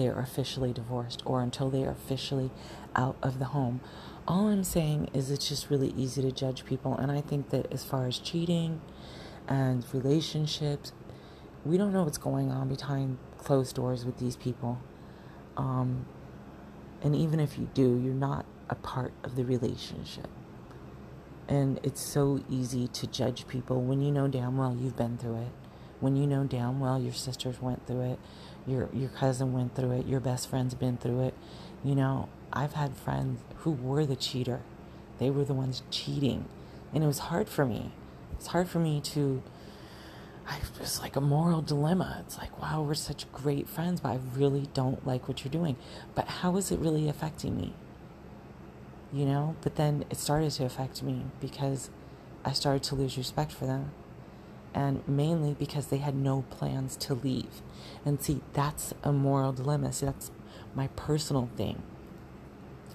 they 0.00 0.08
are 0.08 0.18
officially 0.18 0.72
divorced 0.72 1.22
or 1.26 1.42
until 1.42 1.68
they 1.68 1.84
are 1.84 1.90
officially 1.90 2.50
out 2.96 3.16
of 3.22 3.38
the 3.38 3.46
home. 3.46 3.80
All 4.26 4.48
I'm 4.48 4.64
saying 4.64 5.10
is 5.12 5.30
it's 5.30 5.48
just 5.48 5.68
really 5.68 5.92
easy 5.96 6.22
to 6.22 6.32
judge 6.32 6.64
people, 6.64 6.96
and 6.96 7.12
I 7.12 7.20
think 7.20 7.50
that 7.50 7.70
as 7.72 7.84
far 7.84 8.06
as 8.06 8.18
cheating 8.18 8.80
and 9.46 9.84
relationships, 9.92 10.92
we 11.64 11.76
don't 11.76 11.92
know 11.92 12.04
what's 12.04 12.18
going 12.18 12.50
on 12.50 12.68
behind 12.68 13.18
closed 13.36 13.76
doors 13.76 14.04
with 14.04 14.18
these 14.18 14.36
people. 14.36 14.78
Um, 15.56 16.06
and 17.02 17.14
even 17.14 17.40
if 17.40 17.58
you 17.58 17.68
do, 17.74 17.98
you're 17.98 18.14
not 18.14 18.46
a 18.68 18.74
part 18.74 19.12
of 19.24 19.36
the 19.36 19.44
relationship. 19.44 20.28
And 21.48 21.80
it's 21.82 22.00
so 22.00 22.42
easy 22.48 22.86
to 22.88 23.06
judge 23.06 23.48
people 23.48 23.82
when 23.82 24.00
you 24.00 24.12
know 24.12 24.28
damn 24.28 24.56
well 24.56 24.76
you've 24.80 24.96
been 24.96 25.18
through 25.18 25.42
it. 25.42 25.52
When 25.98 26.16
you 26.16 26.26
know 26.26 26.44
damn 26.44 26.80
well 26.80 26.98
your 27.00 27.12
sisters 27.12 27.60
went 27.60 27.86
through 27.86 28.12
it, 28.12 28.18
your 28.66 28.88
your 28.92 29.08
cousin 29.10 29.52
went 29.52 29.74
through 29.74 29.92
it, 29.92 30.06
your 30.06 30.20
best 30.20 30.48
friend's 30.48 30.74
been 30.74 30.96
through 30.96 31.22
it. 31.22 31.34
You 31.84 31.94
know, 31.94 32.28
I've 32.52 32.74
had 32.74 32.96
friends 32.96 33.40
who 33.58 33.70
were 33.72 34.04
the 34.04 34.16
cheater. 34.16 34.60
They 35.18 35.30
were 35.30 35.44
the 35.44 35.54
ones 35.54 35.82
cheating. 35.90 36.46
And 36.92 37.04
it 37.04 37.06
was 37.06 37.20
hard 37.20 37.48
for 37.48 37.64
me. 37.64 37.92
It's 38.34 38.48
hard 38.48 38.68
for 38.68 38.78
me 38.78 39.00
to 39.12 39.42
I 40.50 40.58
was 40.80 41.00
like 41.00 41.14
a 41.14 41.20
moral 41.20 41.62
dilemma. 41.62 42.24
It's 42.26 42.36
like, 42.36 42.60
wow, 42.60 42.82
we're 42.82 42.94
such 42.94 43.30
great 43.32 43.68
friends, 43.68 44.00
but 44.00 44.08
I 44.08 44.18
really 44.34 44.68
don't 44.74 45.06
like 45.06 45.28
what 45.28 45.44
you're 45.44 45.52
doing. 45.52 45.76
But 46.16 46.26
how 46.26 46.56
is 46.56 46.72
it 46.72 46.80
really 46.80 47.08
affecting 47.08 47.56
me? 47.56 47.72
You 49.12 49.26
know? 49.26 49.54
But 49.60 49.76
then 49.76 50.04
it 50.10 50.16
started 50.16 50.50
to 50.52 50.64
affect 50.64 51.04
me 51.04 51.26
because 51.40 51.90
I 52.44 52.52
started 52.52 52.82
to 52.84 52.96
lose 52.96 53.16
respect 53.16 53.52
for 53.52 53.66
them. 53.66 53.92
And 54.72 55.06
mainly 55.08 55.54
because 55.58 55.88
they 55.88 55.98
had 55.98 56.14
no 56.14 56.44
plans 56.50 56.96
to 56.96 57.14
leave. 57.14 57.62
And 58.04 58.22
see, 58.22 58.40
that's 58.52 58.94
a 59.02 59.12
moral 59.12 59.52
dilemma. 59.52 59.92
See, 59.92 60.06
that's 60.06 60.30
my 60.74 60.86
personal 60.88 61.50
thing. 61.56 61.82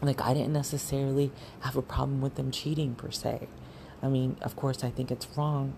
Like, 0.01 0.21
I 0.21 0.33
didn't 0.33 0.53
necessarily 0.53 1.31
have 1.61 1.75
a 1.75 1.81
problem 1.81 2.21
with 2.21 2.35
them 2.35 2.51
cheating 2.51 2.95
per 2.95 3.11
se. 3.11 3.47
I 4.01 4.07
mean, 4.07 4.37
of 4.41 4.55
course, 4.55 4.83
I 4.83 4.89
think 4.89 5.11
it's 5.11 5.27
wrong 5.37 5.75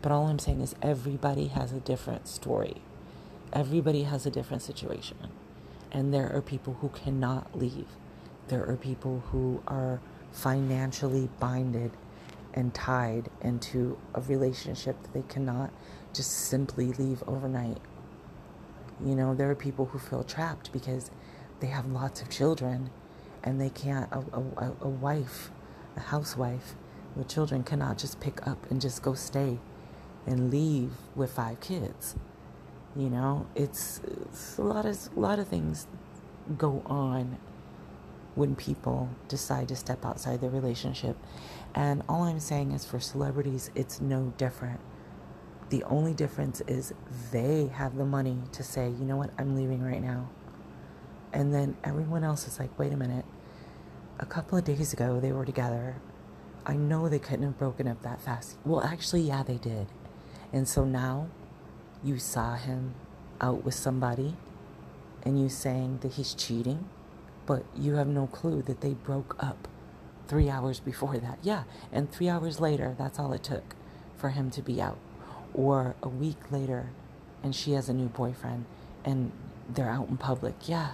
but 0.00 0.12
all 0.12 0.26
I'm 0.26 0.38
saying 0.38 0.60
is 0.60 0.74
everybody 0.80 1.48
has 1.48 1.72
a 1.72 1.80
different 1.80 2.28
story. 2.28 2.82
Everybody 3.52 4.04
has 4.04 4.26
a 4.26 4.30
different 4.30 4.62
situation. 4.62 5.16
And 5.90 6.12
there 6.12 6.32
are 6.34 6.42
people 6.42 6.74
who 6.80 6.90
cannot 6.90 7.58
leave. 7.58 7.88
There 8.48 8.64
are 8.68 8.76
people 8.76 9.24
who 9.30 9.62
are 9.66 10.00
financially 10.32 11.28
binded 11.40 11.90
and 12.58 12.74
tied 12.74 13.30
into 13.40 13.96
a 14.14 14.20
relationship 14.20 15.00
that 15.00 15.14
they 15.14 15.22
cannot 15.28 15.70
just 16.12 16.32
simply 16.32 16.92
leave 16.94 17.22
overnight. 17.28 17.78
You 19.04 19.14
know, 19.14 19.32
there 19.32 19.48
are 19.48 19.54
people 19.54 19.86
who 19.86 20.00
feel 20.00 20.24
trapped 20.24 20.72
because 20.72 21.12
they 21.60 21.68
have 21.68 21.86
lots 21.86 22.20
of 22.20 22.28
children 22.28 22.90
and 23.44 23.60
they 23.60 23.70
can't, 23.70 24.10
a, 24.12 24.24
a, 24.36 24.72
a 24.80 24.88
wife, 24.88 25.52
a 25.96 26.00
housewife 26.00 26.74
with 27.14 27.28
children 27.28 27.62
cannot 27.62 27.96
just 27.96 28.18
pick 28.18 28.44
up 28.44 28.68
and 28.72 28.80
just 28.80 29.02
go 29.02 29.14
stay 29.14 29.60
and 30.26 30.50
leave 30.50 30.90
with 31.14 31.30
five 31.30 31.60
kids. 31.60 32.16
You 32.96 33.08
know, 33.08 33.46
it's, 33.54 34.00
it's 34.04 34.58
a 34.58 34.62
lot 34.62 34.84
of 34.84 34.98
a 35.16 35.20
lot 35.20 35.38
of 35.38 35.46
things 35.46 35.86
go 36.56 36.82
on 36.86 37.38
when 38.34 38.54
people 38.54 39.10
decide 39.28 39.68
to 39.68 39.76
step 39.76 40.04
outside 40.04 40.40
their 40.40 40.50
relationship. 40.50 41.16
And 41.74 42.02
all 42.08 42.22
I'm 42.22 42.40
saying 42.40 42.72
is 42.72 42.84
for 42.84 42.98
celebrities, 43.00 43.70
it's 43.74 44.00
no 44.00 44.32
different. 44.36 44.80
The 45.70 45.84
only 45.84 46.14
difference 46.14 46.62
is 46.62 46.94
they 47.30 47.66
have 47.74 47.96
the 47.96 48.06
money 48.06 48.38
to 48.52 48.62
say, 48.62 48.88
you 48.88 49.04
know 49.04 49.16
what, 49.16 49.30
I'm 49.38 49.54
leaving 49.54 49.82
right 49.82 50.02
now. 50.02 50.30
And 51.32 51.52
then 51.52 51.76
everyone 51.84 52.24
else 52.24 52.48
is 52.48 52.58
like, 52.58 52.76
wait 52.78 52.92
a 52.92 52.96
minute. 52.96 53.26
A 54.18 54.26
couple 54.26 54.56
of 54.58 54.64
days 54.64 54.92
ago, 54.92 55.20
they 55.20 55.30
were 55.30 55.44
together. 55.44 55.96
I 56.64 56.74
know 56.74 57.08
they 57.08 57.18
couldn't 57.18 57.44
have 57.44 57.58
broken 57.58 57.86
up 57.86 58.02
that 58.02 58.20
fast. 58.20 58.56
Well, 58.64 58.82
actually, 58.82 59.22
yeah, 59.22 59.42
they 59.42 59.58
did. 59.58 59.88
And 60.52 60.66
so 60.66 60.84
now 60.84 61.28
you 62.02 62.18
saw 62.18 62.56
him 62.56 62.94
out 63.40 63.64
with 63.64 63.74
somebody 63.74 64.36
and 65.22 65.40
you 65.40 65.48
saying 65.48 65.98
that 66.00 66.12
he's 66.12 66.32
cheating, 66.34 66.88
but 67.46 67.64
you 67.76 67.94
have 67.94 68.08
no 68.08 68.26
clue 68.26 68.62
that 68.62 68.80
they 68.80 68.94
broke 68.94 69.36
up 69.38 69.68
three 70.28 70.48
hours 70.48 70.80
before 70.80 71.18
that. 71.18 71.38
Yeah, 71.42 71.64
and 71.92 72.10
three 72.10 72.28
hours 72.28 72.60
later, 72.60 72.94
that's 72.98 73.18
all 73.18 73.32
it 73.32 73.42
took 73.42 73.74
for 74.16 74.30
him 74.30 74.50
to 74.52 74.62
be 74.62 74.80
out. 74.80 74.98
Or 75.54 75.96
a 76.02 76.08
week 76.08 76.52
later, 76.52 76.90
and 77.42 77.54
she 77.54 77.72
has 77.72 77.88
a 77.88 77.94
new 77.94 78.08
boyfriend 78.08 78.66
and 79.04 79.32
they're 79.68 79.90
out 79.90 80.08
in 80.08 80.16
public. 80.16 80.68
Yeah, 80.68 80.92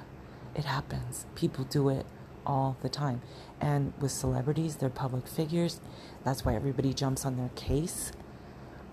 it 0.55 0.65
happens. 0.65 1.27
People 1.35 1.65
do 1.65 1.89
it 1.89 2.07
all 2.47 2.77
the 2.83 2.89
time. 2.89 3.23
And 3.61 3.93
with 4.01 4.13
celebrities, 4.13 4.77
they're 4.77 4.91
public 4.91 5.27
figures. 5.27 5.81
That's 6.25 6.45
why 6.45 6.55
everybody 6.55 6.93
jumps 6.95 7.25
on 7.25 7.37
their 7.37 7.51
case 7.57 8.13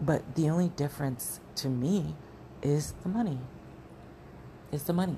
but 0.01 0.35
the 0.35 0.49
only 0.49 0.69
difference 0.69 1.39
to 1.57 1.69
me 1.69 2.15
is 2.61 2.93
the 3.03 3.09
money. 3.09 3.37
Is 4.71 4.83
the 4.83 4.93
money. 4.93 5.17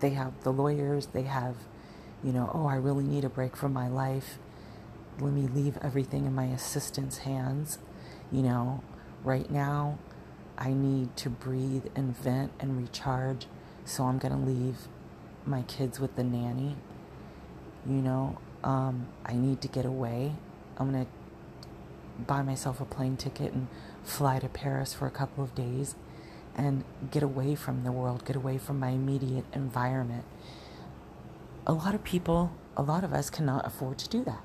They 0.00 0.10
have 0.10 0.42
the 0.42 0.52
lawyers, 0.52 1.06
they 1.06 1.22
have, 1.22 1.54
you 2.24 2.32
know, 2.32 2.50
oh, 2.52 2.66
I 2.66 2.74
really 2.74 3.04
need 3.04 3.24
a 3.24 3.28
break 3.28 3.56
from 3.56 3.72
my 3.72 3.88
life. 3.88 4.38
Let 5.18 5.32
me 5.32 5.48
leave 5.48 5.78
everything 5.82 6.26
in 6.26 6.34
my 6.34 6.44
assistant's 6.44 7.18
hands. 7.18 7.78
You 8.30 8.42
know, 8.42 8.82
right 9.24 9.50
now, 9.50 9.98
I 10.58 10.72
need 10.72 11.16
to 11.18 11.30
breathe 11.30 11.86
and 11.94 12.16
vent 12.16 12.52
and 12.60 12.76
recharge. 12.76 13.46
So 13.84 14.04
I'm 14.04 14.18
going 14.18 14.32
to 14.32 14.50
leave 14.50 14.88
my 15.46 15.62
kids 15.62 16.00
with 16.00 16.16
the 16.16 16.24
nanny. 16.24 16.76
You 17.86 18.02
know, 18.02 18.38
um, 18.64 19.06
I 19.24 19.34
need 19.34 19.60
to 19.62 19.68
get 19.68 19.86
away. 19.86 20.34
I'm 20.76 20.92
going 20.92 21.06
to 21.06 21.10
buy 22.22 22.42
myself 22.42 22.80
a 22.80 22.84
plane 22.84 23.16
ticket 23.16 23.52
and 23.52 23.68
fly 24.02 24.38
to 24.38 24.48
Paris 24.48 24.92
for 24.92 25.06
a 25.06 25.10
couple 25.10 25.44
of 25.44 25.54
days 25.54 25.94
and 26.56 26.84
get 27.10 27.22
away 27.22 27.54
from 27.54 27.84
the 27.84 27.92
world, 27.92 28.24
get 28.24 28.36
away 28.36 28.58
from 28.58 28.78
my 28.80 28.90
immediate 28.90 29.44
environment. 29.52 30.24
A 31.66 31.72
lot 31.72 31.94
of 31.94 32.02
people, 32.04 32.52
a 32.76 32.82
lot 32.82 33.04
of 33.04 33.12
us 33.12 33.30
cannot 33.30 33.66
afford 33.66 33.98
to 33.98 34.08
do 34.08 34.24
that. 34.24 34.42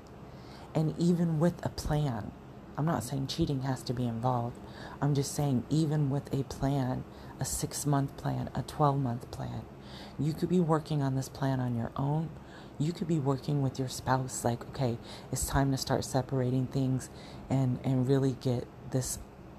And 0.74 0.94
even 0.98 1.38
with 1.38 1.64
a 1.64 1.68
plan, 1.68 2.32
I'm 2.76 2.86
not 2.86 3.04
saying 3.04 3.26
cheating 3.26 3.62
has 3.62 3.82
to 3.84 3.92
be 3.92 4.06
involved. 4.06 4.58
I'm 5.00 5.14
just 5.14 5.34
saying, 5.34 5.64
even 5.68 6.08
with 6.08 6.32
a 6.32 6.44
plan, 6.44 7.04
a 7.38 7.44
six 7.44 7.84
month 7.84 8.16
plan, 8.16 8.50
a 8.54 8.62
12 8.62 8.98
month 8.98 9.30
plan, 9.30 9.62
you 10.18 10.32
could 10.32 10.48
be 10.48 10.60
working 10.60 11.02
on 11.02 11.14
this 11.14 11.28
plan 11.28 11.60
on 11.60 11.76
your 11.76 11.92
own. 11.96 12.30
You 12.78 12.92
could 12.92 13.06
be 13.06 13.18
working 13.18 13.60
with 13.62 13.78
your 13.78 13.88
spouse, 13.88 14.44
like, 14.44 14.62
okay, 14.70 14.96
it's 15.30 15.46
time 15.46 15.70
to 15.72 15.76
start 15.76 16.04
separating 16.04 16.66
things 16.66 17.10
and, 17.50 17.78
and 17.84 18.08
really 18.08 18.36
get 18.40 18.66
this 18.90 19.18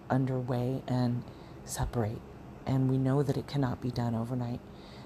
underway 0.10 0.82
and 0.88 1.24
separate. 1.64 2.20
And 2.66 2.90
we 2.90 2.98
know 2.98 3.22
that 3.22 3.38
it 3.38 3.48
cannot 3.48 3.82
be 3.82 3.92
done 3.92 4.16
overnight. 4.16 4.60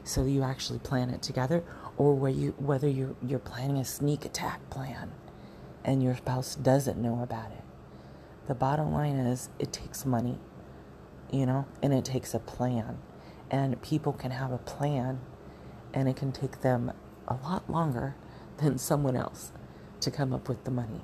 So 0.03 0.23
you 0.23 0.43
actually 0.43 0.79
plan 0.79 1.09
it 1.09 1.21
together, 1.21 1.63
or 1.97 2.13
where 2.13 2.31
you, 2.31 2.55
whether 2.57 2.87
you're, 2.87 3.15
you're 3.21 3.39
planning 3.39 3.77
a 3.77 3.85
sneak 3.85 4.23
attack 4.23 4.69
plan 4.69 5.11
and 5.87 6.03
your 6.03 6.15
spouse 6.17 6.53
doesn't 6.53 7.01
know 7.01 7.23
about 7.23 7.49
it. 7.51 7.63
The 8.47 8.53
bottom 8.53 8.91
line 8.91 9.15
is 9.15 9.49
it 9.57 9.71
takes 9.73 10.05
money, 10.05 10.37
you 11.31 11.45
know, 11.45 11.65
and 11.81 11.93
it 11.93 12.05
takes 12.05 12.33
a 12.33 12.39
plan. 12.39 12.99
And 13.49 13.81
people 13.81 14.11
can 14.11 14.31
have 14.31 14.51
a 14.51 14.57
plan, 14.57 15.21
and 15.93 16.09
it 16.09 16.17
can 16.17 16.33
take 16.33 16.61
them 16.61 16.91
a 17.27 17.35
lot 17.35 17.69
longer 17.69 18.15
than 18.57 18.77
someone 18.77 19.15
else 19.15 19.53
to 20.01 20.11
come 20.11 20.33
up 20.33 20.49
with 20.49 20.65
the 20.65 20.71
money. 20.71 21.01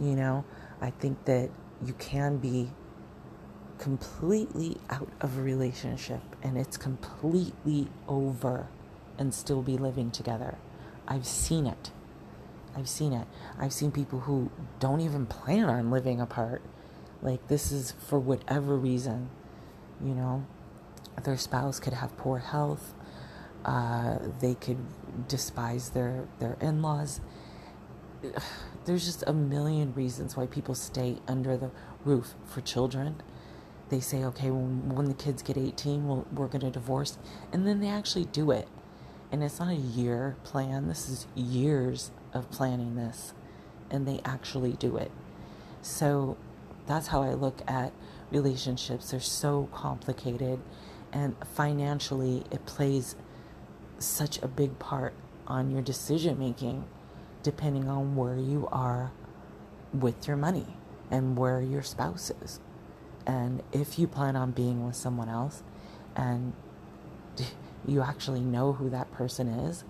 You 0.00 0.16
know, 0.16 0.44
I 0.80 0.90
think 0.90 1.26
that 1.26 1.50
you 1.84 1.92
can 1.94 2.38
be 2.38 2.70
completely 3.78 4.78
out 4.90 5.08
of 5.20 5.38
a 5.38 5.42
relationship 5.42 6.20
and 6.42 6.58
it's 6.58 6.76
completely 6.76 7.88
over 8.08 8.68
and 9.18 9.32
still 9.32 9.62
be 9.62 9.76
living 9.76 10.10
together. 10.10 10.58
I've 11.06 11.26
seen 11.26 11.66
it. 11.66 11.90
I've 12.78 12.88
seen 12.88 13.12
it. 13.12 13.26
I've 13.58 13.72
seen 13.72 13.90
people 13.90 14.20
who 14.20 14.50
don't 14.78 15.00
even 15.00 15.26
plan 15.26 15.64
on 15.64 15.90
living 15.90 16.20
apart. 16.20 16.62
Like, 17.20 17.48
this 17.48 17.72
is 17.72 17.92
for 18.06 18.20
whatever 18.20 18.76
reason, 18.76 19.30
you 20.00 20.14
know, 20.14 20.46
their 21.24 21.36
spouse 21.36 21.80
could 21.80 21.94
have 21.94 22.16
poor 22.16 22.38
health, 22.38 22.94
uh, 23.64 24.18
they 24.40 24.54
could 24.54 24.78
despise 25.26 25.90
their, 25.90 26.28
their 26.38 26.56
in 26.60 26.80
laws. 26.80 27.20
There's 28.84 29.04
just 29.04 29.24
a 29.26 29.32
million 29.32 29.92
reasons 29.94 30.36
why 30.36 30.46
people 30.46 30.74
stay 30.76 31.16
under 31.26 31.56
the 31.56 31.70
roof 32.04 32.34
for 32.46 32.60
children. 32.60 33.20
They 33.90 34.00
say, 34.00 34.22
okay, 34.24 34.50
when, 34.50 35.06
the 35.06 35.14
kids 35.14 35.42
get 35.42 35.58
18, 35.58 36.06
we'll, 36.06 36.26
we're 36.32 36.46
going 36.46 36.60
to 36.60 36.70
divorce. 36.70 37.18
And 37.52 37.66
then 37.66 37.80
they 37.80 37.88
actually 37.88 38.26
do 38.26 38.50
it. 38.52 38.68
And 39.32 39.42
it's 39.42 39.58
not 39.58 39.68
a 39.68 39.74
year 39.74 40.36
plan, 40.44 40.88
this 40.88 41.08
is 41.08 41.26
years 41.34 42.12
of 42.32 42.50
planning 42.50 42.94
this. 42.94 43.32
And 43.90 44.06
they 44.06 44.20
actually 44.24 44.72
do 44.72 44.96
it. 44.96 45.10
So 45.82 46.36
that's 46.86 47.08
how 47.08 47.22
I 47.22 47.34
look 47.34 47.62
at 47.66 47.92
relationships. 48.30 49.10
They're 49.10 49.20
so 49.20 49.68
complicated. 49.72 50.60
And 51.12 51.36
financially, 51.54 52.44
it 52.50 52.66
plays 52.66 53.16
such 53.98 54.40
a 54.42 54.48
big 54.48 54.78
part 54.78 55.14
on 55.46 55.70
your 55.70 55.82
decision 55.82 56.38
making, 56.38 56.84
depending 57.42 57.88
on 57.88 58.14
where 58.14 58.36
you 58.36 58.68
are 58.70 59.10
with 59.92 60.28
your 60.28 60.36
money 60.36 60.66
and 61.10 61.36
where 61.36 61.60
your 61.60 61.82
spouse 61.82 62.30
is. 62.42 62.60
And 63.26 63.62
if 63.72 63.98
you 63.98 64.06
plan 64.06 64.36
on 64.36 64.50
being 64.52 64.84
with 64.86 64.96
someone 64.96 65.28
else 65.28 65.62
and 66.14 66.52
you 67.86 68.02
actually 68.02 68.40
know 68.40 68.72
who 68.74 68.90
that 68.90 69.10
person 69.12 69.48
is, 69.48 69.84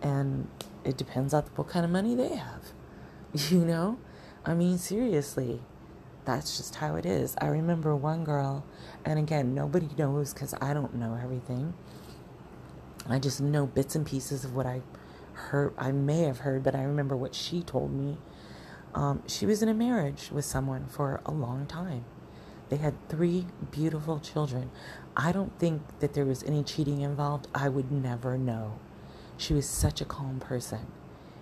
and 0.00 0.48
it 0.84 0.96
depends 0.96 1.34
on 1.34 1.44
what 1.56 1.68
kind 1.68 1.84
of 1.84 1.90
money 1.90 2.14
they 2.14 2.36
have, 2.36 2.72
you 3.50 3.64
know? 3.64 3.98
I 4.44 4.54
mean, 4.54 4.78
seriously, 4.78 5.60
that's 6.24 6.56
just 6.56 6.76
how 6.76 6.96
it 6.96 7.04
is. 7.06 7.36
I 7.40 7.46
remember 7.46 7.94
one 7.94 8.24
girl, 8.24 8.64
and 9.04 9.18
again, 9.18 9.54
nobody 9.54 9.88
knows 9.98 10.32
because 10.32 10.54
I 10.60 10.74
don't 10.74 10.94
know 10.94 11.18
everything 11.20 11.74
I 13.08 13.18
just 13.18 13.40
know 13.40 13.66
bits 13.66 13.94
and 13.94 14.04
pieces 14.06 14.44
of 14.44 14.54
what 14.54 14.66
I 14.66 14.82
heard. 15.32 15.72
I 15.78 15.92
may 15.92 16.22
have 16.24 16.40
heard, 16.40 16.62
but 16.62 16.74
I 16.74 16.82
remember 16.82 17.16
what 17.16 17.34
she 17.34 17.62
told 17.62 17.92
me. 17.92 18.18
Um, 18.94 19.22
she 19.26 19.46
was 19.46 19.62
in 19.62 19.68
a 19.68 19.74
marriage 19.74 20.30
with 20.30 20.44
someone 20.44 20.86
for 20.88 21.22
a 21.24 21.30
long 21.30 21.66
time. 21.66 22.04
They 22.68 22.76
had 22.76 22.94
three 23.08 23.46
beautiful 23.70 24.20
children. 24.20 24.70
I 25.16 25.32
don't 25.32 25.58
think 25.58 25.82
that 26.00 26.12
there 26.12 26.26
was 26.26 26.42
any 26.42 26.62
cheating 26.62 27.00
involved. 27.00 27.48
I 27.54 27.70
would 27.70 27.90
never 27.90 28.36
know. 28.36 28.78
She 29.38 29.54
was 29.54 29.66
such 29.66 30.02
a 30.02 30.04
calm 30.04 30.40
person, 30.40 30.86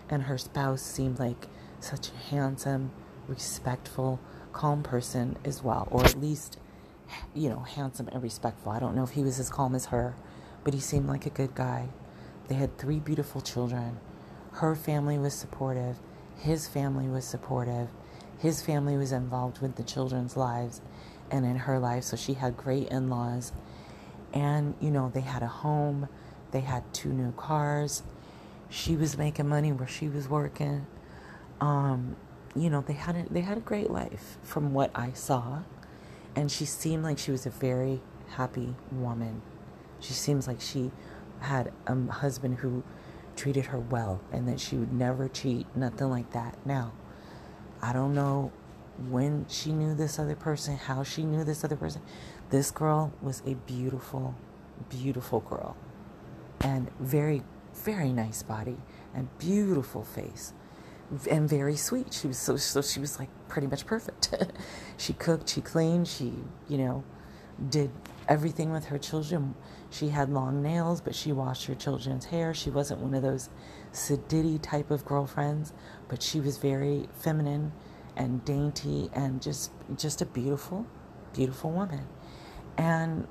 and 0.08 0.24
her 0.24 0.38
spouse 0.38 0.82
seemed 0.82 1.18
like 1.18 1.48
such 1.80 2.10
a 2.10 2.30
handsome, 2.30 2.92
respectful, 3.26 4.20
calm 4.52 4.84
person 4.84 5.36
as 5.44 5.64
well, 5.64 5.88
or 5.90 6.04
at 6.04 6.20
least, 6.20 6.58
you 7.34 7.48
know, 7.48 7.60
handsome 7.60 8.08
and 8.12 8.22
respectful. 8.22 8.70
I 8.70 8.78
don't 8.78 8.94
know 8.94 9.02
if 9.02 9.10
he 9.10 9.24
was 9.24 9.40
as 9.40 9.50
calm 9.50 9.74
as 9.74 9.86
her 9.86 10.14
but 10.66 10.74
he 10.74 10.80
seemed 10.80 11.06
like 11.06 11.26
a 11.26 11.30
good 11.30 11.54
guy. 11.54 11.86
They 12.48 12.56
had 12.56 12.76
three 12.76 12.98
beautiful 12.98 13.40
children. 13.40 14.00
Her 14.54 14.74
family 14.74 15.16
was 15.16 15.32
supportive. 15.32 16.00
His 16.38 16.66
family 16.66 17.06
was 17.06 17.24
supportive. 17.24 17.88
His 18.36 18.62
family 18.62 18.96
was 18.96 19.12
involved 19.12 19.60
with 19.60 19.76
the 19.76 19.84
children's 19.84 20.36
lives 20.36 20.80
and 21.30 21.46
in 21.46 21.54
her 21.54 21.78
life, 21.78 22.02
so 22.02 22.16
she 22.16 22.34
had 22.34 22.56
great 22.56 22.88
in 22.88 23.08
laws. 23.08 23.52
And, 24.34 24.74
you 24.80 24.90
know, 24.90 25.08
they 25.08 25.20
had 25.20 25.44
a 25.44 25.46
home, 25.46 26.08
they 26.50 26.60
had 26.60 26.82
two 26.92 27.12
new 27.12 27.32
cars. 27.32 28.02
She 28.68 28.96
was 28.96 29.16
making 29.16 29.48
money 29.48 29.72
where 29.72 29.88
she 29.88 30.08
was 30.08 30.28
working. 30.28 30.86
Um, 31.60 32.16
you 32.54 32.70
know, 32.70 32.80
they 32.80 32.94
had 32.94 33.16
a, 33.16 33.24
they 33.30 33.42
had 33.42 33.58
a 33.58 33.60
great 33.60 33.90
life 33.90 34.38
from 34.42 34.72
what 34.72 34.90
I 34.94 35.12
saw. 35.12 35.60
And 36.34 36.50
she 36.50 36.64
seemed 36.64 37.02
like 37.02 37.18
she 37.18 37.30
was 37.30 37.46
a 37.46 37.50
very 37.50 38.00
happy 38.30 38.74
woman. 38.90 39.42
She 40.00 40.12
seems 40.12 40.46
like 40.46 40.60
she 40.60 40.90
had 41.40 41.72
a 41.86 41.94
husband 42.12 42.58
who 42.58 42.82
treated 43.36 43.66
her 43.66 43.78
well 43.78 44.20
and 44.32 44.48
that 44.48 44.60
she 44.60 44.76
would 44.76 44.92
never 44.92 45.28
cheat, 45.28 45.66
nothing 45.74 46.10
like 46.10 46.32
that. 46.32 46.56
Now, 46.66 46.92
I 47.82 47.92
don't 47.92 48.14
know 48.14 48.52
when 49.08 49.46
she 49.48 49.72
knew 49.72 49.94
this 49.94 50.18
other 50.18 50.34
person, 50.34 50.76
how 50.76 51.02
she 51.02 51.22
knew 51.22 51.44
this 51.44 51.64
other 51.64 51.76
person. 51.76 52.02
This 52.50 52.70
girl 52.70 53.12
was 53.20 53.42
a 53.46 53.54
beautiful, 53.54 54.34
beautiful 54.88 55.40
girl 55.40 55.76
and 56.60 56.90
very, 57.00 57.42
very 57.74 58.12
nice 58.12 58.42
body 58.42 58.76
and 59.14 59.28
beautiful 59.38 60.02
face 60.02 60.52
and 61.30 61.48
very 61.48 61.76
sweet. 61.76 62.12
She 62.12 62.26
was 62.26 62.38
so, 62.38 62.56
so 62.56 62.82
she 62.82 63.00
was 63.00 63.18
like 63.18 63.28
pretty 63.48 63.66
much 63.66 63.86
perfect. 63.86 64.34
she 64.96 65.12
cooked, 65.12 65.48
she 65.48 65.60
cleaned, 65.60 66.08
she, 66.08 66.32
you 66.68 66.78
know, 66.78 67.04
did 67.68 67.90
everything 68.28 68.72
with 68.72 68.86
her 68.86 68.98
children. 68.98 69.54
She 69.90 70.08
had 70.08 70.30
long 70.30 70.62
nails, 70.62 71.00
but 71.00 71.14
she 71.14 71.32
washed 71.32 71.66
her 71.66 71.74
children's 71.74 72.26
hair. 72.26 72.52
She 72.52 72.70
wasn't 72.70 73.00
one 73.00 73.14
of 73.14 73.22
those 73.22 73.48
sedity 73.92 74.60
type 74.60 74.90
of 74.90 75.04
girlfriends, 75.04 75.72
but 76.08 76.22
she 76.22 76.40
was 76.40 76.58
very 76.58 77.08
feminine 77.14 77.72
and 78.16 78.44
dainty 78.44 79.10
and 79.12 79.40
just 79.42 79.70
just 79.96 80.22
a 80.22 80.26
beautiful, 80.26 80.86
beautiful 81.32 81.70
woman. 81.70 82.06
And 82.76 83.26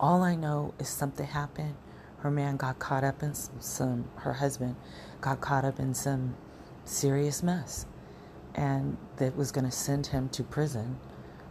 all 0.00 0.22
I 0.22 0.34
know 0.34 0.74
is 0.78 0.88
something 0.88 1.26
happened. 1.26 1.74
Her 2.24 2.30
man 2.30 2.56
got 2.56 2.78
caught 2.78 3.04
up 3.04 3.22
in 3.22 3.34
some, 3.34 3.60
some 3.60 4.04
her 4.16 4.32
husband 4.32 4.76
got 5.20 5.42
caught 5.42 5.62
up 5.62 5.78
in 5.78 5.92
some 5.92 6.36
serious 6.86 7.42
mess 7.42 7.84
and 8.54 8.96
that 9.18 9.36
was 9.36 9.52
going 9.52 9.66
to 9.66 9.70
send 9.70 10.06
him 10.06 10.30
to 10.30 10.42
prison 10.42 10.96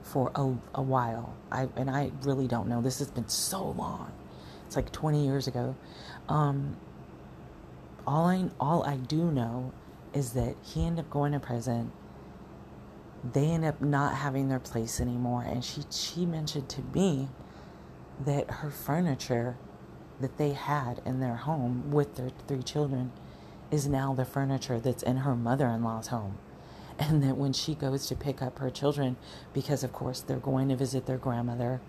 for 0.02 0.32
a, 0.34 0.56
a 0.74 0.82
while. 0.82 1.36
I 1.52 1.70
and 1.76 1.92
I 1.92 2.12
really 2.24 2.48
don't 2.48 2.68
know. 2.68 2.82
This 2.82 2.98
has 2.98 3.12
been 3.12 3.30
so 3.30 3.70
long. 3.70 4.12
It's 4.66 4.76
like 4.76 4.92
20 4.92 5.24
years 5.24 5.48
ago. 5.48 5.76
Um, 6.28 6.76
all 8.08 8.26
I 8.26 8.50
all 8.60 8.82
I 8.84 8.98
do 8.98 9.30
know 9.30 9.74
is 10.12 10.34
that 10.34 10.56
he 10.64 10.88
ended 10.88 11.06
up 11.06 11.12
going 11.12 11.34
to 11.34 11.40
prison. 11.40 11.92
They 13.24 13.46
end 13.46 13.64
up 13.64 13.80
not 13.80 14.16
having 14.16 14.50
their 14.50 14.60
place 14.60 15.00
anymore, 15.00 15.44
and 15.44 15.64
she 15.64 15.84
she 15.92 16.26
mentioned 16.26 16.68
to 16.70 16.82
me 16.82 17.30
that 18.26 18.50
her 18.50 18.72
furniture 18.72 19.56
that 20.24 20.38
they 20.38 20.54
had 20.54 21.02
in 21.06 21.20
their 21.20 21.36
home 21.36 21.92
with 21.92 22.16
their 22.16 22.32
three 22.48 22.64
children 22.64 23.12
is 23.70 23.88
now 23.88 24.14
the 24.14 24.24
furniture 24.24 24.80
that's 24.80 25.04
in 25.04 25.18
her 25.18 25.36
mother-in-law's 25.36 26.08
home. 26.08 26.38
And 26.98 27.22
that 27.24 27.36
when 27.36 27.52
she 27.52 27.76
goes 27.76 28.08
to 28.08 28.16
pick 28.16 28.42
up 28.42 28.60
her 28.60 28.70
children 28.70 29.18
because 29.54 29.84
of 29.84 29.92
course 29.92 30.22
they're 30.22 30.38
going 30.38 30.70
to 30.70 30.76
visit 30.76 31.06
their 31.06 31.18
grandmother 31.18 31.82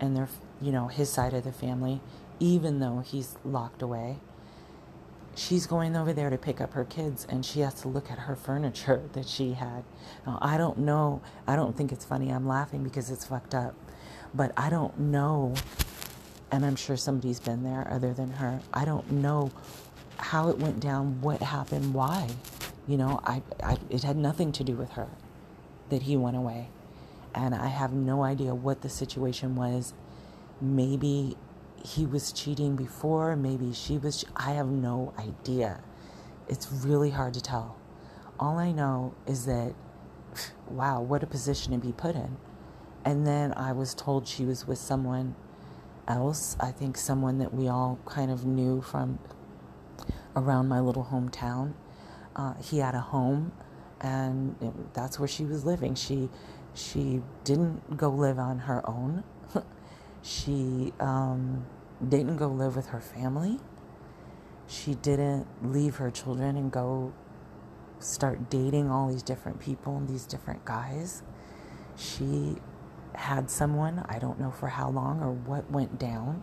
and 0.00 0.16
their 0.16 0.28
you 0.60 0.72
know 0.72 0.86
his 0.86 1.10
side 1.10 1.34
of 1.34 1.44
the 1.44 1.52
family 1.52 2.00
even 2.38 2.78
though 2.78 3.00
he's 3.00 3.36
locked 3.44 3.82
away 3.82 4.18
she's 5.34 5.66
going 5.66 5.96
over 5.96 6.12
there 6.12 6.30
to 6.30 6.38
pick 6.38 6.60
up 6.60 6.74
her 6.74 6.84
kids 6.84 7.26
and 7.28 7.44
she 7.44 7.60
has 7.60 7.74
to 7.82 7.88
look 7.88 8.10
at 8.10 8.20
her 8.20 8.36
furniture 8.36 9.02
that 9.12 9.26
she 9.26 9.54
had. 9.54 9.84
Now 10.24 10.38
i 10.40 10.56
don't 10.56 10.78
know. 10.78 11.20
I 11.46 11.56
don't 11.56 11.76
think 11.76 11.92
it's 11.92 12.04
funny. 12.04 12.30
I'm 12.30 12.46
laughing 12.46 12.84
because 12.84 13.10
it's 13.10 13.26
fucked 13.26 13.54
up. 13.54 13.74
But 14.32 14.52
i 14.56 14.70
don't 14.70 14.98
know 14.98 15.54
and 16.52 16.64
i'm 16.64 16.76
sure 16.76 16.96
somebody's 16.96 17.40
been 17.40 17.64
there 17.64 17.88
other 17.90 18.14
than 18.14 18.30
her 18.30 18.60
i 18.72 18.84
don't 18.84 19.10
know 19.10 19.50
how 20.18 20.48
it 20.48 20.58
went 20.58 20.78
down 20.78 21.20
what 21.20 21.42
happened 21.42 21.92
why 21.92 22.28
you 22.86 22.96
know, 22.96 23.20
I, 23.24 23.42
I, 23.62 23.76
it 23.90 24.02
had 24.02 24.16
nothing 24.16 24.52
to 24.52 24.64
do 24.64 24.74
with 24.74 24.92
her 24.92 25.08
that 25.90 26.02
he 26.02 26.16
went 26.16 26.36
away. 26.36 26.68
And 27.34 27.54
I 27.54 27.68
have 27.68 27.92
no 27.92 28.22
idea 28.24 28.54
what 28.54 28.82
the 28.82 28.88
situation 28.88 29.54
was. 29.54 29.94
Maybe 30.60 31.36
he 31.84 32.06
was 32.06 32.32
cheating 32.32 32.76
before, 32.76 33.34
maybe 33.36 33.72
she 33.72 33.98
was. 33.98 34.24
I 34.36 34.52
have 34.52 34.68
no 34.68 35.12
idea. 35.18 35.80
It's 36.48 36.70
really 36.70 37.10
hard 37.10 37.34
to 37.34 37.40
tell. 37.40 37.76
All 38.38 38.58
I 38.58 38.72
know 38.72 39.14
is 39.26 39.46
that 39.46 39.74
wow, 40.68 41.00
what 41.00 41.22
a 41.22 41.26
position 41.26 41.72
to 41.72 41.78
be 41.78 41.92
put 41.92 42.14
in. 42.14 42.36
And 43.04 43.26
then 43.26 43.52
I 43.54 43.72
was 43.72 43.94
told 43.94 44.26
she 44.26 44.44
was 44.44 44.66
with 44.66 44.78
someone 44.78 45.34
else. 46.08 46.56
I 46.60 46.70
think 46.70 46.96
someone 46.96 47.38
that 47.38 47.54
we 47.54 47.68
all 47.68 47.98
kind 48.06 48.30
of 48.30 48.44
knew 48.44 48.82
from 48.82 49.18
around 50.36 50.68
my 50.68 50.80
little 50.80 51.04
hometown. 51.04 51.74
Uh, 52.34 52.54
he 52.54 52.78
had 52.78 52.94
a 52.94 53.00
home, 53.00 53.52
and 54.00 54.56
it, 54.60 54.94
that's 54.94 55.18
where 55.18 55.28
she 55.28 55.44
was 55.44 55.64
living. 55.64 55.94
She 55.94 56.30
she 56.74 57.22
didn't 57.44 57.96
go 57.96 58.08
live 58.08 58.38
on 58.38 58.60
her 58.60 58.88
own. 58.88 59.24
she 60.22 60.92
um, 61.00 61.66
didn't 62.06 62.36
go 62.36 62.48
live 62.48 62.76
with 62.76 62.86
her 62.86 63.00
family. 63.00 63.58
She 64.66 64.94
didn't 64.94 65.46
leave 65.62 65.96
her 65.96 66.10
children 66.10 66.56
and 66.56 66.72
go 66.72 67.12
start 67.98 68.50
dating 68.50 68.90
all 68.90 69.08
these 69.08 69.22
different 69.22 69.60
people 69.60 69.96
and 69.96 70.08
these 70.08 70.24
different 70.24 70.64
guys. 70.64 71.22
She 71.96 72.56
had 73.14 73.50
someone, 73.50 74.04
I 74.08 74.18
don't 74.18 74.40
know 74.40 74.50
for 74.50 74.68
how 74.68 74.90
long 74.90 75.22
or 75.22 75.32
what 75.32 75.70
went 75.70 75.98
down. 75.98 76.42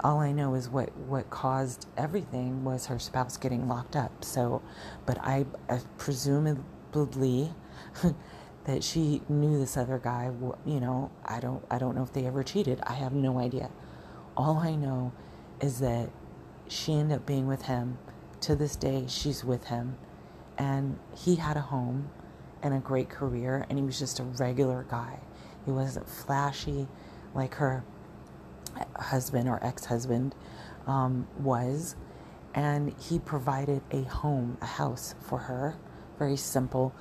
All 0.00 0.20
I 0.20 0.32
know 0.32 0.54
is 0.54 0.68
what, 0.68 0.96
what 0.96 1.28
caused 1.30 1.86
everything 1.96 2.64
was 2.64 2.86
her 2.86 2.98
spouse 2.98 3.36
getting 3.36 3.68
locked 3.68 3.96
up. 3.96 4.24
So, 4.24 4.62
but 5.06 5.18
I, 5.18 5.46
I 5.68 5.80
presumably 5.96 7.52
that 8.64 8.84
she 8.84 9.22
knew 9.28 9.58
this 9.58 9.76
other 9.76 9.98
guy. 9.98 10.30
You 10.64 10.80
know, 10.80 11.10
I 11.24 11.40
don't, 11.40 11.64
I 11.70 11.78
don't 11.78 11.96
know 11.96 12.02
if 12.02 12.12
they 12.12 12.26
ever 12.26 12.42
cheated. 12.44 12.80
I 12.84 12.92
have 12.94 13.12
no 13.12 13.38
idea. 13.38 13.70
All 14.36 14.58
I 14.58 14.76
know 14.76 15.12
is 15.60 15.80
that 15.80 16.10
she 16.68 16.92
ended 16.94 17.16
up 17.16 17.26
being 17.26 17.46
with 17.46 17.62
him. 17.62 17.98
To 18.42 18.54
this 18.54 18.76
day, 18.76 19.06
she's 19.08 19.42
with 19.42 19.64
him, 19.64 19.96
and 20.56 20.98
he 21.12 21.36
had 21.36 21.56
a 21.56 21.60
home 21.60 22.10
and 22.62 22.74
a 22.74 22.78
great 22.78 23.08
career, 23.08 23.66
and 23.68 23.78
he 23.78 23.84
was 23.84 23.98
just 23.98 24.20
a 24.20 24.24
regular 24.24 24.84
guy. 24.88 25.20
He 25.64 25.70
wasn't 25.70 26.08
flashy 26.08 26.88
like 27.34 27.54
her 27.54 27.84
husband 28.96 29.48
or 29.48 29.62
ex 29.64 29.86
husband 29.86 30.34
um, 30.86 31.26
was. 31.38 31.96
And 32.54 32.94
he 32.98 33.18
provided 33.18 33.82
a 33.90 34.02
home, 34.02 34.58
a 34.60 34.66
house 34.66 35.14
for 35.20 35.38
her. 35.38 35.76
Very 36.18 36.36
simple, 36.36 36.94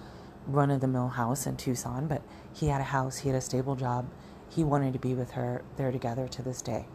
run 0.45 0.69
of 0.69 0.81
the 0.81 0.87
mill 0.87 1.07
house 1.07 1.47
in 1.47 1.57
Tucson, 1.57 2.07
but 2.07 2.21
he 2.53 2.67
had 2.67 2.81
a 2.81 2.85
house, 2.85 3.17
he 3.19 3.29
had 3.29 3.37
a 3.37 3.41
stable 3.41 3.75
job. 3.75 4.07
He 4.49 4.63
wanted 4.63 4.93
to 4.93 4.99
be 4.99 5.13
with 5.13 5.31
her. 5.31 5.63
They're 5.75 5.91
together 5.91 6.27
to 6.27 6.41
this 6.41 6.61
day. 6.61 6.87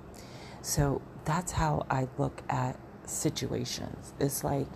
So 0.62 1.02
that's 1.24 1.52
how 1.52 1.86
I 1.90 2.08
look 2.18 2.42
at 2.48 2.78
situations. 3.04 4.14
It's 4.20 4.44
like 4.44 4.68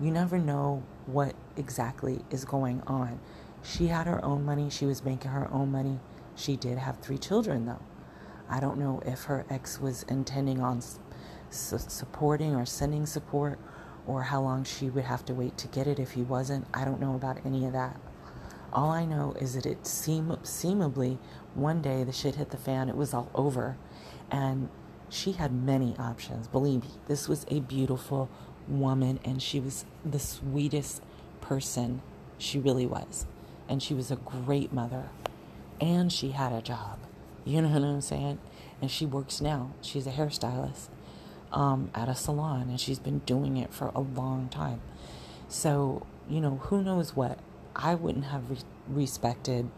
you 0.00 0.10
never 0.10 0.38
know 0.38 0.82
what 1.06 1.34
exactly 1.56 2.20
is 2.30 2.44
going 2.44 2.82
on. 2.86 3.20
She 3.62 3.86
had 3.86 4.06
her 4.06 4.24
own 4.24 4.44
money, 4.44 4.70
she 4.70 4.86
was 4.86 5.04
making 5.04 5.30
her 5.30 5.50
own 5.52 5.70
money. 5.70 6.00
She 6.34 6.56
did 6.56 6.78
have 6.78 6.98
three 6.98 7.18
children, 7.18 7.66
though. 7.66 7.82
I 8.48 8.60
don't 8.60 8.78
know 8.78 9.00
if 9.06 9.24
her 9.24 9.46
ex 9.48 9.80
was 9.80 10.02
intending 10.04 10.60
on 10.60 10.82
su- 11.50 11.78
supporting 11.78 12.54
or 12.54 12.66
sending 12.66 13.06
support 13.06 13.58
or 14.06 14.24
how 14.24 14.42
long 14.42 14.64
she 14.64 14.90
would 14.90 15.04
have 15.04 15.24
to 15.26 15.34
wait 15.34 15.56
to 15.58 15.68
get 15.68 15.86
it 15.86 15.98
if 15.98 16.12
he 16.12 16.22
wasn't. 16.22 16.66
I 16.74 16.84
don't 16.84 17.00
know 17.00 17.14
about 17.14 17.38
any 17.46 17.64
of 17.64 17.72
that. 17.72 17.98
All 18.72 18.90
I 18.90 19.04
know 19.04 19.34
is 19.40 19.54
that 19.54 19.64
it 19.66 19.86
seem 19.86 20.36
seemingly 20.42 21.18
one 21.54 21.80
day 21.80 22.04
the 22.04 22.12
shit 22.12 22.34
hit 22.34 22.50
the 22.50 22.56
fan, 22.56 22.88
it 22.88 22.96
was 22.96 23.14
all 23.14 23.30
over. 23.34 23.76
And 24.30 24.68
she 25.08 25.32
had 25.32 25.52
many 25.52 25.96
options. 25.98 26.48
Believe 26.48 26.82
me, 26.82 26.90
this 27.06 27.28
was 27.28 27.46
a 27.48 27.60
beautiful 27.60 28.28
woman 28.68 29.20
and 29.24 29.42
she 29.42 29.60
was 29.60 29.84
the 30.04 30.18
sweetest 30.18 31.02
person 31.40 32.02
she 32.38 32.58
really 32.58 32.86
was. 32.86 33.26
And 33.68 33.82
she 33.82 33.94
was 33.94 34.10
a 34.10 34.16
great 34.16 34.72
mother. 34.72 35.08
And 35.80 36.12
she 36.12 36.30
had 36.30 36.52
a 36.52 36.62
job. 36.62 36.98
You 37.44 37.62
know 37.62 37.68
what 37.68 37.82
I'm 37.82 38.00
saying? 38.00 38.38
And 38.80 38.90
she 38.90 39.06
works 39.06 39.40
now. 39.40 39.72
She's 39.80 40.06
a 40.06 40.10
hairstylist 40.10 40.88
um, 41.52 41.90
at 41.94 42.08
a 42.08 42.14
salon 42.14 42.68
and 42.68 42.80
she's 42.80 42.98
been 42.98 43.20
doing 43.20 43.56
it 43.56 43.72
for 43.72 43.90
a 43.94 44.00
long 44.00 44.48
time. 44.48 44.80
So, 45.48 46.06
you 46.28 46.40
know, 46.40 46.56
who 46.64 46.82
knows 46.82 47.14
what? 47.14 47.38
I 47.76 47.94
wouldn't 47.94 48.26
have 48.26 48.50
re- 48.50 48.58
respected 48.88 49.70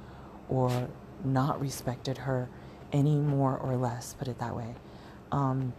or 0.49 0.89
not 1.25 1.61
respected 1.61 2.19
her 2.19 2.49
any 2.93 3.17
more 3.17 3.57
or 3.57 3.77
less, 3.77 4.15
put 4.15 4.29
it 4.29 4.39
that 4.39 4.57
way. 4.57 4.75
Um, 5.33 5.75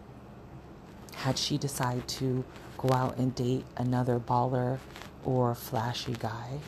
had 1.15 1.37
she 1.37 1.57
decided 1.57 2.07
to 2.07 2.43
go 2.77 2.93
out 2.93 3.17
and 3.17 3.33
date 3.35 3.65
another 3.77 4.19
baller 4.19 4.79
or 5.25 5.55
flashy 5.55 6.13
guy, 6.13 6.59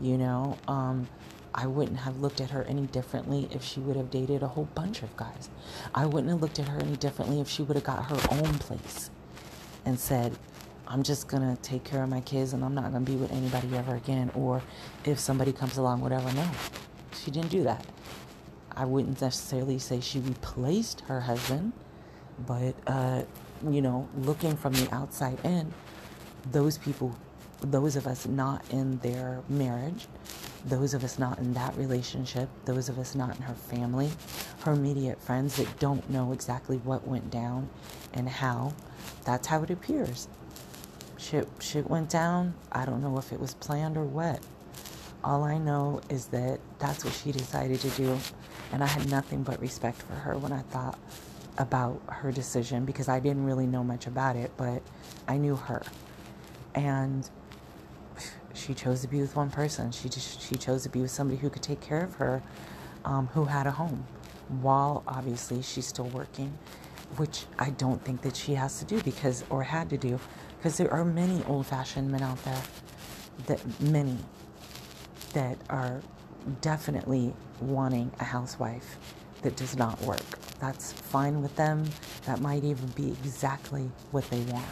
you 0.00 0.18
know, 0.18 0.58
um, 0.68 1.08
I 1.54 1.66
wouldn't 1.68 1.98
have 1.98 2.18
looked 2.18 2.40
at 2.40 2.50
her 2.50 2.64
any 2.64 2.86
differently 2.86 3.48
if 3.52 3.62
she 3.62 3.78
would 3.78 3.96
have 3.96 4.10
dated 4.10 4.42
a 4.42 4.48
whole 4.48 4.68
bunch 4.74 5.02
of 5.02 5.16
guys. 5.16 5.50
I 5.94 6.04
wouldn't 6.06 6.30
have 6.30 6.42
looked 6.42 6.58
at 6.58 6.66
her 6.66 6.80
any 6.80 6.96
differently 6.96 7.40
if 7.40 7.48
she 7.48 7.62
would 7.62 7.76
have 7.76 7.84
got 7.84 8.06
her 8.06 8.18
own 8.32 8.58
place 8.58 9.10
and 9.84 9.98
said, 9.98 10.36
I'm 10.88 11.02
just 11.04 11.28
gonna 11.28 11.56
take 11.62 11.84
care 11.84 12.02
of 12.02 12.08
my 12.08 12.20
kids 12.20 12.52
and 12.52 12.64
I'm 12.64 12.74
not 12.74 12.92
gonna 12.92 13.04
be 13.04 13.14
with 13.14 13.32
anybody 13.32 13.76
ever 13.76 13.94
again. 13.94 14.32
Or 14.34 14.62
if 15.04 15.20
somebody 15.20 15.52
comes 15.52 15.76
along, 15.76 16.00
whatever. 16.00 16.32
No, 16.32 16.50
she 17.22 17.30
didn't 17.30 17.50
do 17.50 17.62
that. 17.62 17.86
I 18.76 18.84
wouldn't 18.84 19.20
necessarily 19.20 19.78
say 19.78 20.00
she 20.00 20.18
replaced 20.18 21.02
her 21.02 21.20
husband, 21.20 21.72
but 22.44 22.74
uh, 22.88 23.22
you 23.72 23.82
know, 23.82 24.08
looking 24.18 24.56
from 24.56 24.72
the 24.74 24.92
outside 24.94 25.38
in, 25.44 25.72
those 26.50 26.78
people, 26.78 27.16
those 27.60 27.96
of 27.96 28.06
us 28.06 28.26
not 28.26 28.64
in 28.70 28.98
their 28.98 29.42
marriage, 29.48 30.06
those 30.66 30.94
of 30.94 31.04
us 31.04 31.18
not 31.18 31.38
in 31.38 31.52
that 31.54 31.76
relationship, 31.76 32.48
those 32.64 32.88
of 32.88 32.98
us 32.98 33.14
not 33.14 33.36
in 33.36 33.42
her 33.42 33.54
family, 33.54 34.10
her 34.64 34.72
immediate 34.72 35.20
friends 35.20 35.56
that 35.56 35.78
don't 35.78 36.08
know 36.10 36.32
exactly 36.32 36.78
what 36.78 37.06
went 37.06 37.30
down 37.30 37.68
and 38.14 38.28
how, 38.28 38.72
that's 39.24 39.46
how 39.46 39.62
it 39.62 39.70
appears. 39.70 40.28
Shit, 41.18 41.48
shit 41.60 41.88
went 41.88 42.10
down. 42.10 42.54
I 42.72 42.84
don't 42.84 43.02
know 43.02 43.18
if 43.18 43.32
it 43.32 43.40
was 43.40 43.54
planned 43.54 43.96
or 43.96 44.04
what. 44.04 44.40
All 45.22 45.42
I 45.42 45.56
know 45.56 46.00
is 46.10 46.26
that 46.26 46.60
that's 46.78 47.04
what 47.04 47.14
she 47.14 47.32
decided 47.32 47.80
to 47.80 47.88
do. 47.90 48.18
And 48.72 48.82
I 48.82 48.86
had 48.86 49.08
nothing 49.10 49.42
but 49.42 49.60
respect 49.60 50.02
for 50.02 50.14
her 50.14 50.36
when 50.36 50.52
I 50.52 50.60
thought 50.60 50.98
about 51.58 52.00
her 52.08 52.32
decision 52.32 52.84
because 52.84 53.08
I 53.08 53.20
didn't 53.20 53.44
really 53.44 53.66
know 53.66 53.84
much 53.84 54.06
about 54.06 54.36
it, 54.36 54.50
but 54.56 54.82
I 55.28 55.36
knew 55.36 55.56
her. 55.56 55.82
And 56.74 57.28
she 58.54 58.74
chose 58.74 59.00
to 59.02 59.08
be 59.08 59.20
with 59.20 59.36
one 59.36 59.50
person. 59.50 59.92
She 59.92 60.08
just 60.08 60.40
she 60.40 60.54
chose 60.56 60.82
to 60.84 60.88
be 60.88 61.00
with 61.00 61.10
somebody 61.10 61.38
who 61.40 61.50
could 61.50 61.62
take 61.62 61.80
care 61.80 62.02
of 62.02 62.14
her, 62.16 62.42
um, 63.04 63.28
who 63.28 63.44
had 63.44 63.66
a 63.66 63.72
home, 63.72 64.06
while 64.60 65.02
obviously 65.06 65.62
she's 65.62 65.86
still 65.86 66.06
working, 66.06 66.56
which 67.16 67.46
I 67.58 67.70
don't 67.70 68.04
think 68.04 68.22
that 68.22 68.36
she 68.36 68.54
has 68.54 68.78
to 68.78 68.84
do 68.84 69.00
because 69.02 69.44
or 69.50 69.62
had 69.62 69.90
to 69.90 69.96
do, 69.96 70.18
because 70.56 70.76
there 70.76 70.92
are 70.92 71.04
many 71.04 71.42
old-fashioned 71.44 72.10
men 72.10 72.22
out 72.22 72.42
there, 72.44 72.62
that 73.46 73.80
many, 73.80 74.18
that 75.32 75.58
are 75.68 76.00
definitely 76.60 77.34
wanting 77.60 78.10
a 78.20 78.24
housewife 78.24 78.98
that 79.42 79.56
does 79.56 79.76
not 79.76 80.00
work. 80.02 80.33
That's 80.60 80.92
fine 80.92 81.42
with 81.42 81.54
them. 81.56 81.84
That 82.26 82.40
might 82.40 82.64
even 82.64 82.86
be 82.88 83.10
exactly 83.10 83.90
what 84.10 84.28
they 84.30 84.40
want. 84.40 84.66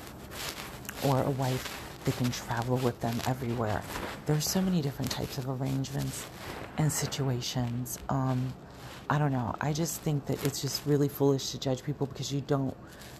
Or 1.05 1.22
a 1.22 1.30
wife 1.30 2.01
that 2.05 2.16
can 2.16 2.30
travel 2.30 2.76
with 2.78 3.01
them 3.01 3.14
everywhere. 3.26 3.83
There's 4.26 4.49
so 4.49 4.61
many 4.61 4.83
different 4.83 5.11
types 5.11 5.39
of 5.39 5.49
arrangements 5.49 6.26
and 6.78 6.91
situations. 6.91 7.99
Um, 8.09 8.53
I 9.11 9.18
don't 9.18 9.33
know. 9.33 9.55
I 9.61 9.72
just 9.72 10.01
think 10.01 10.26
that 10.26 10.45
it's 10.45 10.62
just 10.62 10.87
really 10.87 11.09
foolish 11.09 11.51
to 11.51 11.59
judge 11.59 11.83
people 11.83 12.07
because 12.07 12.33
you 12.33 12.41
don't 12.41 12.76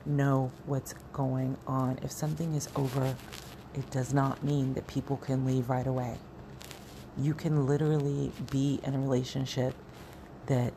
know 0.07 0.51
what's 0.67 0.95
going 1.13 1.57
on. 1.67 1.99
If 2.03 2.11
something 2.11 2.55
is 2.55 2.69
over, 2.77 3.15
it 3.75 3.91
does 3.91 4.15
not 4.15 4.43
mean 4.43 4.75
that 4.75 4.87
people 4.87 5.17
can 5.17 5.45
leave 5.45 5.69
right 5.69 5.87
away. 5.87 6.17
You 7.19 7.35
can 7.35 7.67
literally 7.67 8.33
be 8.51 8.81
in 8.85 8.95
a 8.95 8.99
relationship 8.99 9.75
that 10.47 10.73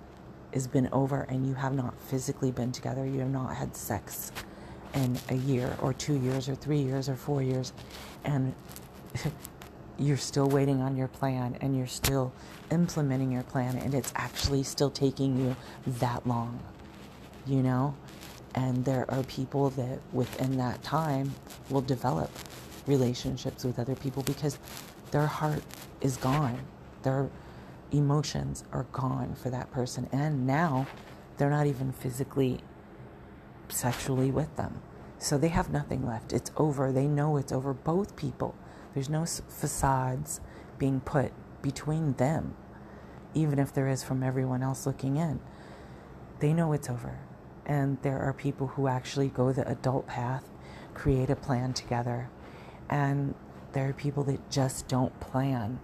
has 0.56 0.68
been 0.68 0.90
over 0.92 1.22
and 1.30 1.46
you 1.46 1.54
have 1.54 1.76
not 1.76 1.94
physically 2.00 2.50
been 2.50 2.72
together, 2.72 3.06
you 3.06 3.20
have 3.20 3.30
not 3.30 3.54
had 3.56 3.76
sex 3.76 4.32
in 4.94 5.20
a 5.30 5.36
year 5.36 5.78
or 5.82 5.94
two 5.94 6.16
years 6.16 6.48
or 6.48 6.56
three 6.56 6.80
years 6.80 7.10
or 7.10 7.16
four 7.16 7.44
years, 7.44 7.74
and 8.24 8.56
you're 10.00 10.18
still 10.18 10.48
waiting 10.48 10.82
on 10.82 10.96
your 10.96 11.10
plan 11.10 11.58
and 11.60 11.78
you're 11.78 11.86
still 11.86 12.32
implementing 12.72 13.32
your 13.32 13.44
plan, 13.44 13.76
and 13.78 13.94
it's 13.94 14.14
actually 14.16 14.64
still 14.64 14.90
taking 14.90 15.38
you 15.38 15.56
that 15.86 16.26
long, 16.26 16.58
you 17.46 17.62
know? 17.62 17.94
And 18.56 18.86
there 18.86 19.06
are 19.12 19.24
people 19.24 19.72
that 19.72 20.00
within 20.14 20.58
that 20.58 20.82
time 20.82 21.36
will 21.70 21.82
develop 21.82 22.32
relationships 22.88 23.66
with 23.66 23.78
other 23.78 23.96
people 23.96 24.24
because 24.24 24.58
their 25.12 25.28
heart 25.28 25.62
is 26.00 26.16
gone. 26.16 26.60
Their 27.04 27.30
emotions 27.92 28.64
are 28.72 28.86
gone 28.92 29.36
for 29.36 29.50
that 29.50 29.72
person. 29.72 30.08
And 30.12 30.46
now 30.46 30.88
they're 31.38 31.50
not 31.50 31.68
even 31.68 31.92
physically 31.92 32.62
sexually 33.70 34.32
with 34.32 34.56
them. 34.56 34.82
So 35.18 35.38
they 35.38 35.48
have 35.48 35.70
nothing 35.72 36.06
left. 36.06 36.34
It's 36.34 36.52
over. 36.58 36.92
They 36.92 37.08
know 37.08 37.38
it's 37.38 37.52
over. 37.52 37.74
Both 37.74 38.16
people. 38.16 38.56
There's 38.94 39.10
no 39.10 39.26
facades 39.26 40.40
being 40.78 41.00
put 41.02 41.32
between 41.62 42.14
them, 42.14 42.56
even 43.34 43.60
if 43.60 43.74
there 43.74 43.88
is 43.88 44.04
from 44.04 44.24
everyone 44.24 44.62
else 44.62 44.86
looking 44.86 45.18
in. 45.18 45.40
They 46.40 46.54
know 46.54 46.74
it's 46.74 46.90
over. 46.90 47.20
And 47.66 47.98
there 48.04 48.20
are 48.20 48.34
people 48.34 48.68
who 48.68 48.88
actually 48.88 49.30
go 49.30 49.52
the 49.52 49.68
adult 49.68 50.08
path, 50.08 50.44
create 50.94 51.30
a 51.30 51.36
plan 51.36 51.74
together, 51.74 52.30
and 52.90 53.34
there 53.74 53.90
are 53.90 53.94
people 53.94 54.24
that 54.26 54.50
just 54.50 54.88
don't 54.88 55.20
plan 55.20 55.80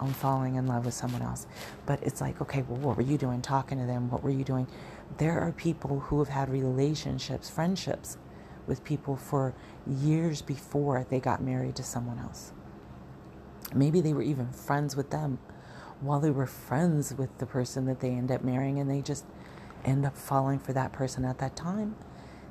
on 0.00 0.12
falling 0.12 0.56
in 0.56 0.66
love 0.66 0.84
with 0.84 0.94
someone 0.94 1.22
else. 1.22 1.46
But 1.86 2.02
it's 2.02 2.20
like, 2.20 2.40
okay, 2.40 2.62
well, 2.62 2.80
what 2.80 2.96
were 2.96 3.02
you 3.02 3.18
doing 3.18 3.42
talking 3.42 3.78
to 3.78 3.86
them? 3.86 4.10
What 4.10 4.22
were 4.22 4.30
you 4.30 4.44
doing? 4.44 4.66
There 5.18 5.38
are 5.40 5.52
people 5.52 6.00
who 6.00 6.18
have 6.18 6.28
had 6.28 6.48
relationships, 6.48 7.50
friendships 7.50 8.16
with 8.66 8.84
people 8.84 9.16
for 9.16 9.54
years 9.86 10.42
before 10.42 11.06
they 11.08 11.20
got 11.20 11.42
married 11.42 11.76
to 11.76 11.82
someone 11.82 12.18
else. 12.18 12.52
Maybe 13.74 14.00
they 14.00 14.12
were 14.12 14.22
even 14.22 14.50
friends 14.50 14.96
with 14.96 15.10
them 15.10 15.38
while 16.00 16.20
they 16.20 16.30
were 16.30 16.46
friends 16.46 17.14
with 17.14 17.36
the 17.38 17.46
person 17.46 17.84
that 17.86 18.00
they 18.00 18.10
end 18.10 18.30
up 18.30 18.42
marrying, 18.42 18.78
and 18.78 18.90
they 18.90 19.02
just 19.02 19.24
end 19.84 20.06
up 20.06 20.16
falling 20.16 20.58
for 20.58 20.72
that 20.72 20.92
person 20.92 21.24
at 21.24 21.38
that 21.38 21.54
time. 21.54 21.94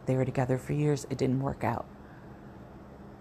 They 0.05 0.15
were 0.15 0.25
together 0.25 0.57
for 0.57 0.73
years, 0.73 1.05
it 1.09 1.17
didn't 1.17 1.41
work 1.41 1.63
out. 1.63 1.85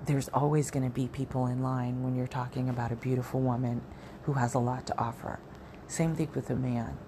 There's 0.07 0.29
always 0.29 0.71
going 0.71 0.85
to 0.85 0.95
be 0.95 1.09
people 1.09 1.47
in 1.47 1.63
line 1.63 2.03
when 2.03 2.15
you're 2.15 2.27
talking 2.27 2.69
about 2.69 2.93
a 2.93 2.97
beautiful 2.97 3.41
woman 3.41 3.83
who 4.29 4.35
has 4.35 4.53
a 4.53 4.59
lot 4.59 4.87
to 4.87 4.99
offer. 4.99 5.41
Same 5.87 6.15
thing 6.15 6.29
with 6.35 6.51
a 6.51 6.55
man. 6.55 6.99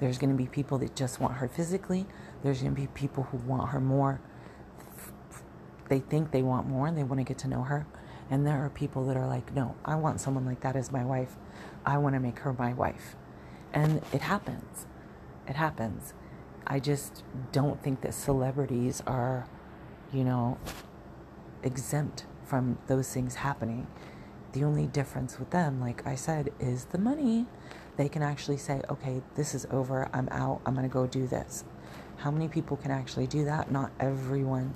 There's 0.00 0.18
going 0.18 0.30
to 0.30 0.36
be 0.36 0.48
people 0.48 0.78
that 0.78 0.96
just 0.96 1.20
want 1.20 1.34
her 1.34 1.46
physically, 1.46 2.06
there's 2.42 2.60
going 2.60 2.74
to 2.74 2.80
be 2.80 2.88
people 2.88 3.22
who 3.22 3.36
want 3.36 3.70
her 3.70 3.78
more. 3.78 4.20
They 5.88 6.00
think 6.00 6.32
they 6.32 6.42
want 6.42 6.66
more 6.66 6.88
and 6.88 6.98
they 6.98 7.04
want 7.04 7.20
to 7.20 7.24
get 7.24 7.38
to 7.38 7.48
know 7.48 7.62
her. 7.62 7.86
And 8.28 8.44
there 8.44 8.64
are 8.64 8.68
people 8.68 9.06
that 9.06 9.16
are 9.16 9.28
like, 9.28 9.54
no, 9.54 9.76
I 9.84 9.94
want 9.94 10.20
someone 10.20 10.44
like 10.44 10.58
that 10.62 10.74
as 10.74 10.90
my 10.90 11.04
wife. 11.04 11.36
I 11.84 11.98
want 11.98 12.16
to 12.16 12.20
make 12.20 12.40
her 12.40 12.52
my 12.52 12.72
wife. 12.72 13.14
And 13.72 14.02
it 14.12 14.22
happens. 14.22 14.86
It 15.46 15.54
happens. 15.54 16.14
I 16.66 16.80
just 16.80 17.22
don't 17.52 17.80
think 17.80 18.00
that 18.00 18.12
celebrities 18.12 19.04
are, 19.06 19.46
you 20.12 20.24
know, 20.24 20.58
exempt 21.62 22.24
from 22.44 22.78
those 22.88 23.12
things 23.12 23.36
happening. 23.36 23.86
The 24.56 24.64
only 24.64 24.86
difference 24.86 25.38
with 25.38 25.50
them, 25.50 25.82
like 25.82 26.06
I 26.06 26.14
said, 26.14 26.50
is 26.58 26.86
the 26.86 26.96
money. 26.96 27.44
They 27.98 28.08
can 28.08 28.22
actually 28.22 28.56
say, 28.56 28.80
okay, 28.88 29.20
this 29.34 29.54
is 29.54 29.66
over. 29.70 30.08
I'm 30.14 30.30
out. 30.30 30.62
I'm 30.64 30.74
going 30.74 30.88
to 30.88 30.92
go 30.92 31.06
do 31.06 31.26
this. 31.26 31.64
How 32.16 32.30
many 32.30 32.48
people 32.48 32.78
can 32.78 32.90
actually 32.90 33.26
do 33.26 33.44
that? 33.44 33.70
Not 33.70 33.92
everyone 34.00 34.74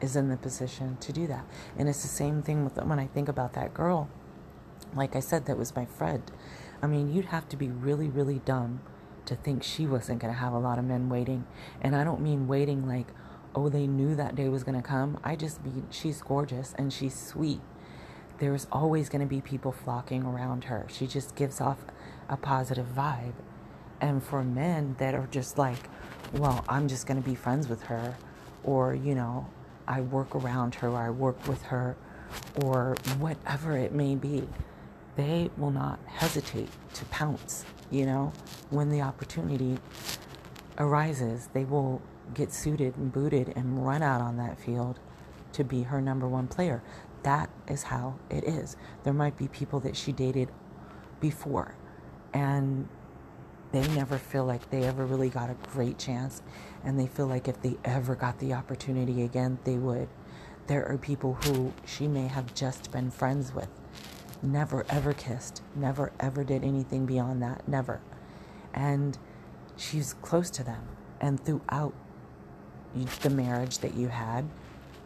is 0.00 0.16
in 0.16 0.28
the 0.28 0.36
position 0.36 0.96
to 1.02 1.12
do 1.12 1.28
that. 1.28 1.46
And 1.78 1.88
it's 1.88 2.02
the 2.02 2.08
same 2.08 2.42
thing 2.42 2.64
with 2.64 2.74
when 2.82 2.98
I 2.98 3.06
think 3.06 3.28
about 3.28 3.52
that 3.52 3.72
girl. 3.72 4.10
Like 4.92 5.14
I 5.14 5.20
said, 5.20 5.46
that 5.46 5.56
was 5.56 5.76
my 5.76 5.84
friend. 5.84 6.28
I 6.82 6.88
mean, 6.88 7.14
you'd 7.14 7.26
have 7.26 7.48
to 7.50 7.56
be 7.56 7.68
really, 7.68 8.08
really 8.08 8.40
dumb 8.40 8.80
to 9.26 9.36
think 9.36 9.62
she 9.62 9.86
wasn't 9.86 10.18
going 10.18 10.34
to 10.34 10.40
have 10.40 10.52
a 10.52 10.58
lot 10.58 10.80
of 10.80 10.84
men 10.84 11.08
waiting. 11.08 11.46
And 11.80 11.94
I 11.94 12.02
don't 12.02 12.22
mean 12.22 12.48
waiting 12.48 12.88
like, 12.88 13.06
oh, 13.54 13.68
they 13.68 13.86
knew 13.86 14.16
that 14.16 14.34
day 14.34 14.48
was 14.48 14.64
going 14.64 14.82
to 14.82 14.88
come. 14.88 15.20
I 15.22 15.36
just 15.36 15.64
mean 15.64 15.86
she's 15.90 16.20
gorgeous 16.22 16.74
and 16.76 16.92
she's 16.92 17.14
sweet. 17.14 17.60
There's 18.38 18.66
always 18.72 19.08
going 19.08 19.20
to 19.20 19.26
be 19.26 19.40
people 19.40 19.72
flocking 19.72 20.24
around 20.24 20.64
her. 20.64 20.86
She 20.88 21.06
just 21.06 21.36
gives 21.36 21.60
off 21.60 21.78
a 22.28 22.36
positive 22.36 22.86
vibe. 22.96 23.34
And 24.00 24.22
for 24.22 24.42
men 24.42 24.96
that 24.98 25.14
are 25.14 25.28
just 25.30 25.58
like, 25.58 25.78
well, 26.32 26.64
I'm 26.68 26.88
just 26.88 27.06
going 27.06 27.22
to 27.22 27.28
be 27.28 27.36
friends 27.36 27.68
with 27.68 27.82
her, 27.84 28.16
or, 28.64 28.94
you 28.94 29.14
know, 29.14 29.48
I 29.86 30.00
work 30.00 30.34
around 30.34 30.74
her, 30.76 30.88
or 30.88 30.98
I 30.98 31.10
work 31.10 31.46
with 31.46 31.62
her, 31.64 31.96
or 32.62 32.96
whatever 33.18 33.76
it 33.76 33.92
may 33.92 34.16
be, 34.16 34.48
they 35.16 35.50
will 35.56 35.70
not 35.70 36.00
hesitate 36.06 36.70
to 36.94 37.04
pounce, 37.06 37.64
you 37.90 38.06
know, 38.06 38.32
when 38.70 38.88
the 38.88 39.02
opportunity 39.02 39.78
arises. 40.78 41.48
They 41.52 41.64
will 41.64 42.00
get 42.34 42.52
suited 42.52 42.96
and 42.96 43.12
booted 43.12 43.52
and 43.54 43.86
run 43.86 44.02
out 44.02 44.20
on 44.20 44.36
that 44.38 44.58
field 44.58 44.98
to 45.52 45.64
be 45.64 45.82
her 45.82 46.00
number 46.00 46.26
one 46.26 46.48
player. 46.48 46.82
That 47.22 47.50
is 47.68 47.84
how 47.84 48.16
it 48.30 48.44
is. 48.44 48.76
There 49.04 49.12
might 49.12 49.36
be 49.36 49.48
people 49.48 49.80
that 49.80 49.96
she 49.96 50.12
dated 50.12 50.48
before 51.20 51.76
and 52.32 52.88
they 53.70 53.86
never 53.88 54.18
feel 54.18 54.44
like 54.44 54.70
they 54.70 54.84
ever 54.84 55.06
really 55.06 55.30
got 55.30 55.48
a 55.48 55.56
great 55.70 55.98
chance 55.98 56.42
and 56.84 56.98
they 56.98 57.06
feel 57.06 57.26
like 57.26 57.48
if 57.48 57.62
they 57.62 57.76
ever 57.84 58.14
got 58.14 58.38
the 58.38 58.52
opportunity 58.52 59.22
again 59.22 59.58
they 59.64 59.76
would. 59.76 60.08
There 60.66 60.86
are 60.86 60.98
people 60.98 61.34
who 61.44 61.72
she 61.84 62.06
may 62.08 62.26
have 62.26 62.54
just 62.54 62.90
been 62.90 63.10
friends 63.10 63.54
with 63.54 63.68
never 64.42 64.84
ever 64.88 65.12
kissed 65.12 65.62
never 65.76 66.10
ever 66.18 66.42
did 66.42 66.64
anything 66.64 67.06
beyond 67.06 67.42
that 67.42 67.66
never. 67.68 68.00
And 68.74 69.16
she's 69.76 70.14
close 70.14 70.50
to 70.50 70.64
them. 70.64 70.88
And 71.20 71.38
throughout 71.38 71.94
the 73.22 73.30
marriage 73.30 73.78
that 73.78 73.94
you 73.94 74.08
had 74.08 74.48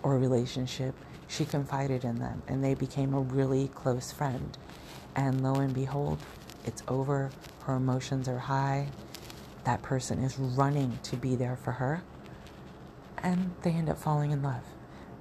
or 0.03 0.19
relationship 0.19 0.95
she 1.29 1.45
confided 1.45 2.05
in 2.05 2.18
them 2.18 2.43
and 2.47 2.62
they 2.62 2.74
became 2.74 3.14
a 3.14 3.20
really 3.20 3.68
close 3.68 4.12
friend 4.12 4.57
and 5.14 5.43
lo 5.43 5.55
and 5.55 5.74
behold 5.74 6.18
it's 6.64 6.83
over 6.89 7.31
her 7.66 7.74
emotions 7.74 8.29
are 8.29 8.39
high, 8.39 8.87
that 9.64 9.83
person 9.83 10.22
is 10.22 10.39
running 10.39 10.99
to 11.03 11.16
be 11.16 11.35
there 11.35 11.57
for 11.57 11.72
her, 11.72 12.03
and 13.18 13.55
they 13.62 13.72
end 13.72 13.91
up 13.91 13.99
falling 13.99 14.31
in 14.31 14.41
love. 14.41 14.62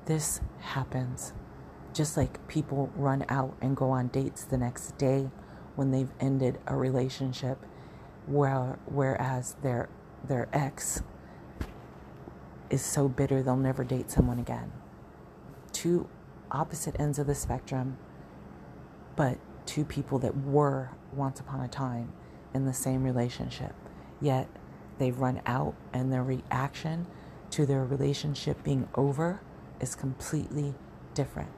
This 0.05 0.41
happens 0.59 1.33
just 1.91 2.17
like 2.17 2.47
people 2.47 2.91
run 2.95 3.25
out 3.29 3.55
and 3.61 3.75
go 3.75 3.89
on 3.89 4.09
dates 4.09 4.43
the 4.43 4.57
next 4.57 4.95
day 4.97 5.29
when 5.75 5.89
they've 5.89 6.11
ended 6.19 6.59
a 6.67 6.75
relationship 6.75 7.57
where, 8.27 8.77
whereas 8.85 9.55
their 9.61 9.89
their 10.27 10.47
ex 10.53 11.01
is 12.69 12.83
so 12.83 13.07
bitter 13.07 13.41
they'll 13.41 13.55
never 13.55 13.83
date 13.83 14.11
someone 14.11 14.39
again. 14.39 14.71
Two 15.75 16.07
opposite 16.51 16.95
ends 16.97 17.19
of 17.19 17.27
the 17.27 17.35
spectrum, 17.35 17.97
but 19.17 19.37
two 19.65 19.83
people 19.83 20.19
that 20.19 20.37
were 20.37 20.91
once 21.13 21.41
upon 21.41 21.59
a 21.59 21.67
time 21.67 22.13
in 22.53 22.65
the 22.65 22.73
same 22.73 23.03
relationship. 23.03 23.73
Yet 24.21 24.47
they've 24.99 25.19
run 25.19 25.41
out, 25.45 25.75
and 25.91 26.13
their 26.13 26.23
reaction 26.23 27.07
to 27.51 27.65
their 27.65 27.83
relationship 27.83 28.63
being 28.63 28.87
over 28.95 29.41
is 29.81 29.95
completely 29.95 30.75
different. 31.13 31.49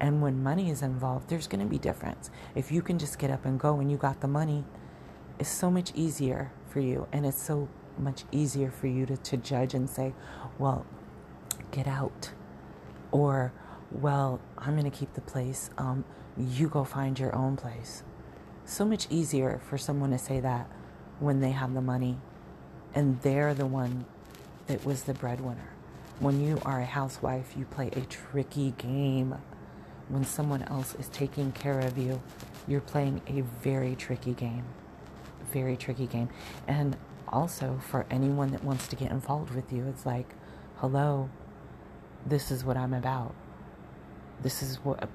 And 0.00 0.22
when 0.22 0.42
money 0.42 0.70
is 0.70 0.80
involved, 0.80 1.28
there's 1.28 1.46
going 1.46 1.60
to 1.60 1.66
be 1.66 1.78
difference. 1.78 2.30
If 2.54 2.72
you 2.72 2.80
can 2.80 2.98
just 2.98 3.18
get 3.18 3.30
up 3.30 3.44
and 3.44 3.60
go 3.60 3.78
and 3.78 3.90
you 3.90 3.98
got 3.98 4.22
the 4.22 4.28
money, 4.28 4.64
it's 5.38 5.50
so 5.50 5.70
much 5.70 5.92
easier 5.94 6.50
for 6.70 6.80
you. 6.80 7.06
And 7.12 7.26
it's 7.26 7.42
so 7.42 7.68
much 7.98 8.24
easier 8.32 8.70
for 8.70 8.86
you 8.86 9.04
to, 9.04 9.18
to 9.18 9.36
judge 9.36 9.74
and 9.74 9.90
say, 9.90 10.14
well, 10.58 10.86
get 11.70 11.86
out. 11.86 12.30
Or, 13.12 13.52
well, 13.90 14.40
I'm 14.58 14.78
going 14.78 14.90
to 14.90 14.96
keep 14.96 15.14
the 15.14 15.20
place. 15.20 15.70
Um, 15.78 16.04
you 16.36 16.68
go 16.68 16.84
find 16.84 17.18
your 17.18 17.34
own 17.34 17.56
place 17.56 18.02
so 18.64 18.84
much 18.84 19.08
easier 19.10 19.60
for 19.68 19.76
someone 19.76 20.10
to 20.10 20.18
say 20.18 20.38
that 20.40 20.70
when 21.18 21.40
they 21.40 21.50
have 21.50 21.74
the 21.74 21.80
money 21.80 22.16
and 22.94 23.20
they're 23.22 23.52
the 23.52 23.66
one 23.66 24.04
that 24.68 24.84
was 24.84 25.02
the 25.02 25.14
breadwinner. 25.14 25.70
When 26.20 26.44
you 26.44 26.60
are 26.64 26.80
a 26.80 26.84
housewife, 26.84 27.54
you 27.56 27.64
play 27.64 27.88
a 27.88 28.00
tricky 28.02 28.72
game. 28.78 29.34
When 30.08 30.24
someone 30.24 30.62
else 30.64 30.94
is 30.96 31.08
taking 31.08 31.50
care 31.52 31.80
of 31.80 31.98
you, 31.98 32.20
you're 32.68 32.80
playing 32.80 33.22
a 33.26 33.40
very 33.62 33.96
tricky 33.96 34.34
game. 34.34 34.64
Very 35.52 35.76
tricky 35.76 36.06
game. 36.06 36.28
And 36.68 36.96
also, 37.28 37.80
for 37.88 38.06
anyone 38.10 38.52
that 38.52 38.62
wants 38.62 38.86
to 38.88 38.96
get 38.96 39.10
involved 39.10 39.54
with 39.54 39.72
you, 39.72 39.86
it's 39.88 40.04
like, 40.06 40.34
hello, 40.76 41.30
this 42.26 42.50
is 42.50 42.64
what 42.64 42.76
I'm 42.76 42.94
about 42.94 43.34
this 44.42 44.62
is 44.62 44.76
what 44.76 45.02
a, 45.02 45.08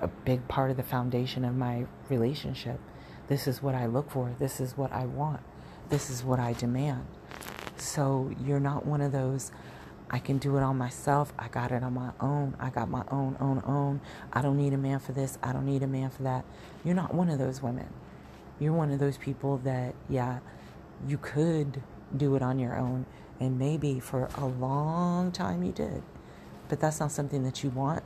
a, 0.00 0.08
big 0.08 0.48
part 0.48 0.68
of 0.68 0.76
the 0.76 0.82
foundation 0.82 1.44
of 1.44 1.54
my 1.54 1.86
relationship 2.08 2.80
this 3.26 3.46
is 3.46 3.62
what 3.62 3.74
I 3.74 3.86
look 3.86 4.10
for. 4.10 4.34
This 4.38 4.60
is 4.60 4.76
what 4.76 4.92
I 4.92 5.06
want. 5.06 5.40
This 5.88 6.10
is 6.10 6.22
what 6.22 6.38
I 6.38 6.52
demand. 6.52 7.06
So 7.76 8.30
you're 8.44 8.60
not 8.60 8.84
one 8.84 9.00
of 9.00 9.12
those, 9.12 9.50
I 10.10 10.18
can 10.18 10.38
do 10.38 10.56
it 10.58 10.62
on 10.62 10.76
myself. 10.76 11.32
I 11.38 11.48
got 11.48 11.72
it 11.72 11.82
on 11.82 11.94
my 11.94 12.10
own. 12.20 12.54
I 12.60 12.68
got 12.68 12.90
my 12.90 13.02
own, 13.10 13.36
own, 13.40 13.62
own. 13.66 14.00
I 14.32 14.42
don't 14.42 14.58
need 14.58 14.74
a 14.74 14.78
man 14.78 14.98
for 14.98 15.12
this. 15.12 15.38
I 15.42 15.52
don't 15.52 15.64
need 15.64 15.82
a 15.82 15.86
man 15.86 16.10
for 16.10 16.22
that. 16.24 16.44
You're 16.84 16.94
not 16.94 17.14
one 17.14 17.30
of 17.30 17.38
those 17.38 17.62
women. 17.62 17.88
You're 18.60 18.74
one 18.74 18.90
of 18.90 18.98
those 18.98 19.16
people 19.16 19.56
that, 19.58 19.94
yeah, 20.08 20.40
you 21.06 21.18
could 21.18 21.82
do 22.14 22.36
it 22.36 22.42
on 22.42 22.58
your 22.58 22.76
own. 22.76 23.06
And 23.40 23.58
maybe 23.58 24.00
for 24.00 24.28
a 24.36 24.46
long 24.46 25.32
time 25.32 25.64
you 25.64 25.72
did. 25.72 26.02
But 26.68 26.80
that's 26.80 27.00
not 27.00 27.12
something 27.12 27.44
that 27.44 27.62
you 27.62 27.70
want. 27.70 28.02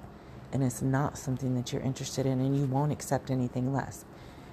And 0.52 0.62
it's 0.62 0.82
not 0.82 1.18
something 1.18 1.54
that 1.54 1.72
you're 1.72 1.82
interested 1.82 2.26
in. 2.26 2.40
And 2.40 2.56
you 2.56 2.64
won't 2.66 2.92
accept 2.92 3.30
anything 3.30 3.72
less 3.72 4.04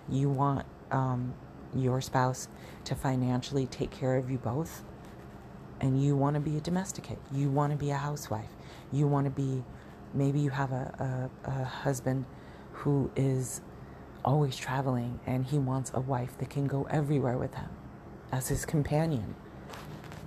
you 0.09 0.29
want 0.29 0.65
um, 0.91 1.33
your 1.73 2.01
spouse 2.01 2.47
to 2.85 2.95
financially 2.95 3.65
take 3.67 3.91
care 3.91 4.15
of 4.15 4.29
you 4.29 4.37
both, 4.37 4.83
and 5.81 6.01
you 6.01 6.15
want 6.15 6.35
to 6.35 6.39
be 6.39 6.57
a 6.57 6.61
domesticate, 6.61 7.17
you 7.31 7.49
want 7.49 7.71
to 7.71 7.77
be 7.77 7.91
a 7.91 7.97
housewife, 7.97 8.49
you 8.91 9.07
want 9.07 9.25
to 9.25 9.31
be 9.31 9.63
maybe 10.13 10.39
you 10.39 10.49
have 10.49 10.71
a, 10.71 11.29
a, 11.45 11.49
a 11.49 11.63
husband 11.63 12.25
who 12.71 13.11
is 13.15 13.61
always 14.23 14.55
traveling 14.55 15.19
and 15.25 15.45
he 15.45 15.57
wants 15.57 15.91
a 15.93 15.99
wife 15.99 16.37
that 16.37 16.49
can 16.49 16.65
go 16.67 16.87
everywhere 16.89 17.37
with 17.37 17.53
him 17.53 17.69
as 18.31 18.47
his 18.47 18.65
companion, 18.65 19.35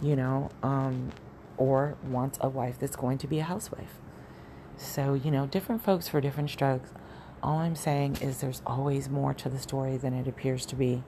you 0.02 0.14
know, 0.14 0.50
um, 0.62 1.10
or 1.58 1.96
wants 2.02 2.38
a 2.40 2.48
wife 2.48 2.78
that's 2.78 2.96
going 2.96 3.18
to 3.18 3.26
be 3.26 3.40
a 3.40 3.44
housewife. 3.44 4.00
So, 4.76 5.14
you 5.14 5.30
know, 5.30 5.46
different 5.46 5.84
folks 5.84 6.08
for 6.08 6.20
different 6.20 6.50
strokes. 6.50 6.90
All 7.42 7.58
I'm 7.58 7.76
saying 7.76 8.18
is 8.20 8.40
there's 8.40 8.62
always 8.66 9.08
more 9.08 9.34
to 9.34 9.48
the 9.48 9.58
story 9.58 9.96
than 9.96 10.14
it 10.14 10.26
appears 10.26 10.64
to 10.66 10.76
be. 10.76 11.02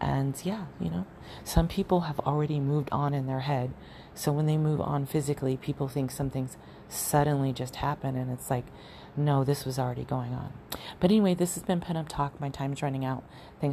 And 0.00 0.34
yeah, 0.44 0.66
you 0.80 0.90
know, 0.90 1.06
some 1.44 1.68
people 1.68 2.02
have 2.02 2.18
already 2.20 2.60
moved 2.60 2.88
on 2.92 3.14
in 3.14 3.26
their 3.26 3.40
head. 3.40 3.72
So 4.14 4.32
when 4.32 4.46
they 4.46 4.56
move 4.56 4.80
on 4.80 5.06
physically, 5.06 5.56
people 5.56 5.88
think 5.88 6.10
something's 6.10 6.56
suddenly 6.88 7.52
just 7.52 7.76
happened. 7.76 8.16
And 8.16 8.30
it's 8.30 8.50
like, 8.50 8.66
no, 9.16 9.44
this 9.44 9.64
was 9.64 9.78
already 9.78 10.04
going 10.04 10.34
on. 10.34 10.52
But 11.00 11.10
anyway, 11.10 11.34
this 11.34 11.54
has 11.54 11.62
been 11.62 11.80
Pinup 11.80 12.08
Talk. 12.08 12.40
My 12.40 12.48
time's 12.48 12.82
running 12.82 13.04
out. 13.04 13.24
Thanks 13.60 13.72